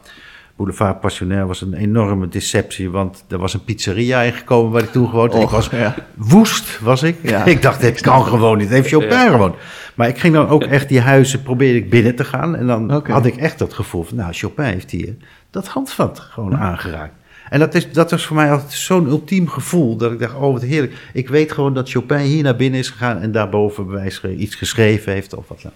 Boulevard 0.55 0.99
Passionnaire 0.99 1.45
was 1.45 1.61
een 1.61 1.73
enorme 1.73 2.27
deceptie, 2.27 2.89
want 2.89 3.25
er 3.29 3.37
was 3.37 3.53
een 3.53 3.63
pizzeria 3.63 4.21
ingekomen 4.21 4.71
waar 4.71 4.83
ik 4.83 4.91
toen 4.91 5.09
gewoond. 5.09 5.33
Ik 5.33 5.49
was 5.49 5.69
ja. 5.69 5.95
woest, 6.15 6.79
was 6.79 7.03
ik. 7.03 7.17
Ja. 7.21 7.45
ik 7.55 7.61
dacht, 7.61 7.81
dit 7.81 8.01
kan 8.01 8.25
gewoon 8.25 8.57
niet. 8.57 8.69
Heeft 8.69 8.89
Chopin 8.89 9.09
Ja. 9.09 9.29
gewoon. 9.29 9.55
Maar 9.95 10.07
ik 10.07 10.17
ging 10.17 10.33
dan 10.33 10.47
ook 10.47 10.63
echt 10.63 10.89
die 10.89 10.99
huizen, 10.99 11.41
probeerde 11.41 11.77
ik 11.77 11.89
binnen 11.89 12.15
te 12.15 12.23
gaan. 12.23 12.55
En 12.55 12.67
dan 12.67 12.89
had 13.03 13.25
ik 13.25 13.35
echt 13.35 13.59
dat 13.59 13.73
gevoel 13.73 14.03
van, 14.03 14.17
nou, 14.17 14.33
Chopin 14.33 14.65
heeft 14.65 14.91
hier 14.91 15.15
dat 15.49 15.67
handvat 15.67 16.19
gewoon 16.19 16.57
aangeraakt. 16.57 17.13
En 17.49 17.59
dat, 17.59 17.75
is, 17.75 17.91
dat 17.91 18.11
was 18.11 18.25
voor 18.25 18.35
mij 18.35 18.51
altijd 18.51 18.71
zo'n 18.71 19.07
ultiem 19.07 19.47
gevoel, 19.47 19.97
dat 19.97 20.11
ik 20.11 20.19
dacht, 20.19 20.35
oh 20.35 20.53
wat 20.53 20.61
heerlijk. 20.61 20.93
Ik 21.13 21.29
weet 21.29 21.51
gewoon 21.51 21.73
dat 21.73 21.89
Chopin 21.89 22.17
hier 22.17 22.43
naar 22.43 22.55
binnen 22.55 22.79
is 22.79 22.89
gegaan 22.89 23.19
en 23.19 23.31
daarboven 23.31 23.85
bij 23.85 23.95
wijze 23.95 24.19
van 24.19 24.29
iets 24.29 24.55
geschreven 24.55 25.13
heeft 25.13 25.35
of 25.35 25.47
wat 25.47 25.61
dan. 25.61 25.71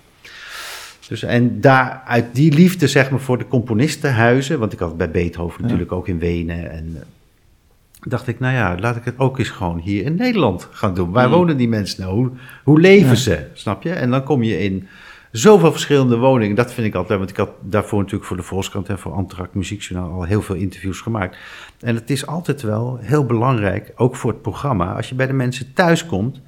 Dus, 1.08 1.24
en 1.24 1.62
daar, 1.62 2.02
uit 2.06 2.26
die 2.36 2.54
liefde 2.54 2.88
zeg 2.88 3.10
maar 3.12 3.20
voor 3.20 3.38
de 3.38 3.48
componistenhuizen, 3.48 4.60
want 4.60 4.74
ik 4.74 4.80
had 4.80 4.98
bij 4.98 5.12
Beethoven 5.12 5.62
natuurlijk 5.62 5.92
ook 5.92 6.08
in 6.08 6.20
Wenen 6.20 6.72
en... 6.72 6.92
eh, 6.96 7.02
dacht 8.02 8.28
ik, 8.28 8.40
nou 8.40 8.54
ja, 8.56 8.78
laat 8.80 8.96
ik 8.96 9.06
het 9.06 9.20
ook 9.20 9.40
eens 9.40 9.50
gewoon 9.50 9.80
hier 9.80 10.04
in 10.04 10.16
Nederland 10.16 10.68
gaan 10.72 10.94
doen. 10.94 11.12
Waar 11.12 11.28
Mm. 11.28 11.34
wonen 11.34 11.58
die 11.58 11.68
mensen 11.68 12.02
nou? 12.04 12.14
Hoe, 12.16 12.30
hoe 12.64 12.80
leven 12.80 13.10
Ja. 13.10 13.16
ze? 13.16 13.46
Snap 13.54 13.84
je? 13.84 13.92
En 13.94 14.10
dan 14.12 14.24
kom 14.24 14.44
je 14.44 14.60
in 14.60 14.88
zoveel 15.32 15.72
verschillende 15.72 16.18
woningen. 16.18 16.56
Dat 16.56 16.74
vind 16.74 16.88
ik 16.88 16.96
altijd, 16.96 17.18
want 17.18 17.30
ik 17.32 17.38
had 17.38 17.50
daarvoor 17.62 18.00
natuurlijk 18.00 18.26
voor 18.28 18.38
de 18.38 18.44
Volkskrant 18.44 18.90
en 18.90 19.00
voor 19.00 19.12
Antract 19.14 19.54
Muziekjournaal 19.54 20.12
al 20.12 20.24
heel 20.24 20.42
veel 20.42 20.56
interviews 20.56 21.02
gemaakt. 21.02 21.38
En 21.80 21.96
het 21.96 22.10
is 22.10 22.26
altijd 22.28 22.62
wel 22.62 22.98
heel 23.02 23.26
belangrijk, 23.26 23.92
ook 23.96 24.16
voor 24.16 24.32
het 24.32 24.42
programma, 24.42 24.94
als 24.94 25.10
je 25.10 25.16
bij 25.16 25.28
de 25.28 25.34
mensen 25.34 25.74
thuis 25.74 26.06
komt, 26.06 26.42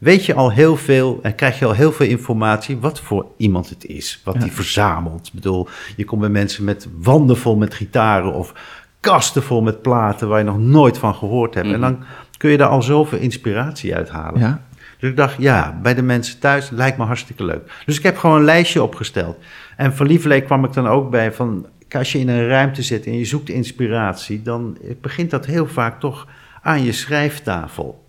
weet 0.00 0.26
je 0.26 0.34
al 0.34 0.50
heel 0.50 0.76
veel 0.76 1.18
en 1.22 1.34
krijg 1.34 1.58
je 1.58 1.64
al 1.64 1.72
heel 1.72 1.92
veel 1.92 2.06
informatie 2.06 2.78
wat 2.78 3.00
voor 3.00 3.26
iemand 3.36 3.68
het 3.68 3.84
is, 3.86 4.20
wat 4.24 4.34
Ja. 4.34 4.40
die 4.40 4.52
verzamelt. 4.52 5.26
Ik 5.26 5.32
bedoel, 5.32 5.68
je 5.96 6.04
komt 6.04 6.20
bij 6.20 6.30
mensen 6.30 6.64
met 6.64 6.88
wanden 7.00 7.36
vol 7.36 7.56
met 7.56 7.74
gitaren 7.74 8.32
of 8.34 8.52
kasten 9.00 9.42
vol 9.42 9.62
met 9.62 9.82
platen 9.82 10.28
waar 10.28 10.38
je 10.38 10.44
nog 10.44 10.58
nooit 10.58 10.98
van 10.98 11.14
gehoord 11.14 11.54
hebt. 11.54 11.66
En 11.66 11.72
Mhm. 11.72 11.80
dan 11.80 12.04
kun 12.36 12.50
je 12.50 12.56
daar 12.56 12.68
al 12.68 12.82
zoveel 12.82 13.18
inspiratie 13.18 13.94
uit 13.96 14.08
halen. 14.08 14.40
Ja. 14.40 14.62
Dus 14.98 15.10
ik 15.10 15.16
dacht, 15.16 15.34
ja, 15.38 15.78
bij 15.82 15.94
de 15.94 16.02
mensen 16.02 16.38
thuis 16.38 16.70
lijkt 16.70 16.98
me 16.98 17.04
hartstikke 17.04 17.44
leuk. 17.44 17.82
Dus 17.86 17.96
ik 17.96 18.02
heb 18.02 18.16
gewoon 18.16 18.36
een 18.36 18.44
lijstje 18.44 18.82
opgesteld. 18.82 19.36
En 19.76 19.94
van 19.96 20.06
Lieverlee 20.06 20.42
kwam 20.42 20.64
ik 20.64 20.72
dan 20.72 20.86
ook 20.88 21.10
bij 21.10 21.32
van, 21.32 21.66
als 21.90 22.12
je 22.12 22.18
in 22.18 22.28
een 22.28 22.46
ruimte 22.48 22.82
zit 22.82 23.06
en 23.06 23.18
je 23.18 23.24
zoekt 23.24 23.48
inspiratie, 23.48 24.42
dan 24.42 24.78
begint 25.00 25.30
dat 25.30 25.46
heel 25.46 25.66
vaak 25.66 26.00
toch 26.00 26.26
aan 26.62 26.84
je 26.84 26.92
schrijftafel. 26.92 28.04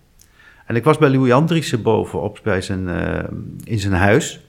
En 0.72 0.78
ik 0.78 0.84
was 0.84 0.98
bij 0.98 1.10
Louis 1.10 1.32
Andriessen 1.32 1.82
bovenop 1.82 2.40
bij 2.42 2.60
zijn, 2.60 2.88
eh, 2.88 3.24
in 3.64 3.78
zijn 3.78 3.92
huis. 3.92 4.40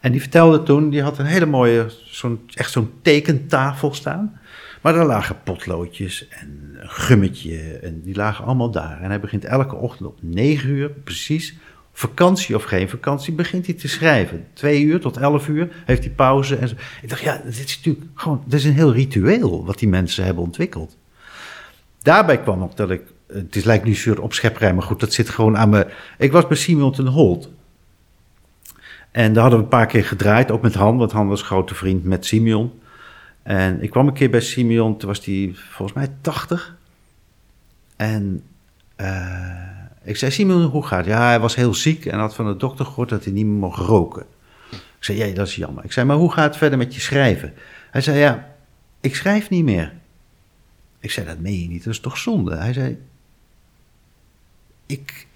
En 0.00 0.12
die 0.12 0.20
vertelde 0.20 0.62
toen, 0.62 0.90
die 0.90 1.02
had 1.02 1.18
een 1.18 1.26
hele 1.26 1.46
mooie, 1.46 1.86
zo'n, 2.04 2.40
echt 2.54 2.70
zo'n 2.70 2.90
tekentafel 3.02 3.94
staan. 3.94 4.40
Maar 4.80 4.92
daar 4.92 5.06
lagen 5.06 5.42
potloodjes 5.42 6.28
en 6.28 6.76
gummetje 6.76 7.78
en 7.78 8.00
die 8.02 8.14
lagen 8.14 8.44
allemaal 8.44 8.70
daar. 8.70 9.00
En 9.00 9.08
hij 9.08 9.20
begint 9.20 9.44
elke 9.44 9.74
ochtend 9.74 10.08
op 10.08 10.18
9 10.20 10.70
uur 10.70 10.90
precies, 10.90 11.56
vakantie 11.92 12.54
of 12.54 12.64
geen 12.64 12.88
vakantie, 12.88 13.34
begint 13.34 13.66
hij 13.66 13.74
te 13.74 13.88
schrijven. 13.88 14.46
Twee 14.52 14.82
uur 14.82 15.00
tot 15.00 15.16
11 15.16 15.48
uur 15.48 15.68
heeft 15.84 16.04
hij 16.04 16.12
pauze. 16.12 16.56
En 16.56 16.68
zo. 16.68 16.74
Ik 17.02 17.08
dacht, 17.08 17.22
ja, 17.22 17.40
dit 17.44 17.58
is 17.58 17.76
natuurlijk 17.76 18.06
gewoon, 18.14 18.42
dit 18.44 18.58
is 18.58 18.64
een 18.64 18.74
heel 18.74 18.92
ritueel 18.92 19.64
wat 19.64 19.78
die 19.78 19.88
mensen 19.88 20.24
hebben 20.24 20.44
ontwikkeld. 20.44 20.96
Daarbij 22.02 22.40
kwam 22.40 22.62
ook 22.62 22.76
dat 22.76 22.90
ik, 22.90 23.02
het 23.32 23.56
is, 23.56 23.64
lijkt 23.64 23.84
nu 23.84 23.94
soort 23.94 24.18
opschepperij, 24.18 24.74
maar 24.74 24.82
goed, 24.82 25.00
dat 25.00 25.12
zit 25.12 25.28
gewoon 25.28 25.56
aan 25.56 25.68
me. 25.68 25.86
Ik 26.18 26.32
was 26.32 26.46
bij 26.46 26.56
Simon 26.56 26.92
ten 26.92 27.06
Holt. 27.06 27.50
En 29.10 29.32
daar 29.32 29.42
hadden 29.42 29.58
we 29.58 29.64
een 29.64 29.70
paar 29.70 29.86
keer 29.86 30.04
gedraaid, 30.04 30.50
ook 30.50 30.62
met 30.62 30.74
Han, 30.74 30.96
want 30.96 31.12
Han 31.12 31.28
was 31.28 31.42
grote 31.42 31.74
vriend 31.74 32.04
met 32.04 32.26
Simeon. 32.26 32.72
En 33.42 33.82
ik 33.82 33.90
kwam 33.90 34.06
een 34.06 34.14
keer 34.14 34.30
bij 34.30 34.40
Simeon, 34.40 34.96
toen 34.96 35.08
was 35.08 35.24
hij 35.24 35.52
volgens 35.54 35.98
mij 35.98 36.08
80. 36.20 36.76
En 37.96 38.42
eh, 38.96 39.68
ik 40.02 40.16
zei, 40.16 40.30
Simeon, 40.30 40.62
hoe 40.62 40.86
gaat 40.86 40.98
het? 40.98 41.14
Ja, 41.14 41.26
hij 41.26 41.40
was 41.40 41.54
heel 41.54 41.74
ziek 41.74 42.06
en 42.06 42.18
had 42.18 42.34
van 42.34 42.46
de 42.46 42.56
dokter 42.56 42.84
gehoord 42.84 43.08
dat 43.08 43.24
hij 43.24 43.32
niet 43.32 43.46
meer 43.46 43.54
mocht 43.54 43.78
roken. 43.78 44.26
Ik 44.70 45.04
zei, 45.04 45.18
ja, 45.18 45.34
dat 45.34 45.46
is 45.46 45.56
jammer. 45.56 45.84
Ik 45.84 45.92
zei, 45.92 46.06
maar 46.06 46.16
hoe 46.16 46.32
gaat 46.32 46.44
het 46.44 46.56
verder 46.56 46.78
met 46.78 46.94
je 46.94 47.00
schrijven? 47.00 47.54
Hij 47.90 48.00
zei, 48.00 48.18
ja, 48.18 48.54
ik 49.00 49.16
schrijf 49.16 49.50
niet 49.50 49.64
meer. 49.64 49.92
Ik 51.00 51.10
zei, 51.10 51.26
dat 51.26 51.38
meen 51.38 51.60
je 51.60 51.68
niet, 51.68 51.84
dat 51.84 51.92
is 51.92 52.00
toch 52.00 52.18
zonde? 52.18 52.56
Hij 52.56 52.72
zei, 52.72 52.98
ik, 54.88 55.26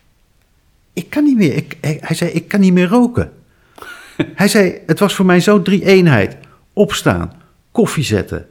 ik 0.92 1.10
kan 1.10 1.24
niet 1.24 1.36
meer. 1.36 1.56
Ik, 1.56 1.76
hij, 1.80 1.98
hij 2.00 2.16
zei, 2.16 2.30
ik 2.30 2.48
kan 2.48 2.60
niet 2.60 2.72
meer 2.72 2.88
roken. 2.88 3.32
hij 4.16 4.48
zei, 4.48 4.78
het 4.86 4.98
was 4.98 5.14
voor 5.14 5.26
mij 5.26 5.40
zo 5.40 5.62
drie 5.62 5.84
eenheid. 5.84 6.36
Opstaan, 6.72 7.32
koffie 7.70 8.04
zetten, 8.04 8.46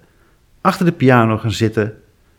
achter 0.62 0.86
de 0.86 0.92
piano 0.92 1.38
gaan 1.38 1.52
zitten, 1.52 1.94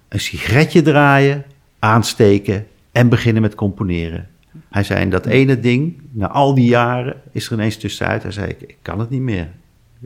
een 0.09 0.21
sigaretje 0.21 0.83
draaien, 0.83 1.45
aansteken 1.79 2.67
en 2.93 3.09
beginnen 3.09 3.43
met 3.43 3.55
componeren. 3.55 4.29
Hij 4.71 4.83
zei, 4.83 5.01
en 5.01 5.11
dat 5.11 5.27
ene 5.27 5.61
ding, 5.61 6.01
na 6.11 6.29
al 6.29 6.55
die 6.55 6.69
jaren, 6.69 7.21
is 7.33 7.47
er 7.47 7.53
ineens 7.53 7.77
tussenuit. 7.77 8.23
Hij 8.23 8.33
zei, 8.33 8.49
ik, 8.49 8.61
ik 8.61 8.77
kan 8.83 8.99
het 8.99 9.11
niet 9.11 9.21
meer. 9.21 9.51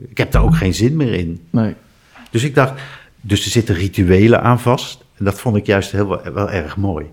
Ik 0.09 0.17
heb 0.17 0.31
daar 0.31 0.43
ook 0.43 0.55
geen 0.55 0.73
zin 0.73 0.95
meer 0.95 1.13
in. 1.13 1.41
Nee. 1.49 1.75
Dus 2.29 2.43
ik 2.43 2.55
dacht, 2.55 2.81
dus 3.21 3.45
er 3.45 3.51
zitten 3.51 3.75
rituelen 3.75 4.41
aan 4.41 4.59
vast. 4.59 5.05
En 5.17 5.25
dat 5.25 5.39
vond 5.39 5.55
ik 5.55 5.65
juist 5.65 5.91
heel, 5.91 6.07
wel, 6.07 6.33
wel 6.33 6.51
erg 6.51 6.77
mooi. 6.77 7.05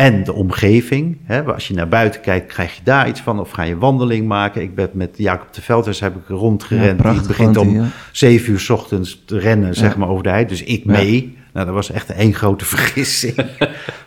En 0.00 0.24
de 0.24 0.32
omgeving, 0.32 1.18
hè, 1.24 1.42
als 1.44 1.68
je 1.68 1.74
naar 1.74 1.88
buiten 1.88 2.20
kijkt, 2.20 2.52
krijg 2.52 2.74
je 2.76 2.80
daar 2.84 3.08
iets 3.08 3.20
van. 3.20 3.40
Of 3.40 3.50
ga 3.50 3.62
je 3.62 3.78
wandeling 3.78 4.26
maken. 4.26 4.62
Ik 4.62 4.74
ben 4.74 4.88
met 4.92 5.10
Jacob 5.16 5.52
de 5.54 5.62
Velders 5.62 6.00
heb 6.00 6.16
ik 6.16 6.22
rondgerend. 6.28 7.02
Ja, 7.02 7.12
Die 7.12 7.26
begint 7.26 7.56
om 7.56 7.74
ja. 7.74 7.86
zeven 8.12 8.52
uur 8.52 8.60
's 8.60 8.68
ochtends 8.68 9.22
te 9.26 9.38
rennen, 9.38 9.74
zeg 9.74 9.96
maar, 9.96 10.08
over 10.08 10.22
de 10.22 10.28
hei. 10.28 10.46
Dus 10.46 10.62
ik 10.62 10.84
mee. 10.84 11.38
Nou, 11.52 11.66
dat 11.66 11.74
was 11.74 11.90
echt 11.90 12.10
één 12.10 12.34
grote 12.34 12.64
vergissing. 12.74 13.34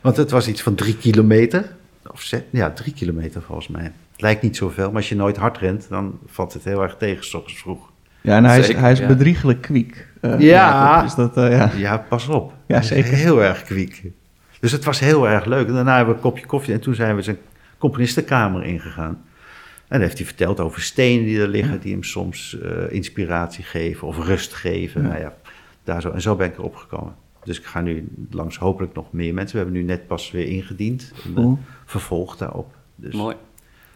Want 0.01 0.17
het 0.17 0.32
was 0.32 0.47
iets 0.47 0.62
van 0.62 0.75
drie 0.75 0.97
kilometer. 0.97 1.75
Of 2.12 2.21
zes, 2.21 2.41
ja, 2.49 2.69
drie 2.71 2.93
kilometer 2.93 3.41
volgens 3.41 3.67
mij. 3.67 3.84
Het 3.84 4.21
lijkt 4.21 4.41
niet 4.41 4.58
zoveel, 4.58 4.88
maar 4.88 4.95
als 4.95 5.10
je 5.10 5.15
nooit 5.15 5.38
hard 5.38 5.58
rent, 5.58 5.86
dan 5.89 6.19
valt 6.27 6.53
het 6.53 6.63
heel 6.63 6.82
erg 6.82 6.95
tegen, 6.99 7.23
's 7.23 7.34
ochtends 7.34 7.60
vroeg. 7.62 7.91
Ja, 8.21 8.36
en 8.38 8.43
hij 8.45 8.60
is, 8.60 8.65
Zeker, 8.65 8.82
hij 8.82 8.91
is 8.91 8.99
ja. 8.99 9.08
bedriegelijk 9.08 9.62
kwiek. 9.62 10.08
eh, 10.21 10.39
Ja. 10.39 10.39
Jacob. 10.39 11.03
Dus 11.03 11.15
dat, 11.15 11.38
eh, 11.38 11.58
ja. 11.58 11.71
Ja, 11.77 11.97
pas 11.97 12.27
op. 12.27 12.53
Ja, 12.67 12.82
zeker. 12.82 13.13
Heel 13.13 13.43
erg 13.43 13.63
kwiek. 13.63 14.03
Dus 14.63 14.71
het 14.71 14.84
was 14.84 14.99
heel 14.99 15.28
erg 15.28 15.45
leuk. 15.45 15.67
En 15.67 15.73
daarna 15.73 15.95
hebben 15.95 16.15
we 16.15 16.21
een 16.21 16.30
kopje 16.30 16.45
koffie 16.45 16.73
en 16.73 16.80
toen 16.80 16.95
zijn 16.95 17.15
we 17.15 17.21
zijn 17.21 17.38
componistenkamer 17.78 18.63
ingegaan. 18.63 19.10
En 19.88 19.99
dan 19.99 19.99
heeft 20.02 20.17
hij 20.17 20.26
verteld 20.26 20.60
over 20.60 20.82
stenen 20.82 21.26
die 21.26 21.39
er 21.39 21.47
liggen, 21.47 21.80
die 21.80 21.91
hem 21.91 22.04
soms 22.04 22.60
eh, 22.60 22.91
inspiratie 22.91 23.63
geven 23.63 24.08
of 24.08 24.26
rust 24.26 24.54
geven. 24.54 25.02
Ja. 25.02 25.08
Nou 25.08 25.19
ja, 25.19 25.36
daar 25.84 26.02
zo. 26.02 26.10
En 26.10 26.21
zo 26.21 26.36
ben 26.36 26.47
ik 26.47 26.58
erop 26.58 26.76
gekomen. 26.76 27.15
Dus 27.43 27.60
ik 27.60 27.65
ga 27.65 27.82
nu 27.82 28.08
langs 28.32 28.58
hopelijk 28.58 28.93
nog 28.93 29.12
meer 29.12 29.34
mensen. 29.34 29.58
We 29.58 29.63
hebben 29.63 29.82
nu 29.82 29.88
net 29.88 30.08
pas 30.08 30.32
weer 30.32 30.47
ingediend. 30.47 31.12
Een 31.26 31.34
Cool. 31.34 31.60
vervolg 31.86 32.38
daarop. 32.38 32.73
Dus. 32.95 33.13
Mooi. 33.13 33.36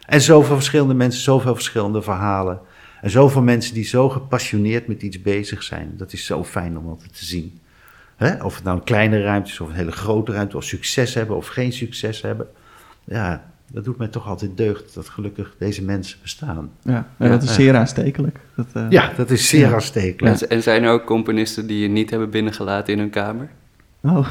En 0.05 0.21
zoveel 0.21 0.55
verschillende 0.55 0.93
mensen, 0.93 1.21
zoveel 1.21 1.55
verschillende 1.55 2.01
verhalen. 2.01 2.59
En 3.01 3.09
zoveel 3.09 3.41
mensen 3.41 3.73
die 3.73 3.85
zo 3.85 4.09
gepassioneerd 4.09 4.87
met 4.87 5.01
iets 5.01 5.21
bezig 5.21 5.63
zijn. 5.63 5.93
Dat 5.97 6.13
is 6.13 6.25
zo 6.25 6.43
fijn 6.43 6.77
om 6.77 6.87
altijd 6.87 7.17
te 7.17 7.25
zien. 7.25 7.59
Hè? 8.17 8.43
Of 8.43 8.55
het 8.55 8.63
nou 8.63 8.77
een 8.77 8.83
kleine 8.83 9.21
ruimte 9.21 9.49
is 9.51 9.59
of 9.59 9.67
een 9.69 9.75
hele 9.75 9.91
grote 9.91 10.31
ruimte. 10.31 10.57
Of 10.57 10.63
succes 10.63 11.13
hebben 11.13 11.35
of 11.35 11.47
geen 11.47 11.71
succes 11.73 12.21
hebben. 12.21 12.47
Ja, 13.03 13.43
dat 13.71 13.83
doet 13.83 13.97
mij 13.97 14.07
toch 14.07 14.27
altijd 14.27 14.57
deugd 14.57 14.93
dat 14.93 15.09
gelukkig 15.09 15.55
deze 15.59 15.83
mensen 15.83 16.17
bestaan. 16.21 16.69
Ja, 16.81 17.07
en 17.17 17.25
Ja, 17.25 17.31
dat 17.31 17.43
is 17.43 17.53
zeer 17.53 17.75
aanstekelijk. 17.75 18.37
Dat, 18.55 18.65
eh, 18.73 18.85
Ja, 18.89 19.11
dat 19.17 19.29
is 19.29 19.49
zeer 19.49 19.67
Ja. 19.67 19.73
aanstekelijk. 19.73 20.41
En, 20.41 20.49
en 20.49 20.63
zijn 20.63 20.83
er 20.83 20.91
ook 20.91 21.05
componisten 21.05 21.67
die 21.67 21.79
je 21.79 21.87
niet 21.87 22.09
hebben 22.09 22.29
binnengelaten 22.29 22.93
in 22.93 22.99
hun 22.99 23.09
kamer? 23.09 23.49
Oh, 24.03 24.27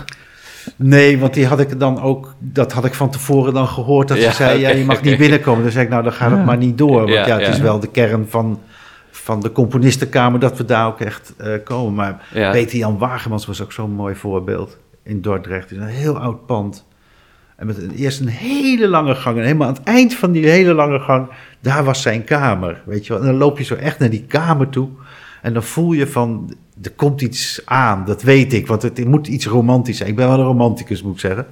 Nee, 0.77 1.18
want 1.18 1.35
die 1.35 1.46
had 1.46 1.61
ik 1.61 1.81
dan 1.81 2.01
ook, 2.01 2.35
dat 2.38 2.72
had 2.72 2.85
ik 2.85 2.94
van 2.94 3.11
tevoren 3.11 3.55
dan 3.55 3.66
gehoord. 3.68 4.09
Dat 4.09 4.16
Ja, 4.18 4.31
ze 4.31 4.37
zei, 4.37 4.61
ja, 4.61 4.70
je 4.70 4.85
mag 4.85 5.03
niet 5.03 5.18
binnenkomen. 5.18 5.62
Dan 5.62 5.72
zei 5.72 5.85
ik, 5.85 5.90
nou, 5.90 6.03
dan 6.03 6.12
gaat 6.12 6.31
het 6.31 6.38
Ja. 6.38 6.44
maar 6.44 6.57
niet 6.57 6.79
door. 6.79 6.99
Want 7.01 7.09
ja, 7.12 7.27
Ja, 7.27 7.38
het 7.38 7.49
is 7.55 7.61
wel 7.61 7.81
de 7.81 7.88
kern 7.90 8.27
van, 8.29 8.61
van 9.27 9.41
de 9.41 9.53
componistenkamer 9.53 10.41
dat 10.41 10.57
we 10.57 10.65
daar 10.65 10.87
ook 10.87 11.01
echt 11.01 11.35
eh, 11.37 11.53
komen. 11.65 11.95
Maar 11.95 12.29
Ja. 12.35 12.51
Peter 12.51 12.79
Jan 12.79 12.99
Wagemans 12.99 13.47
was 13.47 13.62
ook 13.62 13.73
zo'n 13.73 13.91
mooi 13.91 14.15
voorbeeld 14.15 14.79
in 15.03 15.21
Dordrecht. 15.21 15.71
Is 15.71 15.77
een 15.77 15.87
heel 15.87 16.19
oud 16.19 16.46
pand. 16.46 16.87
En 17.57 17.67
met 17.67 17.79
een, 17.79 17.90
eerst 17.90 18.21
een 18.21 18.29
hele 18.29 18.88
lange 18.88 19.15
gang. 19.15 19.37
En 19.37 19.44
helemaal 19.44 19.69
aan 19.69 19.75
het 19.75 19.83
eind 19.83 20.15
van 20.15 20.33
die 20.33 20.48
hele 20.48 20.75
lange 20.75 20.98
gang, 21.00 21.29
daar 21.61 21.85
was 21.85 22.03
zijn 22.03 22.25
kamer. 22.25 22.83
Weet 22.85 23.07
je 23.07 23.13
wel. 23.13 23.23
En 23.23 23.29
dan 23.29 23.37
loop 23.37 23.59
je 23.59 23.65
zo 23.65 23.75
echt 23.75 23.98
naar 23.98 24.11
die 24.11 24.25
kamer 24.25 24.69
toe. 24.69 24.88
En 25.42 25.53
dan 25.53 25.63
voel 25.63 25.92
je 25.92 26.07
van, 26.07 26.55
er 26.83 26.92
komt 26.92 27.21
iets 27.21 27.63
aan. 27.65 28.05
Dat 28.05 28.23
weet 28.23 28.53
ik, 28.53 28.67
want 28.67 28.83
het, 28.83 29.05
moet 29.05 29.27
iets 29.27 29.46
romantisch 29.46 29.96
zijn. 29.96 30.09
Ik 30.09 30.17
ben 30.17 30.29
wel 30.29 30.38
een 30.38 30.44
romanticus, 30.44 31.03
moet 31.03 31.15
ik 31.15 31.21
zeggen. 31.21 31.46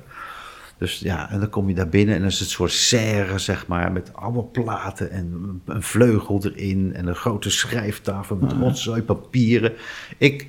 Dus 0.85 0.99
ja, 0.99 1.31
en 1.31 1.41
dan 1.41 1.49
kom 1.49 1.69
je 1.69 1.75
daar 1.75 1.89
binnen 1.89 2.15
en 2.15 2.21
dan 2.21 2.31
is 2.31 2.39
het 2.39 2.49
een 2.49 2.55
soort 2.55 2.73
serre, 2.73 3.39
zeg 3.39 3.67
maar, 3.67 3.93
met 3.93 4.11
allemaal 4.15 4.49
platen 4.53 5.11
en 5.11 5.61
een 5.65 5.83
vleugel 5.83 6.45
erin 6.45 6.95
en 6.95 7.07
een 7.07 7.15
grote 7.15 7.51
schrijftafel 7.51 8.37
met 8.37 8.53
rotzooi 8.53 9.03
papieren. 9.03 9.73
Ik, 10.19 10.49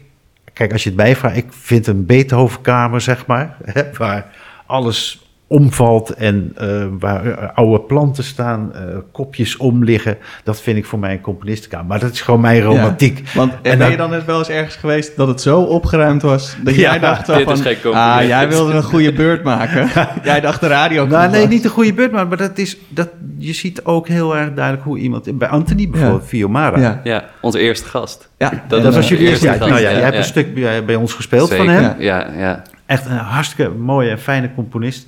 kijk, 0.53 0.71
als 0.71 0.83
je 0.83 0.89
het 0.89 0.97
bijvraagt, 0.97 1.35
ik 1.37 1.53
vind 1.53 1.87
een 1.87 2.05
Beethovenkamer, 2.05 3.01
zeg 3.01 3.25
maar, 3.25 3.57
hè, 3.73 3.83
waar 3.97 4.35
alles 4.65 5.24
omvalt 5.47 6.09
en 6.13 6.51
eh, 6.55 6.85
waar 6.99 7.25
eh, 7.25 7.47
oude 7.57 7.79
planten 7.81 8.23
staan, 8.23 8.71
eh, 8.73 8.81
kopjes 9.11 9.57
om 9.57 9.83
liggen. 9.83 10.17
Dat 10.43 10.61
vind 10.61 10.77
ik 10.77 10.85
voor 10.85 10.99
mij 10.99 11.11
een 11.11 11.21
componistenkamer. 11.21 11.85
Maar 11.85 11.99
dat 11.99 12.11
is 12.11 12.21
gewoon 12.21 12.39
mijn 12.41 12.61
romantiek. 12.61 13.23
Want 13.33 13.51
en 13.51 13.71
En 13.71 13.77
ben 13.77 13.91
je 13.91 13.97
dan- 13.97 14.09
dan 14.09 14.17
net 14.17 14.25
wel 14.27 14.37
eens 14.37 14.49
ergens 14.49 14.75
geweest 14.75 15.15
dat 15.17 15.27
het 15.27 15.41
zo 15.41 15.61
opgeruimd 15.61 16.21
was 16.21 16.55
dat 16.63 16.75
Ja, 16.75 16.81
jij 16.81 16.99
dacht 16.99 17.25
dit 17.25 17.43
van, 17.43 17.53
is 17.53 17.61
geen 17.61 17.81
compliment. 17.81 18.21
ah, 18.21 18.27
jij 18.27 18.47
wilde 18.49 18.73
een 18.73 18.83
goede 18.83 19.13
beurt 19.13 19.43
maken. 19.43 19.89
jij 20.23 20.41
dacht 20.41 20.59
de 20.61 20.67
radio. 20.67 21.05
Nou, 21.07 21.31
nee, 21.31 21.47
niet 21.47 21.63
de 21.63 21.69
goede 21.69 21.93
beurt, 21.93 22.11
maar, 22.11 22.27
maar 22.27 22.37
dat 22.37 22.57
is, 22.57 22.77
dat, 22.89 23.09
je 23.37 23.53
ziet 23.53 23.83
ook 23.83 24.07
heel 24.07 24.37
erg 24.37 24.53
duidelijk 24.53 24.83
hoe 24.85 24.97
iemand... 24.97 25.37
Bij 25.37 25.47
Anthony 25.47 25.89
bijvoorbeeld, 25.89 26.29
Ja. 26.31 26.79
Ja, 26.79 26.99
Ja, 27.03 27.23
onze 27.41 27.59
eerste 27.59 27.87
gast. 27.87 28.29
ja. 28.37 28.63
Dat 28.67 28.95
was 28.95 29.07
jullie 29.07 29.27
eerste 29.27 29.47
eerste 29.47 29.63
uit. 29.63 29.71
Nou 29.71 29.81
ja, 29.81 29.87
gast, 29.87 29.91
jij 29.91 30.01
hebt 30.01 30.13
ja. 30.13 30.19
een 30.19 30.25
stuk 30.25 30.53
bij, 30.53 30.85
bij 30.85 30.95
ons 30.95 31.13
gespeeld 31.13 31.49
Zeker. 31.49 31.65
van 31.65 31.73
hem. 31.73 31.95
Ja, 32.01 32.27
ja. 32.37 32.61
Echt 32.85 33.05
een 33.05 33.17
hartstikke 33.17 33.71
mooie 33.71 34.09
en 34.09 34.19
fijne 34.19 34.53
componist. 34.55 35.07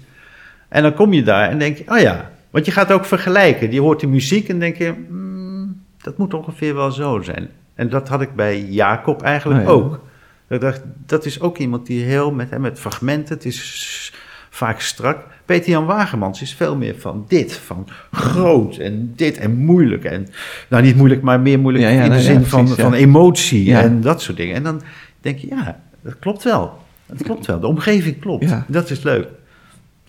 En 0.68 0.82
dan 0.84 0.94
kom 0.94 1.14
je 1.14 1.24
daar 1.24 1.50
en 1.50 1.60
denk 1.60 1.78
je, 1.78 1.84
oh 1.88 2.00
ja... 2.00 2.32
Want 2.50 2.66
je 2.66 2.72
gaat 2.72 2.92
ook 2.92 3.06
vergelijken. 3.06 3.72
Je 3.72 3.82
hoort 3.82 4.00
de 4.00 4.08
muziek 4.08 4.50
en 4.50 4.60
denk 4.60 4.76
je... 4.76 4.94
hmm, 5.08 5.82
dat 6.02 6.18
moet 6.18 6.34
ongeveer 6.34 6.76
wel 6.76 6.92
zo 6.92 7.22
zijn. 7.22 7.50
En 7.76 7.90
dat 7.90 8.08
had 8.08 8.22
ik 8.22 8.36
bij 8.36 8.62
Jacob 8.62 9.22
eigenlijk 9.22 9.60
Oh 9.60 9.66
ja. 9.66 9.72
ook. 9.72 10.06
Ik 10.50 10.62
dacht, 10.62 10.82
dat 11.06 11.26
is 11.26 11.42
ook 11.42 11.58
iemand 11.58 11.86
die 11.86 12.04
heel 12.04 12.32
met, 12.32 12.58
met 12.58 12.80
fragmenten... 12.80 13.36
Het 13.36 13.46
is 13.46 14.14
vaak 14.50 14.80
strak. 14.80 15.26
Peter 15.46 15.70
Jan 15.70 15.86
Wagemans 15.86 16.42
is 16.42 16.54
veel 16.54 16.76
meer 16.76 16.96
van 16.98 17.26
dit. 17.28 17.54
Van 17.54 17.88
groot 18.12 18.78
en 18.78 19.14
dit 19.16 19.38
en 19.38 19.58
moeilijk. 19.58 20.04
En, 20.04 20.28
nou, 20.70 20.84
niet 20.84 20.96
moeilijk, 20.96 21.22
maar 21.22 21.40
meer 21.40 21.60
moeilijk 21.60 21.86
Ja, 21.86 21.92
ja, 21.92 22.04
in 22.04 22.12
de 22.12 22.20
zin 22.20 22.46
van, 22.46 22.64
precies, 22.64 22.84
van 22.84 22.94
emotie 22.94 23.76
en 23.76 24.02
dat 24.02 24.22
soort 24.22 24.38
dingen. 24.38 24.56
En 24.56 24.64
dan 24.64 24.82
denk 25.22 25.38
je, 25.38 25.48
ja, 25.48 25.80
dat 26.02 26.20
klopt 26.20 26.44
wel. 26.44 26.78
Dat 27.06 27.24
klopt 27.24 27.46
wel. 27.46 27.60
De 27.60 27.68
omgeving 27.68 28.20
klopt. 28.20 28.54
Dat 28.68 28.90
is 28.90 29.04
leuk. 29.04 29.28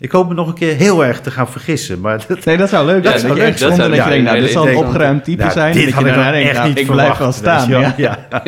Ik 0.00 0.10
hoop 0.10 0.28
me 0.28 0.34
nog 0.34 0.48
een 0.48 0.54
keer 0.54 0.74
heel 0.76 1.04
erg 1.04 1.20
te 1.20 1.30
gaan 1.30 1.48
vergissen. 1.48 2.00
Maar 2.00 2.24
dat, 2.28 2.44
Nee, 2.44 2.56
dat 2.56 2.68
zou 2.68 2.86
leuk 2.86 3.04
Ja, 3.04 3.10
zijn. 3.10 3.12
dat 3.12 3.22
Dat 3.22 3.36
je 3.36 3.42
zou- 3.42 3.50
echt 3.50 3.58
dat 3.60 3.68
dat 3.90 4.04
je 4.04 4.10
denkt, 4.10 4.24
nou, 4.24 4.36
een 4.36 4.42
dit 4.42 4.52
zal 4.52 4.68
een 4.68 4.76
opgeruimd 4.76 5.24
type 5.24 5.40
Nou, 5.42 5.52
zijn. 5.52 5.72
dit 5.74 5.84
dat 5.84 5.92
had 5.94 6.04
je 6.04 6.12
dan 6.12 6.22
denkt, 6.32 6.48
echt 6.48 6.56
nou, 6.56 6.68
niet 6.68 6.78
ik 6.78 6.86
blijf 6.86 7.18
wel 7.18 7.32
staan. 7.32 7.68
Ja. 7.68 7.94
Ja. 7.96 8.18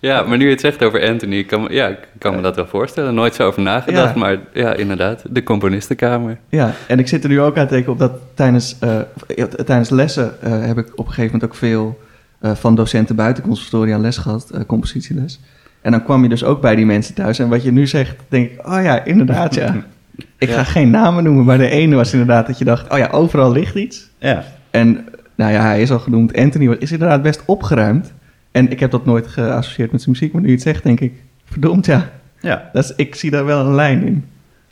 Ja, 0.00 0.22
maar 0.22 0.36
nu 0.38 0.44
je 0.44 0.50
het 0.50 0.60
zegt 0.60 0.82
over 0.84 1.08
Anthony, 1.08 1.36
ik 1.36 1.46
kan, 1.46 1.62
me- 1.62 1.72
ja, 1.72 1.96
kan 2.18 2.34
me 2.36 2.42
dat 2.42 2.56
wel 2.56 2.66
voorstellen. 2.66 3.14
Nooit 3.14 3.34
zo 3.34 3.46
over 3.46 3.62
nagedacht, 3.62 4.14
Ja. 4.14 4.20
maar 4.20 4.36
ja, 4.52 4.72
inderdaad, 4.74 5.22
de 5.30 5.42
componistenkamer. 5.42 6.38
Ja, 6.48 6.72
en 6.86 6.98
ik 6.98 7.08
zit 7.08 7.22
er 7.22 7.28
nu 7.30 7.40
ook 7.40 7.58
aan 7.58 7.66
te 7.66 7.74
denken 7.74 7.92
op 7.92 7.98
dat 7.98 8.12
tijdens, 8.34 8.76
eh, 8.80 9.44
tijdens 9.44 9.90
lessen 9.90 10.32
eh, 10.42 10.52
heb 10.66 10.78
ik 10.78 10.86
op 10.92 11.06
een 11.06 11.12
gegeven 11.12 11.32
moment 11.32 11.44
ook 11.44 11.54
veel 11.56 11.98
eh, 12.40 12.50
van 12.54 12.74
docenten 12.74 13.16
buiten 13.16 13.42
conservatoria 13.42 13.98
les 13.98 14.16
gehad, 14.16 14.50
eh, 14.50 14.60
compositieles. 14.66 15.40
En 15.80 15.90
dan 15.90 16.04
kwam 16.04 16.22
je 16.22 16.28
dus 16.28 16.44
ook 16.44 16.60
bij 16.60 16.76
die 16.76 16.86
mensen 16.86 17.14
thuis. 17.14 17.38
En 17.38 17.48
wat 17.48 17.62
je 17.62 17.72
nu 17.72 17.86
zegt, 17.86 18.16
denk 18.28 18.50
ik, 18.50 18.66
oh 18.68 18.82
ja, 18.82 19.04
inderdaad, 19.04 19.54
ja. 19.54 19.74
Ik 20.38 20.50
ga 20.50 20.64
geen 20.64 20.90
namen 20.90 21.24
noemen, 21.24 21.44
maar 21.44 21.58
de 21.58 21.68
ene 21.68 21.94
was 21.94 22.12
inderdaad 22.12 22.46
dat 22.46 22.58
je 22.58 22.64
dacht, 22.64 22.92
oh 22.92 22.98
ja, 22.98 23.08
overal 23.10 23.52
ligt 23.52 23.74
iets. 23.74 24.10
Ja. 24.18 24.44
En 24.70 25.04
nou 25.34 25.52
ja, 25.52 25.60
hij 25.60 25.82
is 25.82 25.90
al 25.90 25.98
genoemd, 25.98 26.36
Anthony 26.36 26.76
is 26.78 26.92
inderdaad 26.92 27.22
best 27.22 27.42
opgeruimd. 27.46 28.12
En 28.50 28.70
ik 28.70 28.80
heb 28.80 28.90
dat 28.90 29.04
nooit 29.04 29.26
geassocieerd 29.26 29.92
met 29.92 30.02
zijn 30.02 30.14
muziek, 30.14 30.32
maar 30.32 30.42
nu 30.42 30.48
je 30.48 30.54
het 30.54 30.62
zegt, 30.62 30.82
denk 30.82 31.00
ik, 31.00 31.12
verdomd 31.44 31.86
ja, 31.86 32.10
ja. 32.40 32.70
dat 32.72 32.84
is, 32.84 32.92
ik 32.96 33.14
zie 33.14 33.30
daar 33.30 33.44
wel 33.44 33.66
een 33.66 33.74
lijn 33.74 34.02
in. 34.02 34.24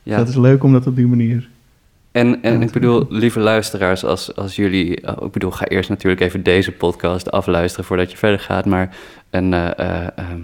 Ja. 0.02 0.16
Dat 0.16 0.28
is 0.28 0.36
leuk 0.36 0.62
om 0.62 0.72
dat 0.72 0.86
op 0.86 0.96
die 0.96 1.06
manier... 1.06 1.48
En, 2.12 2.42
en 2.42 2.62
ik 2.62 2.70
bedoel, 2.70 3.06
lieve 3.08 3.40
luisteraars, 3.40 4.04
als, 4.04 4.36
als 4.36 4.56
jullie... 4.56 5.16
oh, 5.16 5.26
ik 5.26 5.32
bedoel, 5.32 5.50
ga 5.50 5.66
eerst 5.66 5.88
natuurlijk 5.88 6.22
even 6.22 6.42
deze 6.42 6.72
podcast 6.72 7.30
afluisteren 7.30 7.84
voordat 7.84 8.10
je 8.10 8.16
verder 8.16 8.38
gaat. 8.38 8.64
Maar 8.64 8.96
een, 9.30 9.54
eh, 9.54 9.78
eh, 9.78 10.06
ehm, 10.16 10.40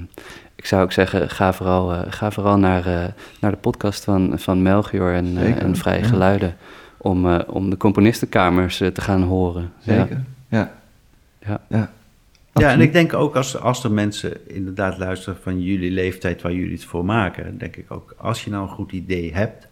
ik 0.62 0.68
zou 0.68 0.82
ook 0.82 0.92
zeggen, 0.92 1.30
ga 1.30 1.52
vooral, 1.52 1.92
eh, 1.92 2.00
ga 2.08 2.30
vooral 2.30 2.58
naar, 2.58 2.86
eh, 2.86 3.04
naar 3.40 3.50
de 3.50 3.56
podcast 3.56 4.04
van, 4.04 4.38
van 4.38 4.62
Melchior 4.62 5.12
en, 5.12 5.38
eh, 5.38 5.62
en 5.62 5.76
Vrije 5.76 6.02
ja. 6.02 6.06
Geluiden. 6.06 6.56
Om, 6.96 7.30
eh, 7.30 7.40
om 7.46 7.70
de 7.70 7.76
componistenkamers 7.76 8.76
te 8.76 9.00
gaan 9.00 9.22
horen. 9.22 9.72
Zeker, 9.78 10.24
ja. 10.48 10.72
Ja. 11.46 11.60
ja. 11.68 11.92
Ja, 12.52 12.70
en 12.70 12.80
ik 12.80 12.92
denk 12.92 13.14
ook 13.14 13.36
als, 13.36 13.58
als 13.58 13.84
er 13.84 13.92
mensen 13.92 14.54
inderdaad 14.54 14.98
luisteren 14.98 15.38
van 15.42 15.62
jullie 15.62 15.90
leeftijd 15.90 16.42
waar 16.42 16.52
jullie 16.52 16.72
het 16.72 16.84
voor 16.84 17.04
maken, 17.04 17.58
denk 17.58 17.76
ik 17.76 17.86
ook, 17.88 18.14
als 18.16 18.44
je 18.44 18.50
nou 18.50 18.62
een 18.62 18.74
goed 18.74 18.92
idee 18.92 19.34
hebt, 19.34 19.68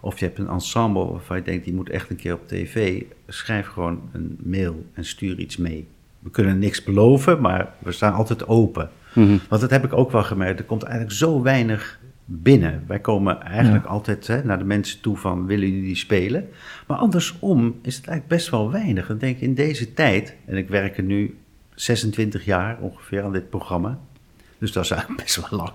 of 0.00 0.18
je 0.18 0.24
hebt 0.24 0.38
een 0.38 0.48
ensemble 0.48 1.10
waarvan 1.10 1.36
je 1.36 1.42
denkt, 1.42 1.64
die 1.64 1.74
moet 1.74 1.90
echt 1.90 2.10
een 2.10 2.16
keer 2.16 2.34
op 2.34 2.48
tv, 2.48 3.02
schrijf 3.26 3.66
gewoon 3.66 4.00
een 4.12 4.38
mail 4.42 4.84
en 4.92 5.04
stuur 5.04 5.38
iets 5.38 5.56
mee. 5.56 5.88
We 6.18 6.30
kunnen 6.30 6.58
niks 6.58 6.84
beloven, 6.84 7.40
maar 7.40 7.72
we 7.78 7.92
staan 7.92 8.12
altijd 8.12 8.48
open. 8.48 8.90
Mhm. 9.18 9.36
Want 9.48 9.60
dat 9.60 9.70
heb 9.70 9.84
ik 9.84 9.92
ook 9.92 10.10
wel 10.12 10.22
gemerkt, 10.22 10.58
er 10.58 10.64
komt 10.64 10.82
eigenlijk 10.82 11.14
zo 11.14 11.42
weinig 11.42 11.98
binnen. 12.24 12.84
Wij 12.86 12.98
komen 13.00 13.42
eigenlijk 13.42 13.84
Ja. 13.84 13.90
altijd 13.90 14.26
hè, 14.26 14.44
naar 14.44 14.58
de 14.58 14.64
mensen 14.64 15.00
toe 15.00 15.16
van, 15.16 15.46
willen 15.46 15.68
jullie 15.68 15.82
die 15.84 15.96
spelen? 15.96 16.48
Maar 16.86 16.96
andersom 16.96 17.66
is 17.82 17.96
het 17.96 18.06
eigenlijk 18.06 18.28
best 18.38 18.50
wel 18.50 18.70
weinig. 18.70 19.06
Dan 19.06 19.18
denk 19.18 19.36
ik 19.36 19.42
in 19.42 19.54
deze 19.54 19.94
tijd, 19.94 20.36
en 20.46 20.56
ik 20.56 20.68
werk 20.68 20.96
er 20.96 21.02
nu 21.02 21.38
26 21.74 22.44
jaar 22.44 22.78
ongeveer 22.80 23.22
aan 23.22 23.32
dit 23.32 23.50
programma. 23.50 23.98
Dus 24.58 24.72
dat 24.72 24.84
is 24.84 24.90
eigenlijk 24.90 25.20
best 25.24 25.36
wel 25.50 25.58
lang. 25.58 25.72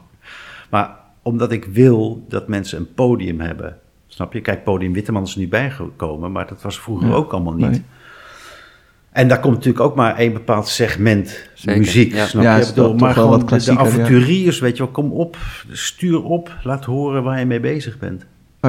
Maar 0.70 0.96
omdat 1.22 1.52
ik 1.52 1.66
wil 1.66 2.26
dat 2.30 2.48
mensen 2.48 2.80
een 2.80 2.94
podium 2.94 3.40
hebben. 3.40 3.78
Snap 4.08 4.34
je? 4.34 4.42
Kijk, 4.42 4.64
podium 4.64 4.94
Witteman 4.94 5.24
is 5.24 5.36
nu 5.36 5.48
bijgekomen, 5.48 6.32
maar 6.32 6.48
dat 6.48 6.62
was 6.62 6.80
vroeger 6.80 7.08
Ja, 7.08 7.14
ook 7.14 7.32
allemaal 7.32 7.54
niet. 7.54 7.70
nee. 7.70 7.84
En 9.14 9.28
daar 9.28 9.40
komt 9.40 9.54
natuurlijk 9.54 9.84
ook 9.84 9.96
maar 9.96 10.16
één 10.16 10.34
bepaald 10.34 10.68
segment 10.68 11.50
Zeker, 11.54 11.80
muziek. 11.80 12.14
ja. 12.14 12.26
Snap 12.26 12.44
Ja, 12.44 12.56
je? 12.58 12.66
bedoel, 12.66 12.86
toch- 12.92 13.00
maar 13.00 13.02
wel 13.04 13.14
gewoon 13.14 13.30
wat 13.30 13.40
de- 13.40 13.46
de 13.46 13.52
klassieker, 13.52 13.84
ja. 13.86 13.90
avonturiers, 13.92 14.60
weet 14.60 14.78
je 14.78 14.84
wel, 14.84 14.92
kom 14.92 15.12
op, 15.12 15.38
stuur 15.72 16.24
op, 16.24 16.52
laat 16.64 16.86
horen 16.86 17.24
waar 17.24 17.40
je 17.40 17.46
mee 17.46 17.60
bezig 17.60 18.00
bent. 18.00 18.26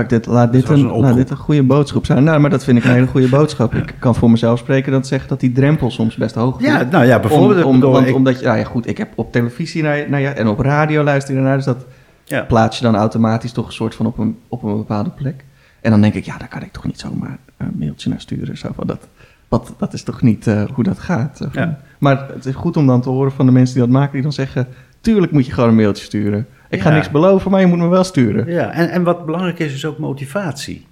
Dit, 0.09 0.27
laat, 0.27 0.53
dit 0.53 0.69
een, 0.69 0.79
een 0.79 0.87
oproep. 0.87 1.03
laat 1.03 1.15
dit 1.17 1.31
een 1.31 1.37
goede 1.37 1.63
boodschap 1.63 2.07
zijn. 2.07 2.25
Nou, 2.25 2.41
maar 2.41 2.51
dat 2.51 2.65
vind 2.65 2.79
ik 2.79 2.85
een 2.85 2.91
hele 2.91 3.07
goede 3.07 3.29
boodschap. 3.29 3.75
Ik 3.75 3.95
kan 3.99 4.15
voor 4.15 4.31
mezelf 4.31 4.59
spreken 4.59 4.93
dat 4.93 5.07
zeggen 5.07 5.29
dat 5.29 5.41
die 5.41 5.53
drempel 5.53 5.91
soms 5.91 6.15
best 6.17 6.35
hoog 6.35 6.61
is. 6.61 6.67
Ja, 6.67 6.83
nou 6.91 7.05
ja, 7.05 7.21
bijvoorbeeld. 7.21 7.65
Om, 7.65 7.69
om, 7.69 7.75
ik 7.75 7.81
bedoel, 7.81 7.93
want, 7.95 8.07
ik- 8.07 8.15
omdat 8.15 8.39
je, 8.39 8.45
nou 8.47 8.59
ja, 8.59 8.65
goed, 8.65 8.87
ik 8.89 8.99
heb 8.99 9.09
op 9.15 9.33
televisie 9.33 9.83
naar, 9.83 10.11
naar 10.11 10.21
je, 10.21 10.29
en 10.29 10.47
op 10.49 10.59
radio 10.59 11.03
luister 11.03 11.33
je 11.35 11.39
ernaar, 11.41 11.57
dus 11.57 11.65
dat 11.65 11.87
ja. 12.25 12.43
plaats 12.43 12.79
je 12.79 12.85
dan 12.85 12.97
automatisch 12.97 13.53
toch 13.53 13.67
een 13.67 13.73
soort 13.73 13.95
van 13.95 14.07
op 14.07 14.19
een, 14.19 14.39
op 14.49 14.63
een 14.63 14.77
bepaalde 14.77 15.11
plek. 15.11 15.45
En 15.81 15.91
dan 15.91 16.01
denk 16.01 16.15
ik, 16.15 16.25
ja, 16.25 16.39
daar 16.39 16.49
kan 16.49 16.63
ik 16.63 16.73
toch 16.73 16.85
niet 16.87 17.01
zomaar 17.01 17.39
een 17.57 17.75
mailtje 17.79 18.11
naar 18.11 18.21
sturen. 18.21 18.57
Zo 18.59 18.69
van 18.75 18.87
dat, 18.87 19.09
wat, 19.59 19.75
dat 19.79 19.93
is 19.93 20.03
toch 20.03 20.23
niet 20.23 20.47
eh, 20.47 20.65
hoe 20.73 20.85
dat 20.85 20.99
gaat. 20.99 21.47
Ja. 21.53 21.79
Maar 21.99 22.29
het 22.35 22.45
is 22.47 22.55
goed 22.55 22.77
om 22.77 22.87
dan 22.87 23.01
te 23.01 23.09
horen 23.09 23.33
van 23.33 23.47
de 23.47 23.53
mensen 23.53 23.75
die 23.75 23.85
dat 23.85 23.93
maken, 23.93 24.13
die 24.13 24.23
dan 24.23 24.33
zeggen, 24.33 24.67
tuurlijk 25.01 25.33
moet 25.33 25.47
je 25.47 25.53
gewoon 25.53 25.69
een 25.69 25.75
mailtje 25.77 26.05
sturen. 26.05 26.47
Ik 26.71 26.81
ga 26.81 26.89
Ja. 26.89 26.95
niks 26.95 27.11
beloven, 27.11 27.51
maar 27.51 27.61
je 27.61 27.67
moet 27.67 27.79
me 27.79 27.89
wel 27.89 28.05
sturen. 28.05 28.47
Ja, 28.53 28.71
en, 28.71 28.91
en 28.91 29.03
wat 29.03 29.25
belangrijk 29.27 29.59
is, 29.59 29.75
is 29.75 29.85
ook 29.85 29.99
motivatie. 29.99 30.87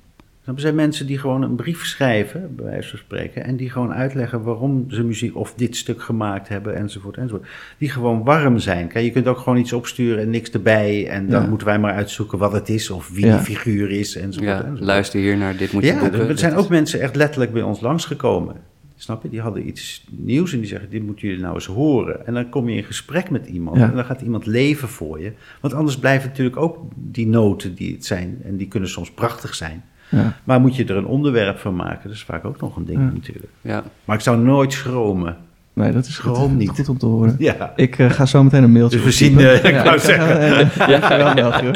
Er 0.44 0.52
zijn 0.60 0.74
mensen 0.74 1.06
die 1.06 1.18
gewoon 1.18 1.42
een 1.42 1.54
brief 1.54 1.84
schrijven, 1.86 2.54
bij 2.56 2.64
wijze 2.64 2.88
van 2.88 2.98
spreken, 2.98 3.44
en 3.44 3.56
die 3.56 3.70
gewoon 3.70 3.92
uitleggen 3.92 4.42
waarom 4.42 4.84
ze 4.88 5.02
muziek 5.04 5.36
of 5.36 5.54
dit 5.54 5.76
stuk 5.76 6.02
gemaakt 6.02 6.48
hebben, 6.48 6.74
enzovoort, 6.76 7.16
enzovoort. 7.16 7.48
Die 7.78 7.90
gewoon 7.90 8.24
warm 8.24 8.58
zijn. 8.58 8.88
Kijk, 8.88 9.04
je 9.04 9.10
kunt 9.10 9.26
ook 9.26 9.38
gewoon 9.38 9.58
iets 9.58 9.72
opsturen 9.72 10.22
en 10.22 10.30
niks 10.30 10.50
erbij, 10.50 11.08
en 11.08 11.28
dan 11.28 11.42
Ja. 11.42 11.48
moeten 11.48 11.66
wij 11.66 11.78
maar 11.78 11.92
uitzoeken 11.92 12.38
wat 12.38 12.52
het 12.52 12.68
is, 12.68 12.90
of 12.90 13.08
wie 13.10 13.26
Ja. 13.26 13.36
die 13.36 13.44
figuur 13.44 13.90
is, 13.90 14.16
enzovoort, 14.16 14.50
Ja, 14.50 14.56
enzovoort. 14.58 14.80
luister 14.80 15.20
hier 15.20 15.36
naar 15.36 15.56
dit 15.56 15.72
moet 15.72 15.82
je 15.82 15.88
Ja, 15.92 15.98
boeken. 16.00 16.20
er 16.20 16.26
Dit 16.26 16.38
zijn 16.38 16.52
is- 16.52 16.58
ook 16.58 16.68
mensen 16.68 17.00
echt 17.00 17.16
letterlijk 17.16 17.52
bij 17.52 17.62
ons 17.62 17.80
langsgekomen. 17.80 18.56
Snap 18.96 19.22
je? 19.22 19.28
Die 19.28 19.40
hadden 19.40 19.66
iets 19.66 20.04
nieuws 20.10 20.52
en 20.52 20.58
die 20.58 20.68
zeggen: 20.68 20.90
Dit 20.90 21.02
moeten 21.02 21.28
jullie 21.28 21.42
nou 21.42 21.54
eens 21.54 21.66
horen. 21.66 22.26
En 22.26 22.34
dan 22.34 22.48
kom 22.48 22.68
je 22.68 22.76
in 22.76 22.84
gesprek 22.84 23.30
met 23.30 23.46
iemand 23.46 23.76
Ja. 23.76 23.88
en 23.88 23.94
dan 23.94 24.04
gaat 24.04 24.20
iemand 24.20 24.46
leven 24.46 24.88
voor 24.88 25.20
je. 25.20 25.32
Want 25.60 25.74
anders 25.74 25.98
blijven 25.98 26.28
natuurlijk 26.28 26.56
ook 26.56 26.78
die 26.96 27.26
noten 27.26 27.74
die 27.74 27.92
het 27.92 28.04
zijn. 28.04 28.38
En 28.44 28.56
die 28.56 28.68
kunnen 28.68 28.88
soms 28.88 29.10
prachtig 29.10 29.54
zijn. 29.54 29.84
Ja. 30.12 30.32
Maar 30.44 30.60
moet 30.60 30.76
je 30.76 30.84
er 30.84 30.96
een 30.96 31.06
onderwerp 31.06 31.58
van 31.58 31.76
maken? 31.76 32.00
Dat 32.02 32.12
is 32.12 32.22
vaak 32.24 32.44
ook 32.44 32.60
nog 32.60 32.76
een 32.76 32.84
ding 32.84 32.98
Ja. 32.98 33.10
natuurlijk. 33.14 33.52
Ja. 33.60 33.82
Maar 34.04 34.16
ik 34.16 34.22
zou 34.22 34.38
nooit 34.38 34.72
schromen. 34.72 35.36
Nee, 35.74 35.92
dat 35.92 36.06
is 36.06 36.18
Gewoon 36.18 36.36
goed, 36.36 36.56
niet. 36.56 36.68
goed 36.68 36.88
om 36.88 36.98
te 36.98 37.06
horen. 37.06 37.34
Ja. 37.38 37.72
Ik 37.76 37.98
eh, 37.98 38.10
ga 38.10 38.26
zo 38.26 38.42
meteen 38.42 38.62
een 38.62 38.72
mailtje 38.72 38.96
Dus 38.96 39.06
we 39.06 39.12
zien, 39.12 39.38
eh, 39.38 39.64
ik 39.64 39.74
wou 39.74 39.98
ga- 39.98 39.98
zeggen. 39.98 40.70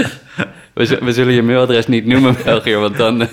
We, 1.05 1.13
zullen 1.13 1.33
je 1.33 1.43
mailadres 1.43 1.87
niet 1.87 2.07
noemen, 2.07 2.35
België, 2.45 2.75
want 2.75 2.97
dan... 2.97 3.21
eh, 3.23 3.29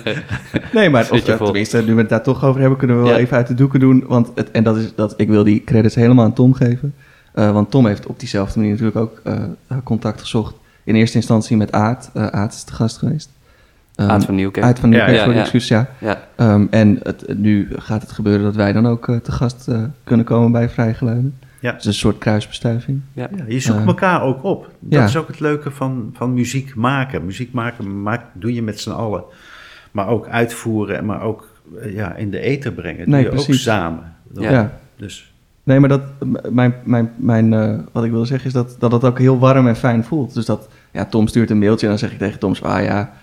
Nee, 0.73 0.89
maar 0.89 1.03
Zit 1.05 1.11
of, 1.13 1.25
je 1.25 1.31
eh, 1.31 1.37
vol. 1.37 1.45
tenminste, 1.45 1.83
nu 1.83 1.93
we 1.93 1.99
het 1.99 2.09
daar 2.09 2.23
toch 2.23 2.43
over 2.45 2.59
hebben, 2.61 2.77
kunnen 2.79 2.97
we 2.97 3.03
wel 3.03 3.11
Ja. 3.11 3.17
even 3.17 3.37
uit 3.37 3.47
de 3.47 3.53
doeken 3.53 3.79
doen. 3.79 4.03
Want 4.07 4.31
het, 4.35 4.51
en 4.51 4.63
dat 4.63 4.77
is, 4.77 4.95
dat, 4.95 5.13
ik 5.17 5.27
wil 5.27 5.43
die 5.43 5.63
credits 5.63 5.95
helemaal 5.95 6.25
aan 6.25 6.33
Tom 6.33 6.53
geven. 6.53 6.93
Eh, 7.33 7.51
want 7.51 7.71
Tom 7.71 7.85
heeft 7.85 8.05
op 8.05 8.19
diezelfde 8.19 8.59
manier 8.59 8.71
natuurlijk 8.73 8.97
ook 8.99 9.21
eh, 9.23 9.43
contact 9.83 10.21
gezocht. 10.21 10.55
In 10.83 10.95
eerste 10.95 11.17
instantie 11.17 11.57
met 11.57 11.71
Aad. 11.71 12.09
Eh 12.13 12.25
Aad 12.27 12.53
is 12.53 12.65
de 12.65 12.73
gast 12.73 12.97
geweest. 12.97 13.29
Ehm, 13.95 14.09
Aad 14.09 14.25
van 14.25 14.35
Nieuwkerk. 14.35 14.65
Aad 14.65 14.79
van 14.79 14.89
Ja, 14.91 14.95
Nieuwkerk, 14.95 15.17
ja, 15.17 15.23
voor 15.23 15.31
de 15.33 15.37
ja. 15.37 15.43
excuus, 15.43 15.67
ja. 15.67 15.87
Ja, 15.99 16.27
Ehm, 16.35 16.65
en 16.69 16.99
het, 17.03 17.37
nu 17.37 17.67
gaat 17.75 18.01
het 18.01 18.11
gebeuren 18.11 18.43
dat 18.43 18.55
wij 18.55 18.73
dan 18.73 18.87
ook 18.87 19.07
eh, 19.07 19.15
te 19.15 19.31
gast 19.31 19.67
eh, 19.67 19.83
kunnen 20.03 20.25
komen 20.25 20.51
bij 20.51 20.69
Vrije 20.69 20.93
Geluiden. 20.93 21.37
Ja. 21.59 21.71
Dus 21.71 21.85
een 21.85 21.93
soort 21.93 22.17
kruisbestuiving. 22.17 23.01
ja. 23.13 23.29
Ja, 23.35 23.43
je 23.47 23.59
zoekt 23.59 23.79
Eh, 23.79 23.87
elkaar 23.87 24.21
ook 24.21 24.43
op. 24.43 24.69
Dat 24.79 24.99
ja. 24.99 25.05
is 25.05 25.17
ook 25.17 25.27
het 25.27 25.39
leuke 25.39 25.71
van, 25.71 26.09
van 26.13 26.33
muziek 26.33 26.75
maken. 26.75 27.25
Muziek 27.25 27.53
maken 27.53 28.01
maak, 28.01 28.21
doe 28.33 28.53
je 28.53 28.61
met 28.61 28.79
z'n 28.79 28.89
allen. 28.91 29.23
Maar 29.91 30.07
ook 30.07 30.27
uitvoeren, 30.27 31.05
maar 31.05 31.21
ook 31.21 31.47
eh, 31.81 31.93
ja, 31.95 32.15
in 32.15 32.29
de 32.31 32.39
ether 32.39 32.71
brengen. 32.71 33.09
Nee, 33.09 33.23
doe 33.23 33.33
je 33.33 33.39
ook 33.39 33.53
samen. 33.53 34.13
Ja. 34.33 34.51
ja. 34.51 34.71
Dus 34.97 35.33
Nee, 35.63 35.79
maar 35.79 35.89
dat, 35.89 36.01
mijn, 36.49 36.73
mijn, 36.83 37.11
mijn, 37.15 37.53
eh, 37.53 37.79
wat 37.91 38.03
ik 38.03 38.11
wilde 38.11 38.25
zeggen 38.25 38.47
is 38.47 38.53
dat, 38.53 38.75
dat 38.79 38.91
het 38.91 39.03
ook 39.03 39.19
heel 39.19 39.39
warm 39.39 39.67
en 39.67 39.75
fijn 39.75 40.03
voelt. 40.03 40.33
Dus 40.33 40.45
dat, 40.45 40.67
ja, 40.91 41.05
Tom 41.05 41.27
stuurt 41.27 41.49
een 41.49 41.59
mailtje 41.59 41.85
en 41.85 41.91
dan 41.91 41.99
zeg 41.99 42.11
ik 42.11 42.17
tegen 42.17 42.39
Tom, 42.39 42.55
zo, 42.55 42.65
ah 42.65 42.83
ja, 42.83 43.13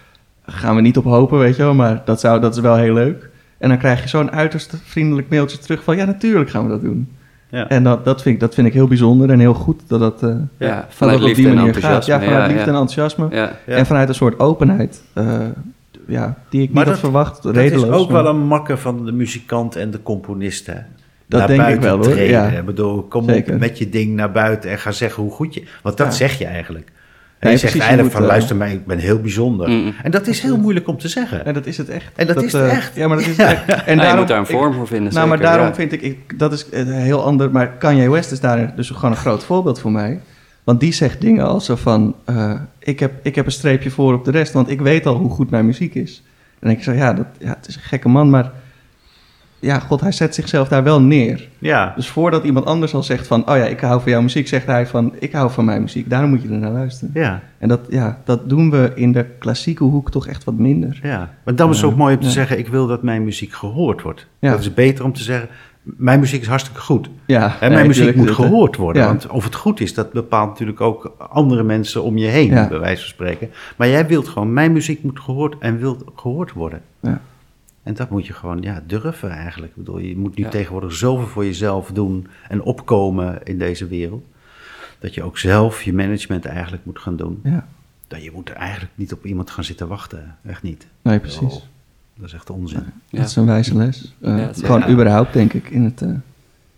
gaan 0.52 0.74
we 0.74 0.80
niet 0.80 0.96
op 0.96 1.04
hopen, 1.04 1.38
weet 1.38 1.56
je 1.56 1.62
wel, 1.62 1.74
maar 1.74 2.02
dat, 2.04 2.20
zou, 2.20 2.40
dat 2.40 2.54
is 2.54 2.60
wel 2.60 2.76
heel 2.76 2.94
leuk. 2.94 3.28
En 3.58 3.68
dan 3.68 3.78
krijg 3.78 4.02
je 4.02 4.08
zo'n 4.08 4.30
uiterst 4.30 4.74
vriendelijk 4.84 5.28
mailtje 5.28 5.58
terug 5.58 5.82
van, 5.82 5.96
ja, 5.96 6.04
natuurlijk 6.04 6.50
gaan 6.50 6.64
we 6.64 6.70
dat 6.70 6.80
doen. 6.82 7.08
ja. 7.48 7.68
En 7.68 7.82
dat, 7.84 8.04
dat, 8.04 8.22
vind 8.22 8.34
ik, 8.34 8.40
dat 8.40 8.54
vind 8.54 8.66
ik 8.66 8.72
heel 8.72 8.86
bijzonder 8.88 9.30
en 9.30 9.38
heel 9.38 9.54
goed 9.54 9.82
dat 9.86 10.00
dat, 10.00 10.22
eh, 10.22 10.28
Ja, 10.56 10.74
dat 10.76 10.84
vanuit 10.88 11.18
dat 11.18 11.28
op 11.30 11.36
liefde 11.36 11.42
die 11.42 11.50
en 11.50 11.56
manier 11.56 11.74
gaat. 11.74 11.82
enthousiasme. 11.82 12.24
Ja, 12.24 12.30
vanuit 12.30 12.46
liefde 12.52 12.70
ja. 12.70 12.76
en 12.76 12.80
enthousiasme. 12.80 13.26
Ja, 13.30 13.52
Ja. 13.66 13.74
En 13.76 13.86
vanuit 13.86 14.08
een 14.08 14.14
soort 14.14 14.38
openheid, 14.38 15.02
eh, 15.12 15.38
ja, 16.06 16.36
die 16.48 16.60
ik 16.60 16.66
niet 16.66 16.74
Maar 16.74 16.84
had 16.84 16.92
dat- 16.92 17.02
verwacht, 17.02 17.42
Dat 17.42 17.54
redeloos. 17.56 17.84
is 17.84 17.90
ook 17.90 18.10
maar- 18.10 18.22
wel 18.22 18.32
een 18.34 18.46
makke 18.46 18.76
van 18.76 19.04
de 19.04 19.12
muzikant 19.12 19.76
en 19.76 19.90
de 19.90 20.02
componist. 20.02 20.66
Hè? 20.66 20.74
Dat 21.26 21.38
Naar 21.38 21.48
denk 21.48 21.60
ik 21.60 21.66
buiten 21.66 21.88
wel, 21.90 21.98
hoor. 21.98 22.10
treden. 22.14 22.52
Ja. 22.52 22.58
Ik 22.58 22.64
bedoel, 22.64 23.02
kom 23.02 23.24
Zeker. 23.28 23.54
op 23.54 23.60
met 23.60 23.78
je 23.78 23.88
ding 23.88 24.14
naar 24.14 24.32
buiten 24.32 24.70
en 24.70 24.78
ga 24.78 24.92
zeggen 24.92 25.22
hoe 25.22 25.32
goed 25.32 25.54
je... 25.54 25.62
Want 25.82 25.96
dat 25.96 26.06
Ja. 26.06 26.12
zeg 26.12 26.38
je 26.38 26.44
eigenlijk. 26.44 26.90
En 27.40 27.46
Nee, 27.48 27.54
je 27.54 27.60
zegt 27.60 27.72
je 27.72 27.80
eigenlijk 27.80 28.12
van, 28.12 28.22
eh, 28.22 28.28
luister 28.28 28.56
mij, 28.56 28.72
ik 28.72 28.86
ben 28.86 28.98
heel 28.98 29.20
bijzonder. 29.20 29.68
Mm. 29.68 29.94
En 30.02 30.10
dat 30.10 30.26
is 30.26 30.40
heel 30.40 30.56
moeilijk 30.58 30.88
om 30.88 30.98
te 30.98 31.08
zeggen. 31.08 31.44
En 31.46 31.54
dat 31.54 31.66
is 31.66 31.76
het 31.76 31.88
echt. 31.88 32.12
En 32.16 32.26
dat 32.26 32.42
is 32.42 32.52
het 32.52 32.62
eh, 32.62 32.76
echt. 32.76 32.94
Ja, 32.94 33.08
maar 33.08 33.16
dat 33.16 33.26
is 33.26 33.36
het 33.36 33.46
echt. 33.46 33.64
En 33.68 33.74
Ja, 33.76 33.84
je 33.90 33.96
daarom, 33.96 34.18
moet 34.18 34.28
daar 34.28 34.38
een 34.38 34.44
ik- 34.44 34.50
vorm 34.50 34.72
voor 34.74 34.86
vinden, 34.86 35.12
Nou, 35.14 35.28
maar 35.28 35.38
daarom 35.40 35.66
ja. 35.66 35.74
vind 35.74 35.92
ik, 35.92 36.02
ik, 36.02 36.38
dat 36.38 36.52
is 36.52 36.66
een 36.70 36.86
heel 36.92 37.24
ander, 37.24 37.50
maar 37.50 37.68
Kanye 37.68 38.10
West 38.10 38.32
is 38.32 38.40
daar 38.40 38.72
dus 38.76 38.90
gewoon 38.90 39.10
een 39.10 39.16
groot 39.16 39.44
voorbeeld 39.44 39.80
voor 39.80 39.92
mij. 39.92 40.20
Want 40.64 40.80
die 40.80 40.92
zegt 40.92 41.20
dingen 41.20 41.46
als 41.46 41.64
zo 41.64 41.76
van, 41.76 42.14
eh, 42.24 42.52
ik, 42.78 43.00
heb, 43.00 43.12
ik 43.22 43.34
heb 43.34 43.46
een 43.46 43.52
streepje 43.52 43.90
voor 43.90 44.14
op 44.14 44.24
de 44.24 44.30
rest, 44.30 44.52
want 44.52 44.70
ik 44.70 44.80
weet 44.80 45.06
al 45.06 45.14
hoe 45.16 45.30
goed 45.30 45.50
mijn 45.50 45.66
muziek 45.66 45.94
is. 45.94 46.22
En 46.58 46.70
ik 46.70 46.82
zo, 46.82 46.92
ja, 46.92 47.12
dat, 47.12 47.26
ja, 47.38 47.48
het 47.48 47.66
is 47.68 47.74
een 47.76 47.82
gekke 47.82 48.08
man, 48.08 48.30
maar 48.30 48.50
ja, 49.60 49.78
god, 49.78 50.00
hij 50.00 50.12
zet 50.12 50.34
zichzelf 50.34 50.68
daar 50.68 50.82
wel 50.82 51.00
neer. 51.00 51.48
Ja, 51.58 51.92
Dus 51.96 52.08
voordat 52.08 52.44
iemand 52.44 52.66
anders 52.66 52.94
al 52.94 53.02
zegt 53.02 53.26
van, 53.26 53.40
oh 53.50 53.56
ja, 53.56 53.64
ik 53.64 53.80
hou 53.80 54.00
van 54.00 54.10
jouw 54.12 54.22
muziek, 54.22 54.48
zegt 54.48 54.66
hij 54.66 54.86
van, 54.86 55.12
ik 55.18 55.32
hou 55.32 55.50
van 55.50 55.64
mijn 55.64 55.80
muziek. 55.80 56.10
Daarom 56.10 56.30
moet 56.30 56.42
je 56.42 56.48
er 56.48 56.58
naar 56.58 56.70
luisteren. 56.72 57.10
ja, 57.14 57.40
En 57.58 57.68
dat, 57.68 57.80
ja, 57.88 58.18
dat 58.24 58.48
doen 58.48 58.70
we 58.70 58.92
in 58.94 59.12
de 59.12 59.26
klassieke 59.38 59.84
hoek 59.84 60.10
toch 60.10 60.26
echt 60.26 60.44
wat 60.44 60.54
minder. 60.54 60.98
ja. 61.02 61.30
Maar 61.44 61.54
dan 61.54 61.70
is 61.70 61.76
het 61.80 61.90
ook 61.90 61.96
mooi 61.96 62.14
om 62.14 62.20
te 62.20 62.26
ja. 62.26 62.32
zeggen, 62.32 62.58
ik 62.58 62.68
wil 62.68 62.86
dat 62.86 63.02
mijn 63.02 63.24
muziek 63.24 63.52
gehoord 63.52 64.02
wordt. 64.02 64.26
Ja. 64.38 64.50
Dat 64.50 64.60
is 64.60 64.74
beter 64.74 65.04
om 65.04 65.12
te 65.12 65.22
zeggen, 65.22 65.48
mijn 65.82 66.20
muziek 66.20 66.40
is 66.40 66.48
hartstikke 66.48 66.80
goed. 66.80 67.10
Ja, 67.26 67.56
En 67.60 67.72
mijn 67.72 67.86
muziek 67.86 68.14
moet 68.16 68.30
gehoord 68.30 68.76
worden. 68.76 69.02
Ja. 69.02 69.08
Want 69.08 69.26
of 69.26 69.44
het 69.44 69.54
goed 69.54 69.80
is, 69.80 69.94
dat 69.94 70.12
bepaalt 70.12 70.48
natuurlijk 70.48 70.80
ook 70.80 71.14
andere 71.30 71.62
mensen 71.62 72.02
om 72.02 72.16
je 72.18 72.26
heen, 72.26 72.50
Ja. 72.50 72.68
bij 72.68 72.78
wijze 72.78 73.00
van 73.02 73.10
spreken. 73.10 73.50
Maar 73.76 73.88
jij 73.88 74.06
wilt 74.06 74.28
gewoon, 74.28 74.52
mijn 74.52 74.72
muziek 74.72 75.02
moet 75.02 75.20
gehoord 75.20 75.54
en 75.58 75.78
wilt 75.78 76.04
gehoord 76.16 76.52
worden. 76.52 76.80
Ja. 77.00 77.20
En 77.82 77.94
dat 77.94 78.10
moet 78.10 78.26
je 78.26 78.32
gewoon 78.32 78.62
ja, 78.62 78.82
durven 78.86 79.30
eigenlijk. 79.30 79.70
Ik 79.72 79.78
bedoel, 79.84 79.98
je 79.98 80.16
moet 80.16 80.36
nu 80.36 80.44
Ja. 80.44 80.50
tegenwoordig 80.50 80.92
zoveel 80.92 81.26
voor 81.26 81.44
jezelf 81.44 81.90
doen 81.92 82.26
en 82.48 82.62
opkomen 82.62 83.42
in 83.44 83.58
deze 83.58 83.86
wereld. 83.86 84.24
Dat 84.98 85.14
je 85.14 85.22
ook 85.22 85.38
zelf 85.38 85.82
je 85.82 85.92
management 85.92 86.44
eigenlijk 86.44 86.84
moet 86.84 86.98
gaan 86.98 87.16
doen. 87.16 87.40
Ja, 87.44 87.66
Dat 88.08 88.22
je 88.24 88.30
moet 88.34 88.48
er 88.48 88.54
eigenlijk 88.56 88.92
niet 88.94 89.12
op 89.12 89.24
iemand 89.24 89.50
gaan 89.50 89.64
zitten 89.64 89.88
wachten. 89.88 90.36
Echt 90.46 90.62
niet. 90.62 90.86
nee, 91.02 91.18
precies. 91.20 91.40
Oh, 91.54 91.62
dat 92.16 92.26
is 92.26 92.32
echt 92.32 92.50
onzin. 92.50 92.82
Ja. 93.08 93.18
Dat 93.18 93.28
is 93.28 93.36
een 93.36 93.46
wijze 93.46 93.76
les. 93.76 94.14
Eh, 94.20 94.48
gewoon 94.52 94.80
Ja. 94.80 94.88
überhaupt, 94.90 95.32
denk 95.32 95.52
ik, 95.52 95.70
in 95.70 95.82
het, 95.82 96.02
eh, 96.02 96.08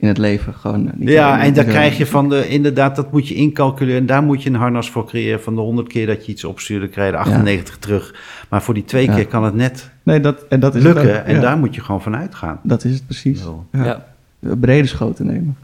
in 0.03 0.09
het 0.09 0.19
leven. 0.19 0.55
Gewoon, 0.55 0.91
niet 0.97 1.09
Ja, 1.09 1.43
en 1.43 1.53
daar 1.55 1.65
krijg 1.65 1.97
je 1.99 2.07
van 2.07 2.29
de, 2.29 2.49
inderdaad, 2.49 2.97
dat 2.97 3.13
moet 3.13 3.29
je 3.29 3.35
incalculeren. 3.35 4.01
En 4.01 4.07
daar 4.07 4.23
moet 4.23 4.43
je 4.43 4.49
een 4.51 4.57
harnas 4.57 4.91
voor 4.91 5.07
creëren. 5.07 5.43
Van 5.43 5.55
de 5.55 5.61
100 5.61 5.89
keer 5.89 6.07
dat 6.07 6.27
je 6.27 6.33
iets 6.33 6.45
opstuurt, 6.45 6.81
dan 6.81 6.91
krijg 6.91 7.11
je 7.11 7.17
er 7.17 7.23
98 7.23 7.79
terug. 7.79 8.15
Maar 8.49 8.63
voor 8.63 8.75
die 8.75 8.85
twee 8.85 9.07
Ja. 9.07 9.15
keer 9.15 9.27
kan 9.27 9.45
het 9.45 9.55
net 9.55 9.91
Nee, 10.03 10.21
dat, 10.21 10.45
en 10.49 10.61
dat 10.61 10.75
is 10.75 10.85
het 10.85 10.95
lukken. 10.95 11.19
ook. 11.21 11.27
En 11.27 11.35
Ja, 11.35 11.41
daar 11.41 11.59
moet 11.59 11.75
je 11.75 11.81
gewoon 11.81 12.03
van 12.03 12.17
uitgaan. 12.17 12.61
Dat 12.63 12.85
is 12.85 12.95
het 12.95 13.07
precies. 13.07 13.43
Ja. 13.73 14.05
Brede 14.39 14.87
schoten 14.89 15.27
nemen. 15.27 15.57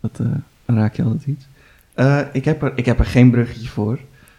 Dat, 0.00 0.10
eh, 0.20 0.26
dan 0.66 0.76
raak 0.76 0.94
je 0.94 1.02
altijd 1.02 1.26
iets. 1.26 1.46
Eh, 1.94 2.18
ik, 2.32 2.44
heb 2.44 2.62
er, 2.62 2.72
ik 2.74 2.86
heb 2.86 2.98
er 2.98 3.04
geen 3.06 3.30
bruggetje 3.30 3.68
voor. 3.68 3.98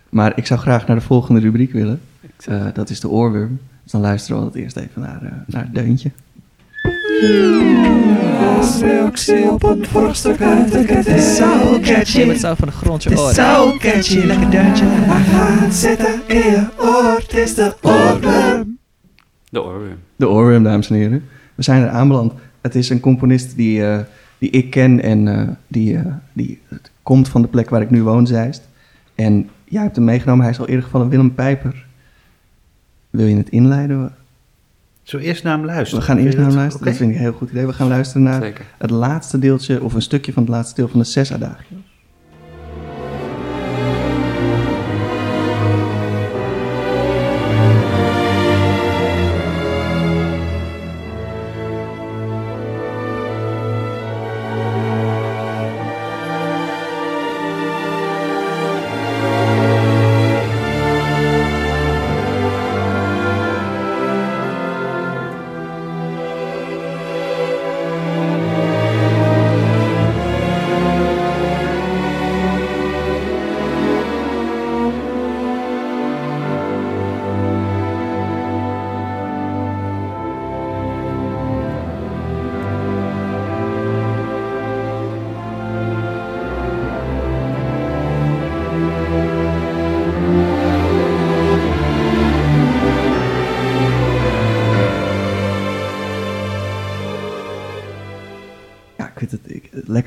Maar 0.09 0.34
ik 0.36 0.45
zou 0.45 0.59
graag 0.59 0.88
naar 0.88 0.95
de 0.95 1.01
volgende 1.01 1.39
rubriek 1.41 1.71
willen. 1.71 2.01
Eh, 2.45 2.65
dat 2.73 2.89
is 2.89 2.99
de 2.99 3.09
oorworm. 3.09 3.59
Dus 3.84 3.91
dan 3.91 4.01
luisteren 4.01 4.38
we 4.38 4.43
altijd 4.45 4.63
eerst 4.63 4.77
even 4.77 5.01
naar, 5.01 5.21
eh, 5.23 5.32
naar 5.45 5.63
het 5.63 5.75
deuntje. 5.75 6.11
Reactie 8.82 9.51
op 9.51 9.63
een 9.63 9.86
vorstuk 9.86 10.41
uit 10.41 10.72
de 10.72 10.93
Het 10.93 11.07
is 11.07 11.36
zo 11.36 11.80
catchy. 11.82 12.26
Het 12.26 12.39
zou 12.39 12.55
van 12.55 12.67
de 12.67 12.74
grond 12.74 13.03
je 13.03 13.09
Het 13.09 13.17
is 13.17 13.24
oren. 13.24 13.36
zo 13.36 13.78
catchy. 13.78 14.17
Lekker 14.17 14.49
deuntje. 14.49 14.86
Maar 14.86 15.19
ga 15.19 15.47
het 15.47 15.74
zitten 15.74 16.22
in 16.28 16.36
je 16.38 16.65
oor. 16.78 17.15
Het 17.17 17.34
is 17.34 17.55
de 17.55 17.76
oorworm. 17.82 18.78
De 19.49 19.63
oorworm. 19.63 19.97
De 20.15 20.30
oorworm, 20.30 20.63
dames 20.63 20.89
en 20.89 20.95
heren. 20.95 21.24
We 21.55 21.63
zijn 21.63 21.82
er 21.84 21.89
aanbeland. 21.89 22.34
Het 22.61 22.76
is 22.76 22.89
een 22.89 22.99
componist 22.99 23.55
die, 23.55 23.86
eh, 23.86 23.99
die 24.38 24.49
ik 24.49 24.69
ken 24.69 25.01
en 25.01 25.28
eh, 25.28 25.47
die, 25.67 25.97
eh, 25.97 26.05
die 26.34 26.61
komt 27.03 27.30
van 27.30 27.41
de 27.41 27.47
plek 27.47 27.69
waar 27.69 27.82
ik 27.82 27.89
nu 27.89 28.03
woon, 28.03 28.28
Zeist. 28.28 28.69
En 29.15 29.49
jij 29.63 29.82
hebt 29.82 29.95
hem 29.95 30.05
meegenomen. 30.05 30.41
Hij 30.43 30.53
is 30.53 30.59
al 30.59 30.67
eerder 30.67 30.84
gevallen 30.84 31.09
Willem 31.09 31.34
Pijper. 31.34 31.86
Wil 33.09 33.26
je 33.26 33.38
het 33.38 33.49
inleiden? 33.49 34.15
Zo 35.12 35.18
eerst 35.18 35.43
naar 35.43 35.57
hem 35.57 35.66
luisteren. 35.66 35.99
We 35.99 36.05
gaan 36.05 36.18
eerst 36.18 36.38
naar 36.38 36.45
hem 36.45 36.53
dat- 36.53 36.62
luisteren. 36.62 36.88
Dat 36.88 36.95
vind 36.97 37.09
ik 37.09 37.16
een 37.16 37.22
heel 37.22 37.32
goed 37.34 37.49
idee. 37.49 37.66
We 37.66 37.74
gaan 37.74 37.88
luisteren 37.88 38.24
naar 38.24 38.41
Zeker. 38.41 38.66
het 38.78 38.89
laatste 38.89 39.39
deeltje, 39.39 39.84
of 39.84 39.93
een 39.93 40.01
stukje 40.01 40.34
van 40.34 40.43
het 40.43 40.51
laatste 40.51 40.76
deel 40.76 40.88
van 40.88 40.99
de 40.99 41.05
zes 41.05 41.34
adagios. 41.34 41.90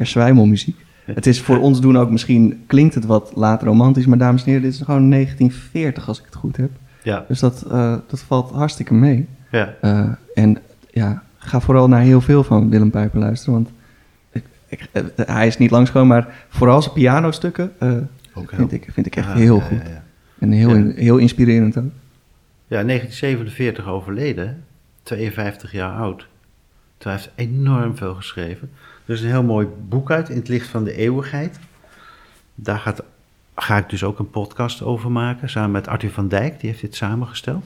Lekker 0.05 0.23
zwijmelmuziek. 0.23 0.85
Het 1.05 1.27
is 1.27 1.41
voor 1.41 1.59
ons 1.59 1.81
doen 1.81 1.99
ook 1.99 2.11
misschien, 2.11 2.63
klinkt 2.67 2.95
het 2.95 3.05
wat 3.05 3.33
laat 3.35 3.63
romantisch, 3.63 4.07
maar 4.07 4.19
dames 4.19 4.41
en 4.43 4.47
heren, 4.47 4.63
dit 4.63 4.73
is 4.73 4.81
gewoon 4.81 5.11
1940 5.11 6.09
als 6.09 6.19
ik 6.19 6.25
het 6.25 6.35
goed 6.35 6.57
heb. 6.57 6.71
Ja, 7.03 7.25
Dus 7.29 7.41
dat, 7.41 7.63
eh, 7.63 7.97
dat 8.09 8.21
valt 8.21 8.51
hartstikke 8.51 8.95
mee. 8.95 9.29
ja. 9.51 9.75
Eh, 9.81 10.09
en 10.35 10.59
ja, 10.91 11.23
ga 11.37 11.61
vooral 11.61 11.89
naar 11.89 12.01
heel 12.01 12.21
veel 12.21 12.45
van 12.45 12.71
Willem 12.71 12.91
Pijper 12.91 13.19
luisteren, 13.19 13.55
want 13.55 13.71
ik, 14.33 14.45
ik, 14.69 14.89
eh, 14.93 15.03
hij 15.17 15.47
is 15.47 15.59
niet 15.59 15.71
langskomen, 15.71 16.09
maar 16.09 16.47
vooral 16.49 16.83
zijn 16.83 16.95
pianostukken 16.95 17.73
Ook 18.35 18.53
vind, 18.55 18.73
ik, 18.73 18.89
vind 18.93 19.07
ik 19.07 19.17
echt 19.17 19.27
Ja, 19.27 19.35
heel 19.35 19.61
goed. 19.61 19.79
ja, 19.85 19.89
ja. 19.91 20.03
En 20.39 20.51
heel, 20.51 20.93
heel 20.95 21.17
inspirerend 21.17 21.77
ook. 21.79 21.93
Ja, 22.67 22.83
1947 22.83 23.87
overleden, 23.87 24.65
52 25.03 25.73
jaar 25.73 25.97
oud. 25.97 26.27
Toen 27.05 27.13
hij 27.13 27.23
heeft 27.23 27.51
enorm 27.51 27.97
veel 27.97 28.15
geschreven. 28.15 28.71
Er 29.07 29.15
is 29.15 29.21
een 29.21 29.29
heel 29.29 29.43
mooi 29.43 29.67
boek 29.89 30.11
uit, 30.11 30.29
In 30.29 30.37
het 30.37 30.49
licht 30.49 30.69
van 30.69 30.85
de 30.85 30.95
eeuwigheid. 30.95 31.59
Daar 32.55 32.95
ga 33.55 33.77
ik 33.77 33.89
dus 33.89 34.05
ook 34.05 34.19
een 34.19 34.31
podcast 34.31 34.83
over 34.83 35.11
maken, 35.11 35.51
samen 35.51 35.71
met 35.71 35.89
Arthur 35.89 36.11
van 36.11 36.29
Dijk, 36.29 36.61
die 36.61 36.71
heeft 36.71 36.81
dit 36.81 36.95
samengesteld. 36.95 37.65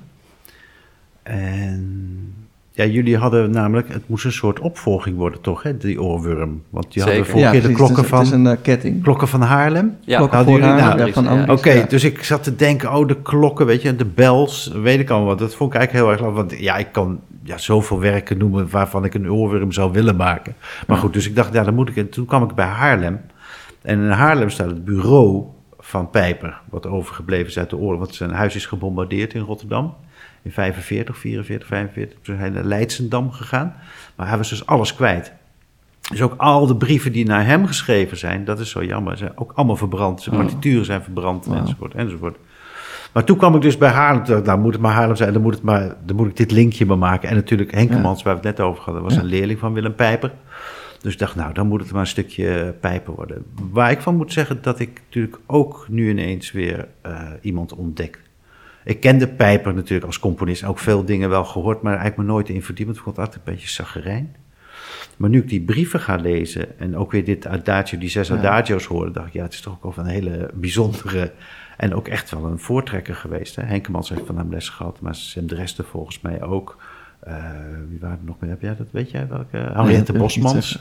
En 1.22 2.47
ja, 2.78 2.84
jullie 2.84 3.16
hadden 3.16 3.50
namelijk, 3.50 3.88
het 3.88 4.02
moest 4.06 4.24
een 4.24 4.32
soort 4.32 4.60
opvolging 4.60 5.16
worden 5.16 5.40
toch, 5.40 5.62
hè, 5.62 5.76
die 5.76 6.02
oorworm. 6.02 6.62
Want 6.70 6.92
die 6.92 7.02
hadden 7.02 7.26
vorige 7.26 7.50
keer 7.50 7.62
de 7.62 7.72
klokken 7.72 7.96
het 7.96 8.04
is, 8.04 8.10
van, 8.10 8.18
Het 8.18 8.26
is 8.26 8.32
een 8.32 8.46
eh, 8.46 8.56
ketting. 8.62 9.02
klokken 9.02 9.28
van 9.28 9.40
Haarlem. 9.40 9.96
Ja, 10.00 10.16
Klokken 10.16 10.36
hadden 10.36 10.54
voor 10.54 10.64
jullie 10.64 10.82
haar, 10.82 10.96
nou- 10.96 11.06
ja, 11.06 11.12
van 11.12 11.24
Ja. 11.24 11.52
Oké, 11.52 11.70
ja. 11.72 11.84
dus 11.88 12.04
ik 12.04 12.24
zat 12.24 12.42
te 12.42 12.56
denken, 12.56 12.94
oh, 12.94 13.08
de 13.08 13.22
klokken, 13.22 13.66
weet 13.66 13.82
je, 13.82 13.88
en 13.88 13.96
de 13.96 14.04
bels, 14.04 14.72
weet 14.82 15.00
ik 15.00 15.10
allemaal 15.10 15.28
wat. 15.28 15.38
Dat 15.38 15.54
vond 15.54 15.72
ik 15.72 15.78
eigenlijk 15.78 16.06
heel 16.06 16.16
erg 16.16 16.26
leuk, 16.26 16.48
want 16.48 16.60
ja, 16.60 16.76
ik 16.76 16.88
kan 16.92 17.20
ja, 17.42 17.58
zoveel 17.58 18.00
werken 18.00 18.38
noemen 18.38 18.70
waarvan 18.70 19.04
ik 19.04 19.14
een 19.14 19.30
oorworm 19.30 19.72
zou 19.72 19.92
willen 19.92 20.16
maken. 20.16 20.54
Maar 20.86 20.96
goed, 20.96 21.12
dus 21.12 21.26
ik 21.28 21.36
dacht, 21.36 21.52
ja, 21.52 21.62
dan 21.64 21.74
moet 21.74 21.88
ik, 21.88 21.96
en 21.96 22.08
toen 22.08 22.26
kwam 22.26 22.42
ik 22.42 22.54
bij 22.54 22.66
Haarlem. 22.66 23.20
En 23.82 24.00
in 24.00 24.10
Haarlem 24.10 24.50
staat 24.50 24.66
het 24.70 24.84
bureau 24.84 25.42
van 25.78 26.10
Pijper, 26.10 26.60
wat 26.70 26.86
overgebleven 26.86 27.46
is 27.46 27.58
uit 27.58 27.70
de 27.70 27.76
oorlog. 27.76 27.98
Want 28.00 28.14
zijn 28.14 28.30
huis 28.30 28.54
is 28.54 28.66
gebombardeerd 28.66 29.34
in 29.34 29.40
Rotterdam. 29.40 29.94
In 30.42 30.52
45, 30.52 31.18
44, 31.18 31.68
45. 31.68 32.18
Toen 32.22 32.36
hij 32.36 32.50
naar 32.50 32.64
Leidsendam 32.64 33.30
gegaan. 33.30 33.74
Maar 34.16 34.28
hij 34.28 34.36
was 34.36 34.48
dus 34.48 34.66
alles 34.66 34.94
kwijt. 34.94 35.32
Dus 36.10 36.22
ook 36.22 36.34
al 36.36 36.66
de 36.66 36.76
brieven 36.76 37.12
die 37.12 37.26
naar 37.26 37.46
hem 37.46 37.66
geschreven 37.66 38.16
zijn, 38.16 38.44
dat 38.44 38.60
is 38.60 38.70
zo 38.70 38.84
jammer, 38.84 39.16
zijn 39.16 39.32
ook 39.34 39.52
allemaal 39.54 39.76
verbrand. 39.76 40.22
Zijn 40.22 40.36
partituren 40.36 40.84
zijn 40.84 41.02
verbrand, 41.02 41.46
enzovoort, 41.46 41.94
enzovoort. 41.94 42.36
Maar 43.12 43.24
toen 43.24 43.36
kwam 43.36 43.54
ik 43.54 43.60
dus 43.62 43.78
bij 43.78 43.88
Haarlem. 43.90 44.24
dacht 44.24 44.44
Nou, 44.44 44.58
moet 44.58 44.72
het 44.72 44.82
maar 44.82 44.92
Haarlem 44.92 45.16
zijn, 45.16 45.32
dan 45.32 45.42
moet, 45.42 45.54
het 45.54 45.62
maar, 45.62 45.94
dan 46.04 46.16
moet 46.16 46.26
ik 46.28 46.36
dit 46.36 46.50
linkje 46.50 46.86
maar 46.86 46.98
maken. 46.98 47.28
En 47.28 47.34
natuurlijk 47.34 47.74
Henkemans, 47.74 48.22
waar 48.22 48.40
we 48.40 48.46
het 48.46 48.56
net 48.58 48.66
over 48.66 48.82
hadden, 48.84 49.02
was 49.02 49.14
Ja. 49.14 49.20
een 49.20 49.26
leerling 49.26 49.58
van 49.58 49.72
Willem 49.72 49.94
Pijper. 49.94 50.32
Dus 51.00 51.12
ik 51.12 51.18
dacht, 51.18 51.34
nou, 51.36 51.52
dan 51.52 51.66
moet 51.66 51.80
het 51.80 51.92
maar 51.92 52.00
een 52.00 52.06
stukje 52.06 52.74
Pijper 52.80 53.14
worden. 53.14 53.44
Waar 53.70 53.90
ik 53.90 54.00
van 54.00 54.16
moet 54.16 54.32
zeggen 54.32 54.58
dat 54.62 54.80
ik 54.80 55.00
natuurlijk 55.06 55.38
ook 55.46 55.86
nu 55.88 56.10
ineens 56.10 56.52
weer 56.52 56.88
eh, 57.02 57.20
iemand 57.40 57.74
ontdek. 57.74 58.20
Ik 58.88 59.00
kende 59.00 59.28
Pijper 59.28 59.74
natuurlijk 59.74 60.06
als 60.06 60.18
componist, 60.18 60.64
ook 60.64 60.78
veel 60.78 61.04
dingen 61.04 61.28
wel 61.28 61.44
gehoord, 61.44 61.82
maar 61.82 61.92
eigenlijk 61.96 62.28
me 62.28 62.32
nooit 62.34 62.48
in 62.48 62.62
verdiept. 62.62 62.86
want 62.86 62.96
Ik 62.98 63.04
vond 63.04 63.16
het 63.16 63.26
altijd 63.26 63.46
een 63.46 63.52
beetje 63.52 63.68
zaggerijn. 63.68 64.36
Maar 65.16 65.30
nu 65.30 65.38
ik 65.38 65.48
die 65.48 65.60
brieven 65.60 66.00
ga 66.00 66.16
lezen 66.16 66.78
en 66.78 66.96
ook 66.96 67.12
weer 67.12 67.24
dit 67.24 67.46
adagio, 67.46 67.98
die 67.98 68.08
zes 68.08 68.28
Ja. 68.28 68.36
adagio's 68.36 68.84
hoorde, 68.84 69.10
dacht 69.10 69.26
ik, 69.26 69.32
ja, 69.32 69.42
het 69.42 69.52
is 69.52 69.60
toch 69.60 69.78
ook 69.80 69.94
wel 69.96 70.04
een 70.04 70.10
hele 70.10 70.50
bijzondere 70.54 71.32
en 71.76 71.94
ook 71.94 72.08
echt 72.08 72.30
wel 72.30 72.44
een 72.44 72.58
voortrekker 72.58 73.14
geweest. 73.14 73.56
Hè? 73.56 73.62
Henkemans 73.62 74.08
heeft 74.08 74.26
van 74.26 74.38
hem 74.38 74.50
les 74.50 74.68
gehad, 74.68 75.00
maar 75.00 75.14
Sam 75.14 75.46
Dresden 75.46 75.84
volgens 75.84 76.20
mij 76.20 76.42
ook. 76.42 76.76
Eh, 77.20 77.34
wie 77.88 77.98
waren 78.00 78.18
er 78.18 78.24
nog 78.24 78.36
meer? 78.40 78.50
Heb 78.50 78.62
jij 78.62 78.76
dat? 78.76 78.86
Weet 78.90 79.10
jij 79.10 79.28
welke? 79.28 79.56
Henriette 79.56 80.12
Bosmans. 80.12 80.78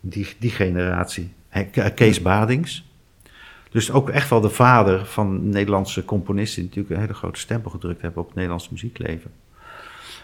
Die, 0.00 0.28
die 0.38 0.50
generatie. 0.50 1.32
He- 1.48 1.90
Kees 1.94 2.22
Badings. 2.22 2.90
Dus 3.72 3.92
ook 3.92 4.10
echt 4.10 4.30
wel 4.30 4.40
de 4.40 4.50
vader 4.50 5.06
van 5.06 5.48
Nederlandse 5.48 6.04
componisten... 6.04 6.56
die 6.56 6.68
natuurlijk 6.68 6.94
een 6.94 7.00
hele 7.00 7.18
grote 7.18 7.40
stempel 7.40 7.70
gedrukt 7.70 8.02
hebben 8.02 8.20
op 8.20 8.26
het 8.26 8.34
Nederlandse 8.34 8.68
muziekleven. 8.70 9.30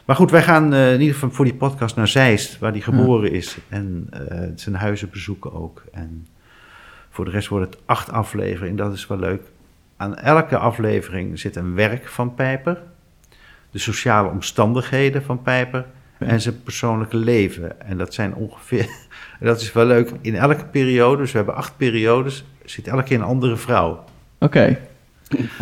Maar 0.05 0.17
goed, 0.17 0.31
wij 0.31 0.43
gaan 0.43 0.73
eh, 0.73 0.93
in 0.93 1.01
ieder 1.01 1.15
geval 1.15 1.31
voor 1.31 1.45
die 1.45 1.55
podcast 1.55 1.97
naar 1.97 2.09
Zeist, 2.09 2.59
waar 2.59 2.71
hij 2.71 2.81
geboren 2.81 3.33
is. 3.33 3.59
En 3.69 4.07
eh, 4.11 4.49
zijn 4.55 4.75
huizen 4.75 5.11
bezoeken 5.11 5.53
ook. 5.53 5.83
En 5.93 6.27
voor 7.11 7.25
de 7.25 7.31
rest 7.31 7.49
wordt 7.49 7.75
het 7.75 7.83
acht 7.87 8.11
afleveringen. 8.11 8.77
Dat 8.77 8.93
is 8.93 9.07
wel 9.07 9.19
leuk. 9.19 9.43
Aan 9.97 10.17
elke 10.17 10.59
aflevering 10.59 11.39
zit 11.39 11.57
een 11.57 11.75
werk 11.75 12.09
van 12.09 12.35
Pijper. 12.35 12.83
De 13.71 13.79
sociale 13.79 14.29
omstandigheden 14.29 15.23
van 15.23 15.43
Pijper. 15.43 15.87
En 16.19 16.41
zijn 16.41 16.63
persoonlijke 16.63 17.17
leven. 17.17 17.81
En 17.81 17.99
dat 17.99 18.15
zijn 18.15 18.35
ongeveer... 18.35 18.89
dat 19.41 19.61
is 19.61 19.73
wel 19.73 19.87
leuk. 19.87 20.13
In 20.21 20.35
elke 20.35 20.65
periode, 20.65 21.17
dus 21.17 21.31
we 21.31 21.37
hebben 21.37 21.55
acht 21.57 21.77
periodes... 21.77 22.45
zit 22.65 22.89
elke 22.89 23.03
keer 23.03 23.17
een 23.17 23.25
andere 23.25 23.57
vrouw. 23.57 24.05
Oké. 24.39 24.79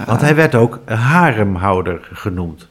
Want 0.06 0.20
hij 0.20 0.34
werd 0.34 0.54
ook 0.54 0.80
haremhouder 0.84 2.08
genoemd. 2.12 2.68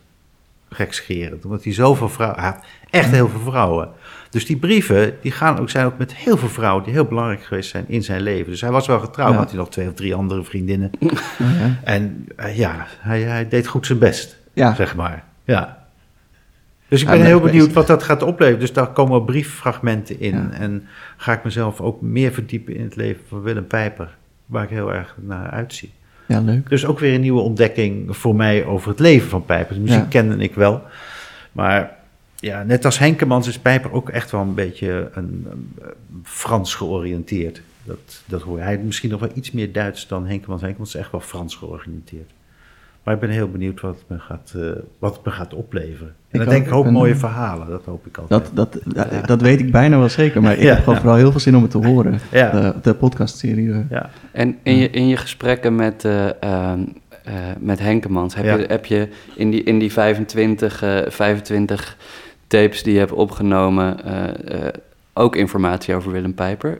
Gekscherend. 0.69 1.45
Omdat 1.45 1.63
hij 1.63 1.73
zoveel 1.73 2.09
vrouwen... 2.09 2.39
Had 2.41 2.63
echt 2.89 3.11
heel 3.11 3.29
veel 3.29 3.39
vrouwen. 3.39 3.89
Dus 4.29 4.45
die 4.45 4.57
brieven 4.57 5.17
die 5.21 5.31
gaan 5.31 5.59
ook, 5.59 5.69
zijn 5.69 5.85
ook 5.85 5.97
met 5.97 6.15
heel 6.15 6.37
veel 6.37 6.49
vrouwen... 6.49 6.83
die 6.83 6.93
heel 6.93 7.05
belangrijk 7.05 7.43
geweest 7.43 7.69
zijn 7.69 7.85
in 7.87 8.03
zijn 8.03 8.21
leven. 8.21 8.51
Dus 8.51 8.61
hij 8.61 8.71
was 8.71 8.87
wel 8.87 8.99
getrouwd. 8.99 9.31
Ja. 9.31 9.37
Had 9.37 9.49
hij 9.49 9.59
nog 9.59 9.69
twee 9.69 9.87
of 9.87 9.93
drie 9.93 10.15
andere 10.15 10.43
vriendinnen. 10.43 10.91
En 11.83 12.27
eh, 12.35 12.57
ja, 12.57 12.87
hij, 12.99 13.21
hij 13.21 13.47
deed 13.47 13.67
goed 13.67 13.85
zijn 13.85 13.99
best, 13.99 14.37
Ja. 14.53 14.75
zeg 14.75 14.95
maar. 14.95 15.23
Ja. 15.43 15.84
Dus 16.87 17.01
ik 17.01 17.07
ben 17.07 17.21
heel 17.25 17.39
benieuwd 17.39 17.73
wat 17.73 17.87
dat 17.87 18.03
gaat 18.03 18.23
opleveren. 18.23 18.59
Dus 18.59 18.73
daar 18.73 18.87
komen 18.91 19.25
brieffragmenten 19.25 20.19
in. 20.19 20.35
Ja. 20.35 20.51
En 20.51 20.87
ga 21.17 21.33
ik 21.33 21.43
mezelf 21.43 21.81
ook 21.81 22.01
meer 22.01 22.31
verdiepen 22.31 22.75
in 22.75 22.83
het 22.83 22.95
leven 22.95 23.21
van 23.27 23.41
Willem 23.41 23.67
Pijper. 23.67 24.15
Waar 24.45 24.63
ik 24.63 24.69
heel 24.69 24.93
erg 24.93 25.15
naar 25.21 25.49
uitzie. 25.49 25.91
ja, 26.27 26.39
leuk. 26.39 26.69
Dus 26.69 26.85
ook 26.85 26.99
weer 26.99 27.13
een 27.13 27.21
nieuwe 27.21 27.41
ontdekking 27.41 28.17
voor 28.17 28.35
mij 28.35 28.65
over 28.65 28.89
het 28.89 28.99
leven 28.99 29.29
van 29.29 29.45
Pijper. 29.45 29.75
De 29.75 29.81
muziek 29.81 29.99
Ja. 29.99 30.05
kende 30.05 30.37
ik 30.37 30.53
wel. 30.55 30.81
Maar 31.51 31.95
ja, 32.35 32.63
net 32.63 32.85
als 32.85 32.99
Henkemans 32.99 33.47
is 33.47 33.59
Pijper 33.59 33.91
ook 33.91 34.09
echt 34.09 34.31
wel 34.31 34.41
een 34.41 34.53
beetje 34.53 35.09
een, 35.13 35.47
een, 35.49 35.69
Frans 36.23 36.75
georiënteerd. 36.75 37.61
Dat, 37.83 38.21
dat 38.25 38.41
hoor 38.41 38.57
je. 38.57 38.63
Hij 38.63 38.77
misschien 38.77 39.09
nog 39.09 39.19
wel 39.19 39.29
iets 39.33 39.51
meer 39.51 39.71
Duits 39.71 40.07
dan 40.07 40.27
Henkemans. 40.27 40.61
Henkemans 40.61 40.95
is 40.95 41.01
echt 41.01 41.11
wel 41.11 41.21
Frans 41.21 41.55
georiënteerd. 41.55 42.31
Maar 43.03 43.13
ik 43.13 43.19
ben 43.19 43.29
heel 43.29 43.49
benieuwd 43.51 43.81
wat 43.81 43.95
het 43.95 44.09
me 44.09 44.19
gaat, 44.19 44.53
eh, 44.55 44.69
wat 44.99 45.15
het 45.15 45.25
me 45.25 45.31
gaat 45.31 45.53
opleveren. 45.53 46.15
En 46.35 46.43
Ik 46.45 46.49
denk 46.49 46.65
ik 46.77 46.83
ben, 46.83 46.93
mooie 46.93 47.15
verhalen. 47.15 47.67
Dat 47.69 47.85
hoop 47.85 48.05
ik 48.05 48.17
altijd. 48.17 48.43
Dat, 48.55 48.73
dat, 48.73 48.95
dat, 49.11 49.27
dat 49.27 49.41
weet 49.41 49.59
ik 49.59 49.71
bijna 49.71 49.97
wel 49.97 50.09
zeker, 50.09 50.41
maar 50.41 50.53
ik 50.57 50.59
Ja, 50.61 50.67
heb 50.69 50.77
gewoon 50.77 50.93
ja. 50.95 50.99
vooral 51.01 51.17
heel 51.17 51.31
veel 51.31 51.39
zin 51.39 51.55
om 51.55 51.61
het 51.61 51.71
te 51.71 51.77
horen. 51.87 52.19
Ja. 52.31 52.51
De, 52.51 52.73
de 52.81 52.93
podcastserie. 52.93 53.71
eh. 53.71 53.77
ja. 53.89 54.09
En 54.31 54.57
in 54.63 54.75
je, 54.77 54.89
in 54.89 55.07
je 55.07 55.17
gesprekken 55.17 55.75
met, 55.75 56.05
eh, 56.05 56.25
ehm, 56.43 56.79
eh, 57.23 57.33
met 57.59 57.79
Henkemans, 57.79 58.35
heb, 58.35 58.45
Ja. 58.45 58.55
je, 58.55 58.65
heb 58.67 58.85
je 58.85 59.07
in 59.35 59.51
die, 59.51 59.63
in 59.63 59.79
die 59.79 59.91
25, 59.91 60.81
eh, 60.83 60.97
25 61.07 61.97
tapes 62.47 62.83
die 62.83 62.93
je 62.93 62.99
hebt 62.99 63.11
opgenomen 63.11 64.03
eh, 64.03 64.67
eh, 64.67 64.73
ook 65.13 65.35
informatie 65.35 65.95
over 65.95 66.11
Willem 66.11 66.33
Pijper? 66.33 66.79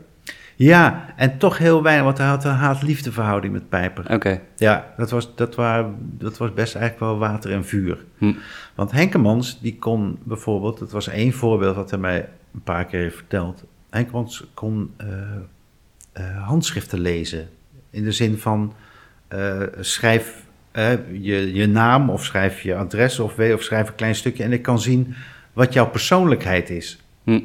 Ja, 0.56 1.14
en 1.16 1.38
toch 1.38 1.58
heel 1.58 1.84
weinig, 1.84 2.06
want 2.06 2.18
hij 2.18 2.28
had 2.28 2.44
een 2.44 2.52
haat-liefde 2.52 3.12
verhouding 3.12 3.54
met 3.54 3.70
Pijper. 3.70 4.14
Oké. 4.14 4.42
Ja, 4.56 4.94
dat 4.98 5.10
was, 5.10 5.36
dat, 5.36 5.56
waren, 5.56 5.96
dat 6.00 6.38
was 6.38 6.54
best 6.54 6.76
eigenlijk 6.76 7.06
wel 7.06 7.18
water 7.30 7.52
en 7.52 7.66
vuur. 7.66 8.06
Hm. 8.18 8.34
Want 8.76 8.92
Henkemans, 8.92 9.60
die 9.62 9.78
kon 9.78 10.18
bijvoorbeeld, 10.24 10.80
dat 10.80 10.92
was 10.92 11.08
één 11.08 11.34
voorbeeld 11.34 11.76
wat 11.76 11.90
hij 11.90 12.00
mij 12.00 12.30
een 12.54 12.64
paar 12.64 12.86
keer 12.86 13.00
heeft 13.00 13.16
verteld. 13.16 13.64
Henkemans 13.90 14.44
kon 14.54 14.94
eh, 14.98 15.08
eh, 16.12 16.48
handschriften 16.48 17.00
lezen. 17.00 17.50
In 17.90 18.04
de 18.04 18.12
zin 18.12 18.38
van, 18.38 18.74
eh, 19.28 19.62
schrijf 19.80 20.44
je, 21.12 21.54
je 21.54 21.68
naam 21.68 22.10
of 22.10 22.24
schrijf 22.24 22.62
je 22.62 22.76
adres 22.76 23.20
of, 23.20 23.40
of 23.40 23.62
schrijf 23.62 23.88
een 23.88 23.96
klein 23.96 24.16
stukje 24.16 24.44
en 24.44 24.52
ik 24.52 24.62
kan 24.62 24.80
zien 24.80 25.16
wat 25.54 25.74
jouw 25.74 25.90
persoonlijkheid 25.90 26.70
is. 26.70 27.04
Hm. 27.24 27.40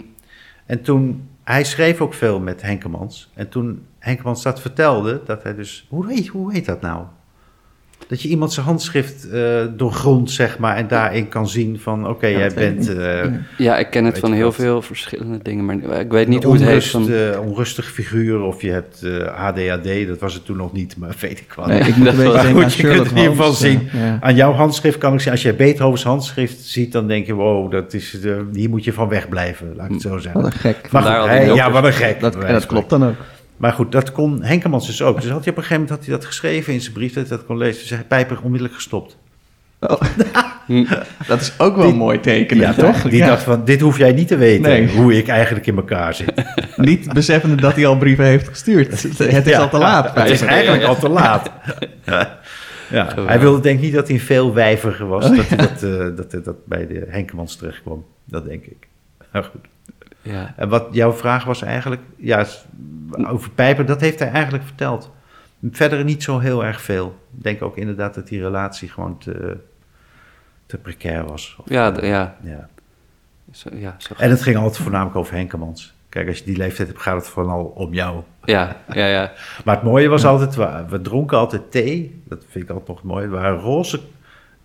En 0.66 0.82
toen, 0.82 1.29
hij 1.44 1.64
schreef 1.64 2.00
ook 2.00 2.14
veel 2.14 2.40
met 2.40 2.62
Henkemans. 2.62 3.30
En 3.34 3.48
toen 3.48 3.86
Henkemans 3.98 4.42
dat 4.42 4.60
vertelde, 4.60 5.22
dat 5.24 5.42
hij 5.42 5.54
dus, 5.54 5.86
hoe 5.88 6.12
heet, 6.12 6.26
hoe 6.26 6.52
heet 6.52 6.66
dat 6.66 6.80
nou? 6.80 7.04
Dat 8.10 8.22
je 8.22 8.28
iemand 8.28 8.52
zijn 8.52 8.66
handschrift 8.66 9.28
eh 9.30 9.40
doorgrondt, 9.76 10.30
zeg 10.30 10.58
maar, 10.58 10.76
en 10.76 10.88
daarin 10.88 11.28
kan 11.28 11.48
zien 11.48 11.80
van, 11.80 12.08
oké, 12.08 12.26
Ja, 12.26 12.38
jij 12.38 12.50
bent 12.54 12.96
eh, 12.96 13.22
Ja. 13.58 13.78
Ik 13.78 13.90
ken 13.90 14.04
het 14.04 14.18
van 14.18 14.32
heel 14.32 14.44
wat? 14.44 14.54
veel 14.54 14.82
verschillende 14.82 15.38
dingen, 15.42 15.64
maar 15.64 16.00
ik 16.00 16.10
weet 16.10 16.28
niet 16.28 16.44
hoe 16.44 16.52
het 16.52 16.62
heet. 16.62 16.70
onrust, 16.70 16.90
Van, 16.90 17.10
eh, 17.12 17.40
onrustig 17.48 17.90
figuur, 17.90 18.40
of 18.40 18.62
je 18.62 18.70
hebt 18.70 19.02
eh, 19.02 19.44
ADHD, 19.44 20.06
dat 20.08 20.18
was 20.18 20.34
het 20.34 20.44
toen 20.44 20.56
nog 20.56 20.72
niet, 20.72 20.96
maar 20.96 21.14
weet 21.20 21.38
ik 21.40 21.52
wel. 21.56 21.66
Nee, 21.66 21.80
ik 21.80 21.96
moet 21.96 22.04
Dat 22.04 22.14
Goed, 22.46 22.74
je 22.74 22.82
kunt 22.82 22.98
het 22.98 23.10
in 23.10 23.16
ieder 23.16 23.30
geval 23.30 23.52
zien. 23.52 23.88
ja. 23.92 24.18
Aan 24.20 24.34
jouw 24.34 24.52
handschrift 24.52 24.98
kan 24.98 25.12
ik 25.14 25.20
zien, 25.20 25.32
als 25.32 25.42
je 25.42 25.54
Beethovens 25.54 26.02
handschrift 26.02 26.60
ziet, 26.64 26.92
dan 26.92 27.06
denk 27.06 27.26
je, 27.26 27.34
wow, 27.34 27.70
dat 27.72 27.92
is, 27.94 28.18
hier 28.52 28.70
moet 28.70 28.84
je 28.84 28.92
van 28.92 29.08
wegblijven, 29.08 29.72
laat 29.76 29.86
ik 29.86 29.92
het 29.92 30.02
zo 30.02 30.18
zeggen. 30.18 30.42
Wat 30.42 30.52
een 30.52 30.58
gek. 30.58 30.88
Maar 30.90 31.02
goed, 31.02 31.28
hij- 31.28 31.54
ja, 31.54 31.70
wat 31.70 31.84
een 31.84 31.92
gek. 31.92 32.20
Dat, 32.20 32.44
en 32.44 32.52
dat 32.52 32.66
klopt 32.66 32.90
dan 32.90 33.04
ook. 33.04 33.14
Maar 33.60 33.72
goed, 33.72 33.92
dat 33.92 34.12
kon 34.12 34.42
Henkemans 34.42 34.86
dus 34.86 35.02
ook. 35.02 35.20
Dus 35.20 35.30
had 35.30 35.40
hij 35.44 35.50
op 35.52 35.56
een 35.58 35.62
gegeven 35.62 35.82
moment 35.82 35.90
had 35.98 36.06
hij 36.08 36.16
dat 36.16 36.24
geschreven 36.26 36.72
in 36.72 36.80
zijn 36.80 36.92
brief, 36.92 37.12
dat 37.12 37.28
hij 37.28 37.36
dat 37.36 37.46
kon 37.46 37.56
lezen. 37.56 37.80
Dus 37.80 37.90
hij 37.90 38.04
Pijper 38.04 38.38
onmiddellijk 38.42 38.74
gestopt. 38.74 39.16
Oh. 39.80 40.00
Hm. 40.66 40.84
Dat 41.26 41.40
is 41.40 41.52
ook 41.58 41.74
wel 41.74 41.84
Die- 41.84 41.92
een 41.92 41.98
mooi 41.98 42.20
teken. 42.20 42.56
Ja, 42.56 42.72
toch? 42.72 43.02
Die 43.02 43.16
ja. 43.18 43.26
dacht 43.26 43.42
van, 43.42 43.64
dit 43.64 43.80
hoef 43.80 43.98
jij 43.98 44.12
niet 44.12 44.28
te 44.28 44.36
weten, 44.36 44.62
Nee. 44.70 44.88
hoe 44.88 45.16
ik 45.16 45.28
eigenlijk 45.28 45.66
in 45.66 45.76
elkaar 45.76 46.14
zit. 46.14 46.32
Niet 46.76 47.12
beseffende 47.12 47.54
dat 47.56 47.74
hij 47.74 47.86
al 47.86 47.98
brieven 47.98 48.24
heeft 48.24 48.48
gestuurd. 48.48 49.02
Het 49.18 49.46
is 49.46 49.52
Ja, 49.52 49.58
al 49.60 49.68
te 49.70 49.78
laat. 49.78 50.14
Het 50.14 50.30
is 50.30 50.40
eigenlijk 50.40 50.82
al 50.84 50.96
te 50.98 51.08
laat. 51.08 51.50
Ja. 52.90 53.14
Hij 53.26 53.40
wilde 53.40 53.60
denk 53.60 53.76
ik 53.78 53.84
niet 53.84 53.94
dat 53.94 54.08
hij 54.08 54.18
veel 54.20 54.54
wijviger 54.54 55.06
was, 55.06 55.24
Oh, 55.30 55.36
dat, 55.36 55.48
hij 55.48 55.56
dat, 55.56 55.82
eh, 55.82 56.16
dat, 56.16 56.32
hij 56.32 56.42
dat 56.42 56.66
bij 56.66 56.86
de 56.86 57.06
Henkemans 57.08 57.56
terecht 57.56 57.82
kwam. 57.82 58.04
Dat 58.24 58.44
denk 58.44 58.64
ik. 58.64 58.88
Nou 59.32 59.44
goed. 59.44 59.66
Ja. 60.22 60.54
En 60.56 60.68
wat 60.68 60.88
jouw 60.90 61.12
vraag 61.12 61.44
was 61.44 61.62
eigenlijk, 61.62 62.02
ja, 62.16 62.46
over 63.28 63.50
Pijper, 63.50 63.86
dat 63.86 64.00
heeft 64.00 64.18
hij 64.18 64.30
eigenlijk 64.30 64.64
verteld. 64.64 65.10
Verder 65.70 66.04
niet 66.04 66.22
zo 66.22 66.38
heel 66.38 66.64
erg 66.64 66.80
veel. 66.80 67.18
Ik 67.36 67.42
denk 67.42 67.62
ook 67.62 67.76
inderdaad 67.76 68.14
dat 68.14 68.28
die 68.28 68.42
relatie 68.42 68.88
gewoon 68.88 69.18
te, 69.18 69.56
te 70.66 70.78
precair 70.78 71.24
was. 71.24 71.56
Of, 71.58 71.68
Ja, 71.68 71.96
eh, 71.96 72.08
ja. 72.08 72.36
ja. 72.42 72.68
Zo, 73.52 73.68
ja, 73.72 73.94
zo 73.98 74.14
En 74.16 74.30
het 74.30 74.42
ging 74.42 74.56
altijd 74.56 74.76
voornamelijk 74.76 75.16
over 75.16 75.34
Henkemans. 75.34 75.92
Kijk, 76.08 76.28
als 76.28 76.38
je 76.38 76.44
die 76.44 76.56
leeftijd 76.56 76.88
hebt, 76.88 77.00
gaat 77.00 77.16
het 77.16 77.28
vooral 77.28 77.64
om 77.64 77.94
jou. 77.94 78.22
ja, 78.44 78.76
ja, 78.92 79.06
ja. 79.06 79.32
Maar 79.64 79.74
het 79.74 79.84
mooie 79.84 80.08
was 80.08 80.24
altijd, 80.24 80.54
we, 80.54 80.84
we 80.88 81.00
dronken 81.00 81.38
altijd 81.38 81.70
thee. 81.70 82.22
Dat 82.24 82.44
vind 82.48 82.64
ik 82.64 82.70
altijd 82.70 82.88
nog 82.88 83.02
mooi. 83.02 83.22
Het 83.22 83.32
waren 83.32 83.58
roze 83.58 84.00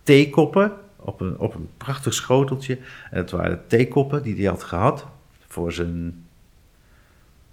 theekoppen 0.04 0.72
op 0.96 1.22
een, 1.22 1.40
op 1.40 1.56
een 1.56 1.70
prachtig 1.78 2.14
schoteltje. 2.14 2.78
En 3.12 3.18
het 3.18 3.32
waren 3.32 3.68
theekoppen 3.68 4.24
die 4.24 4.36
hij 4.36 4.46
had 4.46 4.64
gehad 4.64 5.06
voor 5.48 5.72
zijn 5.74 6.26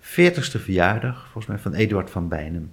40ste 0.02 0.60
verjaardag, 0.62 1.22
volgens 1.22 1.46
mij 1.46 1.58
van 1.58 1.74
Eduard 1.74 2.10
van 2.10 2.28
Bijnem. 2.28 2.70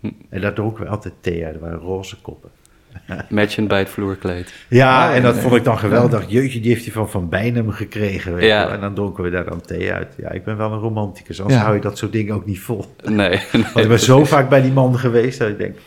Hm. 0.00 0.10
En 0.28 0.40
daar 0.40 0.52
dronken 0.52 0.84
we 0.84 0.90
altijd 0.90 1.14
thee 1.20 1.44
uit. 1.44 1.52
Dat 1.52 1.62
waren 1.62 1.78
roze 1.78 2.20
koppen. 2.20 2.50
Matchend 3.30 3.68
bij 3.68 3.78
het 3.78 3.88
vloerkleed. 3.88 4.54
Ja, 4.68 5.08
Ah, 5.08 5.16
en 5.16 5.22
dat 5.22 5.38
vond 5.38 5.54
ik 5.54 5.64
dan 5.64 5.78
geweldig. 5.78 6.24
Jeetje, 6.30 6.60
die 6.60 6.72
heeft 6.72 6.84
hij 6.84 6.92
van 6.92 7.10
Van 7.10 7.28
Bijnem 7.28 7.70
gekregen. 7.70 8.32
Weet 8.34 8.42
je 8.42 8.48
Ja. 8.48 8.64
wel. 8.64 8.74
En 8.74 8.80
dan 8.80 8.94
dronken 8.94 9.24
we 9.24 9.30
daar 9.30 9.44
dan 9.44 9.60
thee 9.60 9.92
uit. 9.92 10.14
Ja, 10.16 10.30
ik 10.30 10.44
ben 10.44 10.56
wel 10.56 10.72
een 10.72 10.78
romanticus. 10.78 11.40
Anders 11.40 11.58
Ja. 11.58 11.64
hou 11.64 11.76
je 11.76 11.82
dat 11.82 11.98
soort 11.98 12.12
dingen 12.12 12.34
ook 12.34 12.46
niet 12.46 12.60
vol. 12.60 12.94
Nee. 13.04 13.40
Want 13.52 13.76
ik 13.78 13.88
ben 13.88 14.00
zo 14.00 14.24
vaak 14.24 14.48
bij 14.48 14.62
die 14.62 14.72
man 14.72 14.98
geweest 14.98 15.38
dat 15.38 15.48
ik 15.48 15.58
denk... 15.58 15.78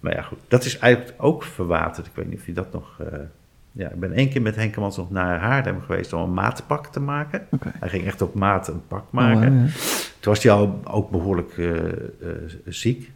Maar 0.00 0.14
ja, 0.14 0.22
goed. 0.22 0.38
Dat 0.48 0.64
is 0.64 0.78
eigenlijk 0.78 1.22
ook 1.22 1.42
verwaterd. 1.42 2.06
Ik 2.06 2.12
weet 2.14 2.28
niet 2.28 2.38
of 2.38 2.46
je 2.46 2.52
dat 2.52 2.72
nog... 2.72 2.96
eh, 3.00 3.18
ja, 3.72 3.88
ik 3.90 4.00
ben 4.00 4.12
één 4.12 4.28
keer 4.28 4.42
met 4.42 4.56
Henkemans 4.56 4.96
nog 4.96 5.10
naar 5.10 5.38
Haarlem 5.40 5.80
geweest 5.80 6.12
om 6.12 6.22
een 6.22 6.34
maatpak 6.34 6.86
te 6.86 7.00
maken. 7.00 7.46
Hij 7.64 7.88
ging 7.88 8.06
echt 8.06 8.22
op 8.22 8.34
maat 8.34 8.68
een 8.68 8.86
pak 8.86 9.04
Oh, 9.06 9.12
maken. 9.12 9.52
ja. 9.54 9.66
Toen 10.20 10.32
was 10.32 10.42
hij 10.42 10.52
al 10.52 10.80
ook 10.84 11.10
behoorlijk 11.10 11.58
eh, 11.58 11.76
eh, 11.76 11.88
ziek. 12.64 13.10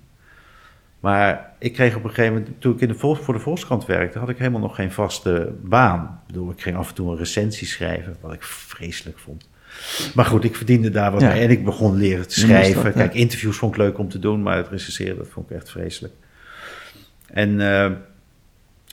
Maar 1.01 1.53
ik 1.59 1.73
kreeg 1.73 1.97
op 1.97 2.05
een 2.05 2.11
gegeven 2.11 2.33
moment, 2.39 2.61
toen 2.61 2.75
ik 2.75 2.81
in 2.81 2.89
de 2.89 2.95
voor 2.95 3.35
de 3.35 3.41
Volkskrant 3.41 3.87
werkte, 3.87 4.19
had 4.19 4.29
ik 4.29 4.39
helemaal 4.39 4.61
nog 4.61 4.75
geen 4.75 4.93
vaste 4.93 5.53
baan. 5.63 6.21
Ik 6.21 6.27
bedoel, 6.33 6.51
ik 6.51 6.61
ging 6.63 6.77
af 6.77 6.89
en 6.89 6.95
toe 6.95 7.11
een 7.11 7.19
recensie 7.19 7.67
schrijven, 7.67 8.17
wat 8.21 8.33
ik 8.33 8.43
vreselijk 8.43 9.19
vond. 9.19 9.49
Maar 10.15 10.25
goed, 10.25 10.45
ik 10.45 10.57
verdiende 10.57 10.91
daar 10.91 11.13
wat 11.13 11.21
Ja. 11.21 11.33
mee 11.33 11.43
en 11.43 11.51
ik 11.51 11.65
begon 11.65 11.97
leren 11.97 12.29
te 12.29 12.41
schrijven. 12.41 12.85
dat, 12.85 12.95
ja. 12.95 13.01
Kijk, 13.01 13.15
interviews 13.15 13.57
vond 13.57 13.73
ik 13.75 13.79
leuk 13.81 13.99
om 13.99 14.09
te 14.09 14.19
doen, 14.19 14.43
maar 14.43 14.57
het 14.57 14.69
recenseren, 14.69 15.17
dat 15.17 15.29
vond 15.29 15.51
ik 15.51 15.57
echt 15.57 15.71
vreselijk. 15.71 16.15
En 17.27 17.61
eh, 17.61 17.91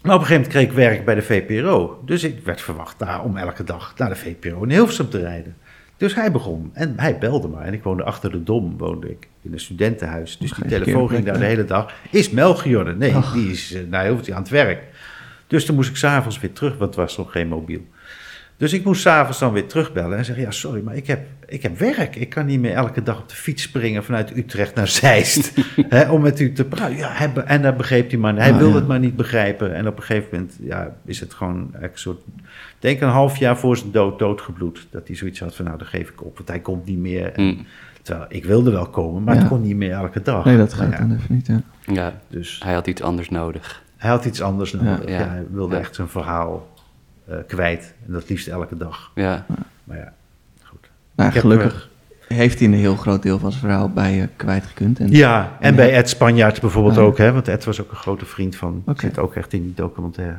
maar 0.01 0.15
op 0.15 0.21
een 0.21 0.27
gegeven 0.27 0.51
moment 0.51 0.53
kreeg 0.53 0.63
ik 0.63 0.71
werk 0.71 1.05
bij 1.05 1.15
de 1.15 1.21
VPRO. 1.21 2.01
Dus 2.05 2.23
ik 2.23 2.39
werd 2.43 2.61
verwacht 2.61 2.99
daar 2.99 3.23
om 3.23 3.37
elke 3.37 3.63
dag 3.63 3.93
naar 3.97 4.09
de 4.09 4.15
VPRO 4.15 4.63
in 4.63 4.69
Hilversum 4.69 5.09
te 5.09 5.19
rijden. 5.19 5.55
Dus 5.97 6.15
hij 6.15 6.31
begon 6.31 6.69
en 6.73 6.93
hij 6.97 7.17
belde 7.17 7.47
maar. 7.47 7.65
En 7.65 7.73
ik 7.73 7.83
woonde 7.83 8.03
achter 8.03 8.31
de 8.31 8.43
Dom, 8.43 8.77
woonde 8.77 9.09
ik 9.09 9.27
in 9.41 9.53
een 9.53 9.59
studentenhuis. 9.59 10.37
Dus 10.37 10.51
die 10.51 10.65
telefoon 10.65 11.09
ging 11.09 11.25
daar 11.25 11.39
de 11.39 11.45
hele 11.45 11.65
dag. 11.65 11.93
Is 12.11 12.29
Melchior 12.29 12.87
er? 12.87 12.95
Nee, 12.95 13.15
die 13.33 13.51
is 13.51 13.71
uh, 13.71 13.81
naar 13.89 14.03
Hilversum 14.03 14.33
aan 14.33 14.41
het 14.41 14.49
werk. 14.49 14.83
Dus 15.47 15.65
toen 15.65 15.75
moest 15.75 15.89
ik 15.89 15.95
s'avonds 15.95 16.39
weer 16.39 16.53
terug, 16.53 16.77
want 16.77 16.95
het 16.95 16.95
was 16.95 17.17
nog 17.17 17.31
geen 17.31 17.47
mobiel. 17.47 17.81
Dus 18.59 18.73
ik 18.73 18.83
moest 18.85 19.01
s'avonds 19.01 19.39
dan 19.39 19.53
weer 19.53 19.67
terugbellen 19.67 20.17
en 20.17 20.25
zeggen: 20.25 20.43
Ja, 20.43 20.51
sorry, 20.51 20.81
maar 20.83 20.95
ik 20.95 21.07
heb, 21.07 21.19
ik 21.45 21.61
heb 21.63 21.77
werk. 21.79 22.15
Ik 22.15 22.29
kan 22.29 22.45
niet 22.45 22.59
meer 22.59 22.73
elke 22.73 23.03
dag 23.03 23.19
op 23.19 23.29
de 23.29 23.35
fiets 23.35 23.63
springen 23.63 24.03
vanuit 24.03 24.37
Utrecht 24.37 24.75
naar 24.75 24.87
Zeist. 24.87 25.53
hè, 25.89 26.09
om 26.11 26.21
met 26.21 26.39
u 26.39 26.51
te 26.53 26.65
praten. 26.65 26.95
Ja, 26.97 27.09
hij 27.11 27.33
en 27.33 27.61
dat 27.61 27.77
begreep 27.77 28.09
hij 28.09 28.19
maar. 28.19 28.35
Hij 28.35 28.51
Ah, 28.51 28.57
wilde 28.57 28.73
ja. 28.73 28.79
het 28.79 28.87
maar 28.87 28.99
niet 28.99 29.15
begrijpen. 29.15 29.75
En 29.75 29.87
op 29.87 29.97
een 29.97 30.03
gegeven 30.03 30.29
moment 30.31 30.57
ja, 30.61 30.95
is 31.05 31.19
het 31.19 31.33
gewoon 31.33 31.69
een 31.73 31.89
soort. 31.93 32.19
Ik 32.37 32.43
denk 32.79 33.01
een 33.01 33.07
half 33.09 33.37
jaar 33.37 33.57
voor 33.57 33.77
zijn 33.77 33.91
dood, 33.91 34.19
doodgebloed. 34.19 34.87
Dat 34.91 35.07
hij 35.07 35.15
zoiets 35.15 35.39
had 35.39 35.55
van: 35.55 35.65
Nou, 35.65 35.77
dan 35.77 35.87
geef 35.87 36.09
ik 36.09 36.25
op, 36.25 36.35
want 36.37 36.49
hij 36.49 36.59
komt 36.59 36.85
niet 36.85 36.99
meer. 36.99 37.31
En, 37.33 37.43
Mm. 37.43 37.65
Terwijl 38.01 38.27
ik 38.29 38.45
wilde 38.45 38.71
wel 38.71 38.89
komen, 38.89 39.23
maar 39.23 39.33
Ja. 39.35 39.39
het 39.39 39.49
kon 39.49 39.61
niet 39.61 39.75
meer 39.75 39.91
elke 39.91 40.21
dag. 40.21 40.45
Nee, 40.45 40.57
dat 40.57 40.73
gaat 40.73 40.91
ja, 40.91 40.97
dan 40.97 41.11
even 41.15 41.35
niet, 41.35 41.47
ja. 41.47 41.61
Ja, 41.93 42.13
Dus 42.27 42.61
hij 42.63 42.73
had 42.73 42.87
iets 42.87 43.01
anders 43.01 43.29
nodig. 43.29 43.83
hij 43.97 44.09
had 44.09 44.25
iets 44.25 44.41
anders 44.41 44.73
nodig. 44.73 45.09
Ja. 45.09 45.19
Ja, 45.19 45.27
hij 45.27 45.45
wilde 45.51 45.75
Ja. 45.75 45.81
echt 45.81 45.95
zijn 45.95 46.07
verhaal 46.07 46.67
eh, 47.29 47.37
kwijt. 47.47 47.93
En 48.05 48.13
dat 48.13 48.29
liefst 48.29 48.47
elke 48.47 48.77
dag. 48.77 49.11
Ja, 49.15 49.45
Maar 49.83 49.97
ja, 49.97 50.13
goed. 50.63 50.89
Nou, 51.15 51.31
heb, 51.31 51.41
gelukkig 51.41 51.89
heeft 52.27 52.59
hij 52.59 52.67
een 52.67 52.73
heel 52.73 52.95
groot 52.95 53.23
deel 53.23 53.39
van 53.39 53.51
zijn 53.51 53.63
verhaal 53.63 53.89
bij 53.89 54.15
je 54.15 54.29
kwijtgekund. 54.35 54.99
En, 54.99 55.11
Ja, 55.11 55.57
en 55.59 55.75
bij 55.75 55.93
Ed 55.93 56.09
Spanjaard 56.09 56.61
bijvoorbeeld 56.61 56.97
Ah, 56.97 57.03
ook, 57.03 57.17
hè? 57.17 57.31
Want 57.31 57.47
Ed 57.47 57.63
was 57.63 57.81
ook 57.81 57.91
een 57.91 57.97
grote 57.97 58.25
vriend 58.25 58.55
van. 58.55 58.83
Oké. 58.85 58.99
Zit 58.99 59.19
ook 59.19 59.35
echt 59.35 59.53
in 59.53 59.61
die 59.61 59.73
documentaire. 59.73 60.37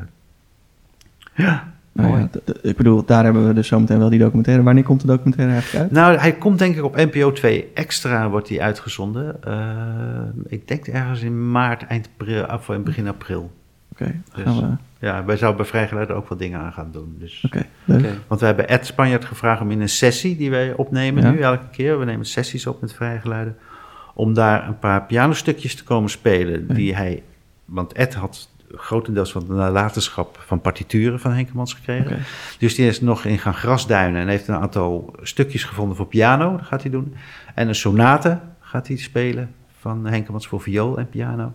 Ja. 1.35 1.73
nou 1.93 2.19
ja, 2.19 2.29
ik 2.63 2.77
bedoel, 2.77 3.05
daar 3.05 3.25
hebben 3.25 3.47
we 3.47 3.55
dus 3.55 3.69
zometeen 3.69 3.99
wel 3.99 4.09
die 4.11 4.19
documentaire. 4.19 4.63
Wanneer 4.63 4.85
komt 4.85 5.01
de 5.01 5.07
documentaire 5.07 5.53
eigenlijk 5.53 5.85
uit? 5.85 5.93
Nou, 5.93 6.19
hij 6.19 6.33
komt 6.33 6.59
denk 6.59 6.77
ik 6.77 6.85
op 6.85 6.97
NPO 6.97 7.33
2 7.33 7.69
extra, 7.75 8.29
wordt 8.29 8.49
hij 8.49 8.61
uitgezonden. 8.61 9.43
Eh, 9.45 9.59
ik 10.47 10.69
denk 10.69 10.87
ergens 10.87 11.23
in 11.23 11.51
maart, 11.51 11.87
eind 11.87 12.09
april, 12.19 12.45
of 12.45 12.69
in 12.69 12.83
begin 12.83 13.09
april. 13.09 13.51
Oké, 14.01 14.21
Dus- 14.35 14.45
gaan 14.45 14.57
we... 14.71 14.77
Ja, 15.07 15.25
wij 15.25 15.37
zouden 15.37 15.61
bij 15.61 15.71
Vrijgeleide 15.71 16.13
ook 16.13 16.29
wel 16.29 16.39
dingen 16.39 16.61
aan 16.61 16.73
gaan 16.73 16.91
doen. 16.93 17.17
Dus. 17.19 17.45
Oké. 17.47 17.67
Want 18.27 18.41
we 18.41 18.47
hebben 18.47 18.69
Ed 18.69 18.87
Spanjaard 18.87 19.25
gevraagd 19.25 19.61
om 19.61 19.71
in 19.71 19.81
een 19.81 19.89
sessie 19.89 20.37
die 20.37 20.51
wij 20.51 20.73
opnemen 20.73 21.23
Ja. 21.23 21.31
nu 21.31 21.39
elke 21.41 21.69
keer. 21.71 21.99
We 21.99 22.05
nemen 22.05 22.27
sessies 22.27 22.67
op 22.67 22.81
met 22.81 22.93
Vrijgeleide. 22.95 23.55
Om 24.15 24.35
daar 24.35 24.69
een 24.69 24.79
paar 24.79 25.03
pianostukjes 25.07 25.75
te 25.75 25.85
komen 25.85 26.11
spelen. 26.11 26.65
Ja. 26.69 26.75
Die 26.75 26.95
hij, 26.97 27.23
want 27.65 27.93
Ed 27.93 28.15
had 28.15 28.49
grotendeels 28.75 29.33
van 29.33 29.47
de 29.47 29.53
nalatenschap 29.53 30.43
van 30.47 30.61
partituren 30.61 31.21
van 31.21 31.33
Henkemans 31.33 31.75
gekregen. 31.75 32.19
Dus 32.59 32.75
die 32.75 32.87
is 32.87 33.01
nog 33.01 33.25
in 33.25 33.39
gaan 33.39 33.55
grasduinen 33.55 34.21
en 34.21 34.29
heeft 34.29 34.49
een 34.49 34.55
aantal 34.55 35.15
stukjes 35.23 35.65
gevonden 35.65 35.97
voor 35.97 36.07
piano. 36.07 36.57
Dat 36.57 36.67
gaat 36.67 36.83
hij 36.83 36.91
doen. 36.91 37.15
En 37.55 37.69
een 37.69 37.75
sonate 37.75 38.39
gaat 38.61 38.89
hij 38.89 38.97
spelen 38.97 39.55
van 39.79 40.07
Henkemans 40.07 40.47
voor 40.49 40.61
viool 40.61 40.99
en 40.99 41.09
piano. 41.09 41.53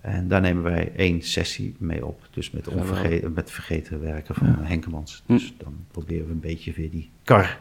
En 0.00 0.28
daar 0.28 0.40
nemen 0.40 0.62
wij 0.62 0.92
één 0.96 1.22
sessie 1.22 1.74
mee 1.78 2.06
op. 2.06 2.20
Dus 2.30 2.50
met, 2.50 2.68
onverge- 2.68 3.28
met 3.34 3.50
vergeten 3.50 4.00
werken 4.00 4.34
van 4.34 4.46
Ja. 4.46 4.56
Henkemans. 4.60 5.22
Hm. 5.26 5.32
Dus 5.32 5.54
dan 5.58 5.74
proberen 5.90 6.26
we 6.26 6.32
een 6.32 6.40
beetje 6.40 6.72
weer 6.76 6.90
die 6.90 7.10
kar 7.24 7.58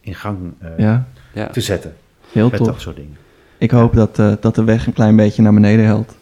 in 0.00 0.14
gang 0.14 0.38
eh, 0.58 0.68
Ja, 0.78 1.06
Ja. 1.34 1.46
te 1.46 1.60
zetten. 1.60 1.94
heel 2.32 2.48
met 2.50 2.58
dat 2.58 2.68
tof. 2.68 2.80
soort 2.80 2.96
dingen. 2.96 3.16
Ik 3.58 3.70
hoop 3.70 3.94
dat, 3.94 4.18
eh, 4.18 4.32
dat 4.40 4.54
de 4.54 4.64
weg 4.64 4.86
een 4.86 4.92
klein 4.92 5.16
beetje 5.16 5.42
naar 5.42 5.54
beneden 5.54 5.84
helpt. 5.84 6.16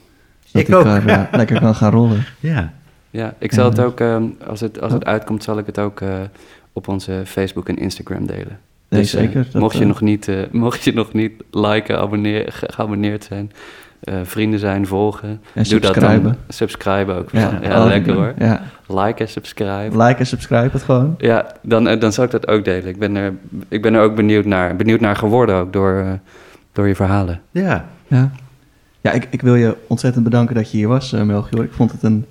Zodat 0.45 0.69
Ik 0.69 0.75
ook. 0.75 0.85
er, 0.85 1.07
eh, 1.09 1.23
lekker 1.33 1.61
kan 1.61 1.75
gaan 1.75 1.91
rollen. 1.93 2.25
Ja, 2.41 2.73
Ja, 3.11 3.35
ik 3.39 3.53
zal 3.53 3.65
het 3.69 3.81
ook, 3.81 4.01
ehm, 4.01 4.25
als, 4.47 4.61
het, 4.61 4.81
als 4.81 4.93
het 4.93 5.05
Ja. 5.05 5.11
uitkomt, 5.11 5.43
zal 5.43 5.59
ik 5.59 5.67
het 5.67 5.79
ook 5.79 6.01
eh, 6.01 6.21
op 6.73 6.89
onze 6.89 7.23
Facebook 7.27 7.69
en 7.69 7.77
Instagram 7.77 8.27
delen. 8.27 8.59
Nee, 8.89 9.01
Dus, 9.01 9.11
zeker. 9.11 9.47
Dat, 9.53 9.61
mocht, 9.63 9.77
je 9.77 9.85
nog 9.85 10.01
niet, 10.01 10.29
eh, 10.29 10.43
mocht 10.65 10.83
je 10.85 10.93
nog 10.93 11.13
niet 11.13 11.33
liken, 11.51 11.99
abonneer, 11.99 12.53
ge- 12.53 12.73
geabonneerd 12.73 13.25
zijn, 13.25 13.53
eh, 14.01 14.15
vrienden 14.23 14.59
zijn, 14.61 14.87
volgen, 14.87 15.41
En 15.55 15.63
doe 15.63 15.81
dat 15.81 15.95
dan. 15.95 16.03
subscriben. 16.03 16.37
Subscribe 16.49 17.13
ook. 17.13 17.31
Ja, 17.33 17.59
Ja, 17.63 17.81
oh, 17.83 17.87
lekker 17.89 18.15
hoor. 18.15 18.35
Ja, 18.39 18.63
Like 18.89 19.23
en 19.23 19.29
subscribe. 19.29 20.03
like 20.05 20.19
en 20.19 20.27
subscribe 20.27 20.69
het 20.73 20.83
gewoon. 20.83 21.15
Ja, 21.19 21.47
dan, 21.63 21.89
eh, 21.89 22.01
dan 22.01 22.13
zal 22.13 22.25
ik 22.25 22.31
dat 22.31 22.49
ook 22.49 22.65
delen. 22.65 22.89
Ik 22.89 22.99
ben 22.99 23.17
er, 23.17 23.33
ik 23.69 23.83
ben 23.83 23.95
er 23.95 24.01
ook 24.03 24.15
benieuwd 24.15 24.45
naar. 24.45 24.77
Benieuwd 24.77 25.01
naar 25.01 25.17
geworden 25.17 25.55
ook 25.55 25.73
door, 25.73 25.99
eh, 25.99 26.13
door 26.73 26.89
je 26.89 26.95
verhalen. 26.95 27.41
ja. 27.51 27.85
Ja, 28.07 28.31
ja 29.01 29.13
ik, 29.13 29.27
ik 29.31 29.43
wil 29.43 29.55
je 29.55 29.77
ontzettend 29.87 30.25
bedanken 30.25 30.55
dat 30.55 30.71
je 30.71 30.77
hier 30.77 30.89
was, 30.89 31.13
eh, 31.13 31.23
Melchior. 31.23 31.65
Ik 31.65 31.73
vond 31.73 31.93
het 31.93 32.03
een 32.03 32.25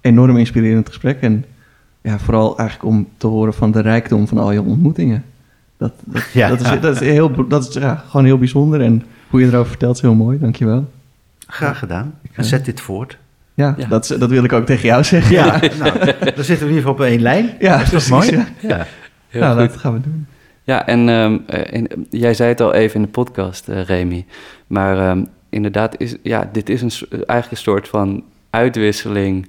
enorm 0.00 0.36
inspirerend 0.36 0.88
gesprek. 0.88 1.20
En 1.20 1.44
ja, 2.02 2.18
vooral 2.18 2.58
eigenlijk 2.58 2.88
om 2.88 3.08
te 3.16 3.26
horen 3.26 3.54
van 3.54 3.70
de 3.70 3.80
rijkdom 3.80 4.28
van 4.28 4.38
al 4.38 4.52
je 4.52 4.62
ontmoetingen. 4.62 5.24
Dat, 5.76 5.92
dat, 6.04 6.22
Ja. 6.32 6.48
dat, 6.48 6.60
is, 6.60 6.80
dat 6.80 6.94
is, 6.94 7.00
heel, 7.00 7.48
dat 7.48 7.68
is 7.68 7.74
ja, 7.74 8.04
gewoon 8.08 8.26
heel 8.26 8.38
bijzonder. 8.38 8.80
En 8.80 9.02
hoe 9.30 9.40
je 9.40 9.46
erover 9.46 9.68
vertelt 9.68 9.96
is 9.96 10.02
heel 10.02 10.14
mooi. 10.14 10.38
Dankjewel. 10.38 10.84
Graag 11.46 11.78
gedaan. 11.78 12.18
En 12.22 12.30
eh, 12.34 12.44
zet 12.44 12.64
dit 12.64 12.80
voort. 12.80 13.18
Ja, 13.54 13.74
Ja. 13.78 13.86
Dat, 13.86 14.16
dat 14.18 14.30
wil 14.30 14.44
ik 14.44 14.52
ook 14.52 14.66
tegen 14.66 14.88
jou 14.88 15.04
zeggen. 15.04 15.34
Ja, 15.34 15.60
nou, 15.82 15.98
dan 16.34 16.44
zitten 16.44 16.44
we 16.44 16.72
in 16.72 16.76
ieder 16.76 16.76
geval 16.76 16.92
op 16.92 17.00
één 17.00 17.20
lijn. 17.20 17.56
ja 17.58 17.78
dat 17.78 17.92
is 17.92 18.08
mooi? 18.08 18.30
Ja. 18.30 18.46
Ja. 18.60 18.86
Heel 19.28 19.40
nou, 19.40 19.60
goed. 19.60 19.68
dat 19.68 19.80
gaan 19.80 19.92
we 19.92 20.00
doen. 20.00 20.26
Ja, 20.64 20.86
en 20.86 21.08
ehm, 21.08 21.38
eh, 21.46 21.84
jij 22.10 22.34
zei 22.34 22.48
het 22.48 22.60
al 22.60 22.72
even 22.72 22.94
in 22.96 23.02
de 23.02 23.08
podcast, 23.08 23.68
eh, 23.68 23.82
Remy. 23.84 24.26
Maar 24.66 24.98
ehm, 24.98 25.24
inderdaad, 25.48 26.00
is, 26.00 26.16
ja, 26.22 26.48
dit 26.52 26.68
is 26.68 26.82
een, 26.82 26.90
eigenlijk 27.10 27.50
een 27.50 27.56
soort 27.56 27.88
van 27.88 28.24
uitwisseling 28.50 29.48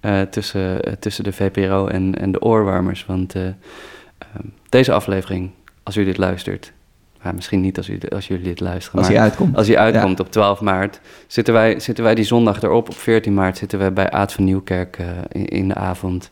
eh, 0.00 0.20
tussen, 0.20 0.98
tussen 0.98 1.24
de 1.24 1.32
VPRO 1.32 1.86
en, 1.86 2.18
en 2.18 2.32
de 2.32 2.40
oorwarmers. 2.40 3.06
Want 3.06 3.34
eh, 3.34 3.42
ehm, 3.42 4.46
deze 4.68 4.92
aflevering, 4.92 5.50
als 5.82 5.96
u 5.96 6.04
dit 6.04 6.18
luistert, 6.18 6.72
maar 7.22 7.34
misschien 7.34 7.60
niet 7.60 7.76
als, 7.76 7.88
u, 7.88 7.98
als 8.08 8.26
jullie 8.26 8.44
dit 8.44 8.60
luisteren, 8.60 8.98
Als 8.98 9.08
maar 9.08 9.16
hij 9.16 9.26
uitkomt. 9.26 9.56
als 9.56 9.66
hij 9.66 9.78
uitkomt 9.78 10.20
op 10.20 10.30
12 10.30 10.60
maart, 10.60 11.00
zitten 11.26 11.54
wij, 11.54 11.80
zitten 11.80 12.04
wij 12.04 12.14
die 12.14 12.24
zondag 12.24 12.62
erop. 12.62 12.88
Op 12.88 12.94
14 12.96 13.34
maart 13.34 13.58
zitten 13.58 13.78
wij 13.78 13.92
bij 13.92 14.10
Aad 14.10 14.32
van 14.32 14.44
Nieuwkerk 14.44 14.98
eh, 14.98 15.06
in, 15.28 15.46
in 15.46 15.68
de 15.68 15.74
avond 15.74 16.30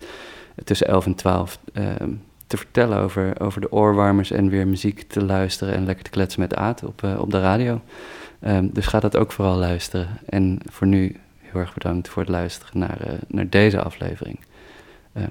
tussen 0.65 0.87
11 0.87 1.07
en 1.07 1.15
12 1.15 1.59
ehm, 1.73 2.11
te 2.47 2.57
vertellen 2.57 2.99
over, 2.99 3.41
over 3.41 3.61
de 3.61 3.73
oorwarmers 3.73 4.31
en 4.31 4.49
weer 4.49 4.67
muziek 4.67 5.03
te 5.03 5.25
luisteren 5.25 5.75
en 5.75 5.85
lekker 5.85 6.05
te 6.05 6.11
kletsen 6.11 6.41
met 6.41 6.55
Aad 6.55 6.85
op, 6.85 7.03
eh, 7.03 7.21
op 7.21 7.31
de 7.31 7.41
radio. 7.41 7.81
Ehm, 8.41 8.69
dus 8.73 8.87
ga 8.87 9.01
dat 9.01 9.17
ook 9.17 9.33
vooral 9.33 9.57
luisteren. 9.57 10.09
En 10.29 10.59
voor 10.71 10.87
nu 10.87 11.17
heel 11.39 11.61
erg 11.61 11.75
bedankt 11.75 12.09
voor 12.09 12.23
het 12.23 12.31
luisteren 12.31 12.79
naar, 12.79 13.01
eh, 13.01 13.13
naar 13.29 13.49
deze 13.49 13.83
aflevering. 13.83 14.39
Ehm, 15.13 15.31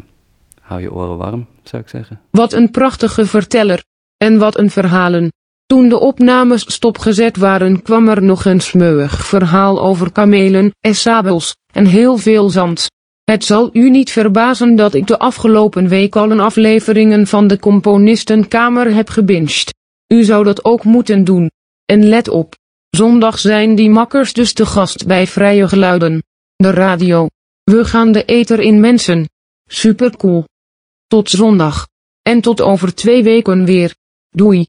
hou 0.62 0.82
je 0.82 0.94
oren 0.94 1.18
warm, 1.18 1.48
zou 1.64 1.82
ik 1.82 1.90
zeggen. 1.90 2.20
Wat 2.30 2.54
een 2.54 2.72
prachtige 2.72 3.26
verteller. 3.26 3.84
En 4.18 4.38
wat 4.38 4.58
een 4.58 4.70
verhalen. 4.70 5.32
Toen 5.68 5.90
de 5.90 6.00
opnames 6.00 6.74
stopgezet 6.74 7.38
waren 7.38 7.82
kwam 7.82 8.08
er 8.08 8.24
nog 8.24 8.46
een 8.46 8.60
smeuig 8.60 9.26
verhaal 9.26 9.82
over 9.82 10.12
kamelen 10.12 10.72
en 10.80 10.96
sabels, 10.96 11.56
en 11.74 11.86
heel 11.86 12.18
veel 12.18 12.50
zand. 12.50 12.88
Het 13.24 13.44
zal 13.44 13.70
u 13.74 13.90
niet 13.90 14.12
verbazen 14.12 14.76
dat 14.76 14.94
ik 14.94 15.08
de 15.08 15.20
afgelopen 15.20 15.88
week 15.88 16.16
al 16.16 16.32
een 16.32 16.40
afleveringen 16.40 17.28
van 17.28 17.48
de 17.48 17.60
Componistenkamer 17.60 18.94
heb 18.94 19.10
gebinged. 19.10 19.74
U 20.08 20.24
zou 20.24 20.44
dat 20.44 20.66
ook 20.66 20.84
moeten 20.84 21.24
doen. 21.24 21.52
En 21.86 22.04
let 22.04 22.28
op. 22.28 22.56
Zondag 22.90 23.40
zijn 23.40 23.76
die 23.76 23.90
makkers 23.90 24.34
dus 24.34 24.54
te 24.54 24.66
gast 24.66 25.08
bij 25.08 25.28
Vrije 25.28 25.68
Geluiden. 25.68 26.24
De 26.56 26.70
radio. 26.70 27.28
We 27.64 27.86
gaan 27.86 28.12
de 28.12 28.26
ether 28.26 28.60
in 28.60 28.80
mensen. 28.80 29.30
Supercool. 29.66 30.46
Tot 31.08 31.30
zondag. 31.30 31.88
En 32.22 32.42
tot 32.42 32.62
over 32.62 32.96
twee 32.96 33.24
weken 33.24 33.66
weer. 33.66 33.96
Doei. 34.30 34.68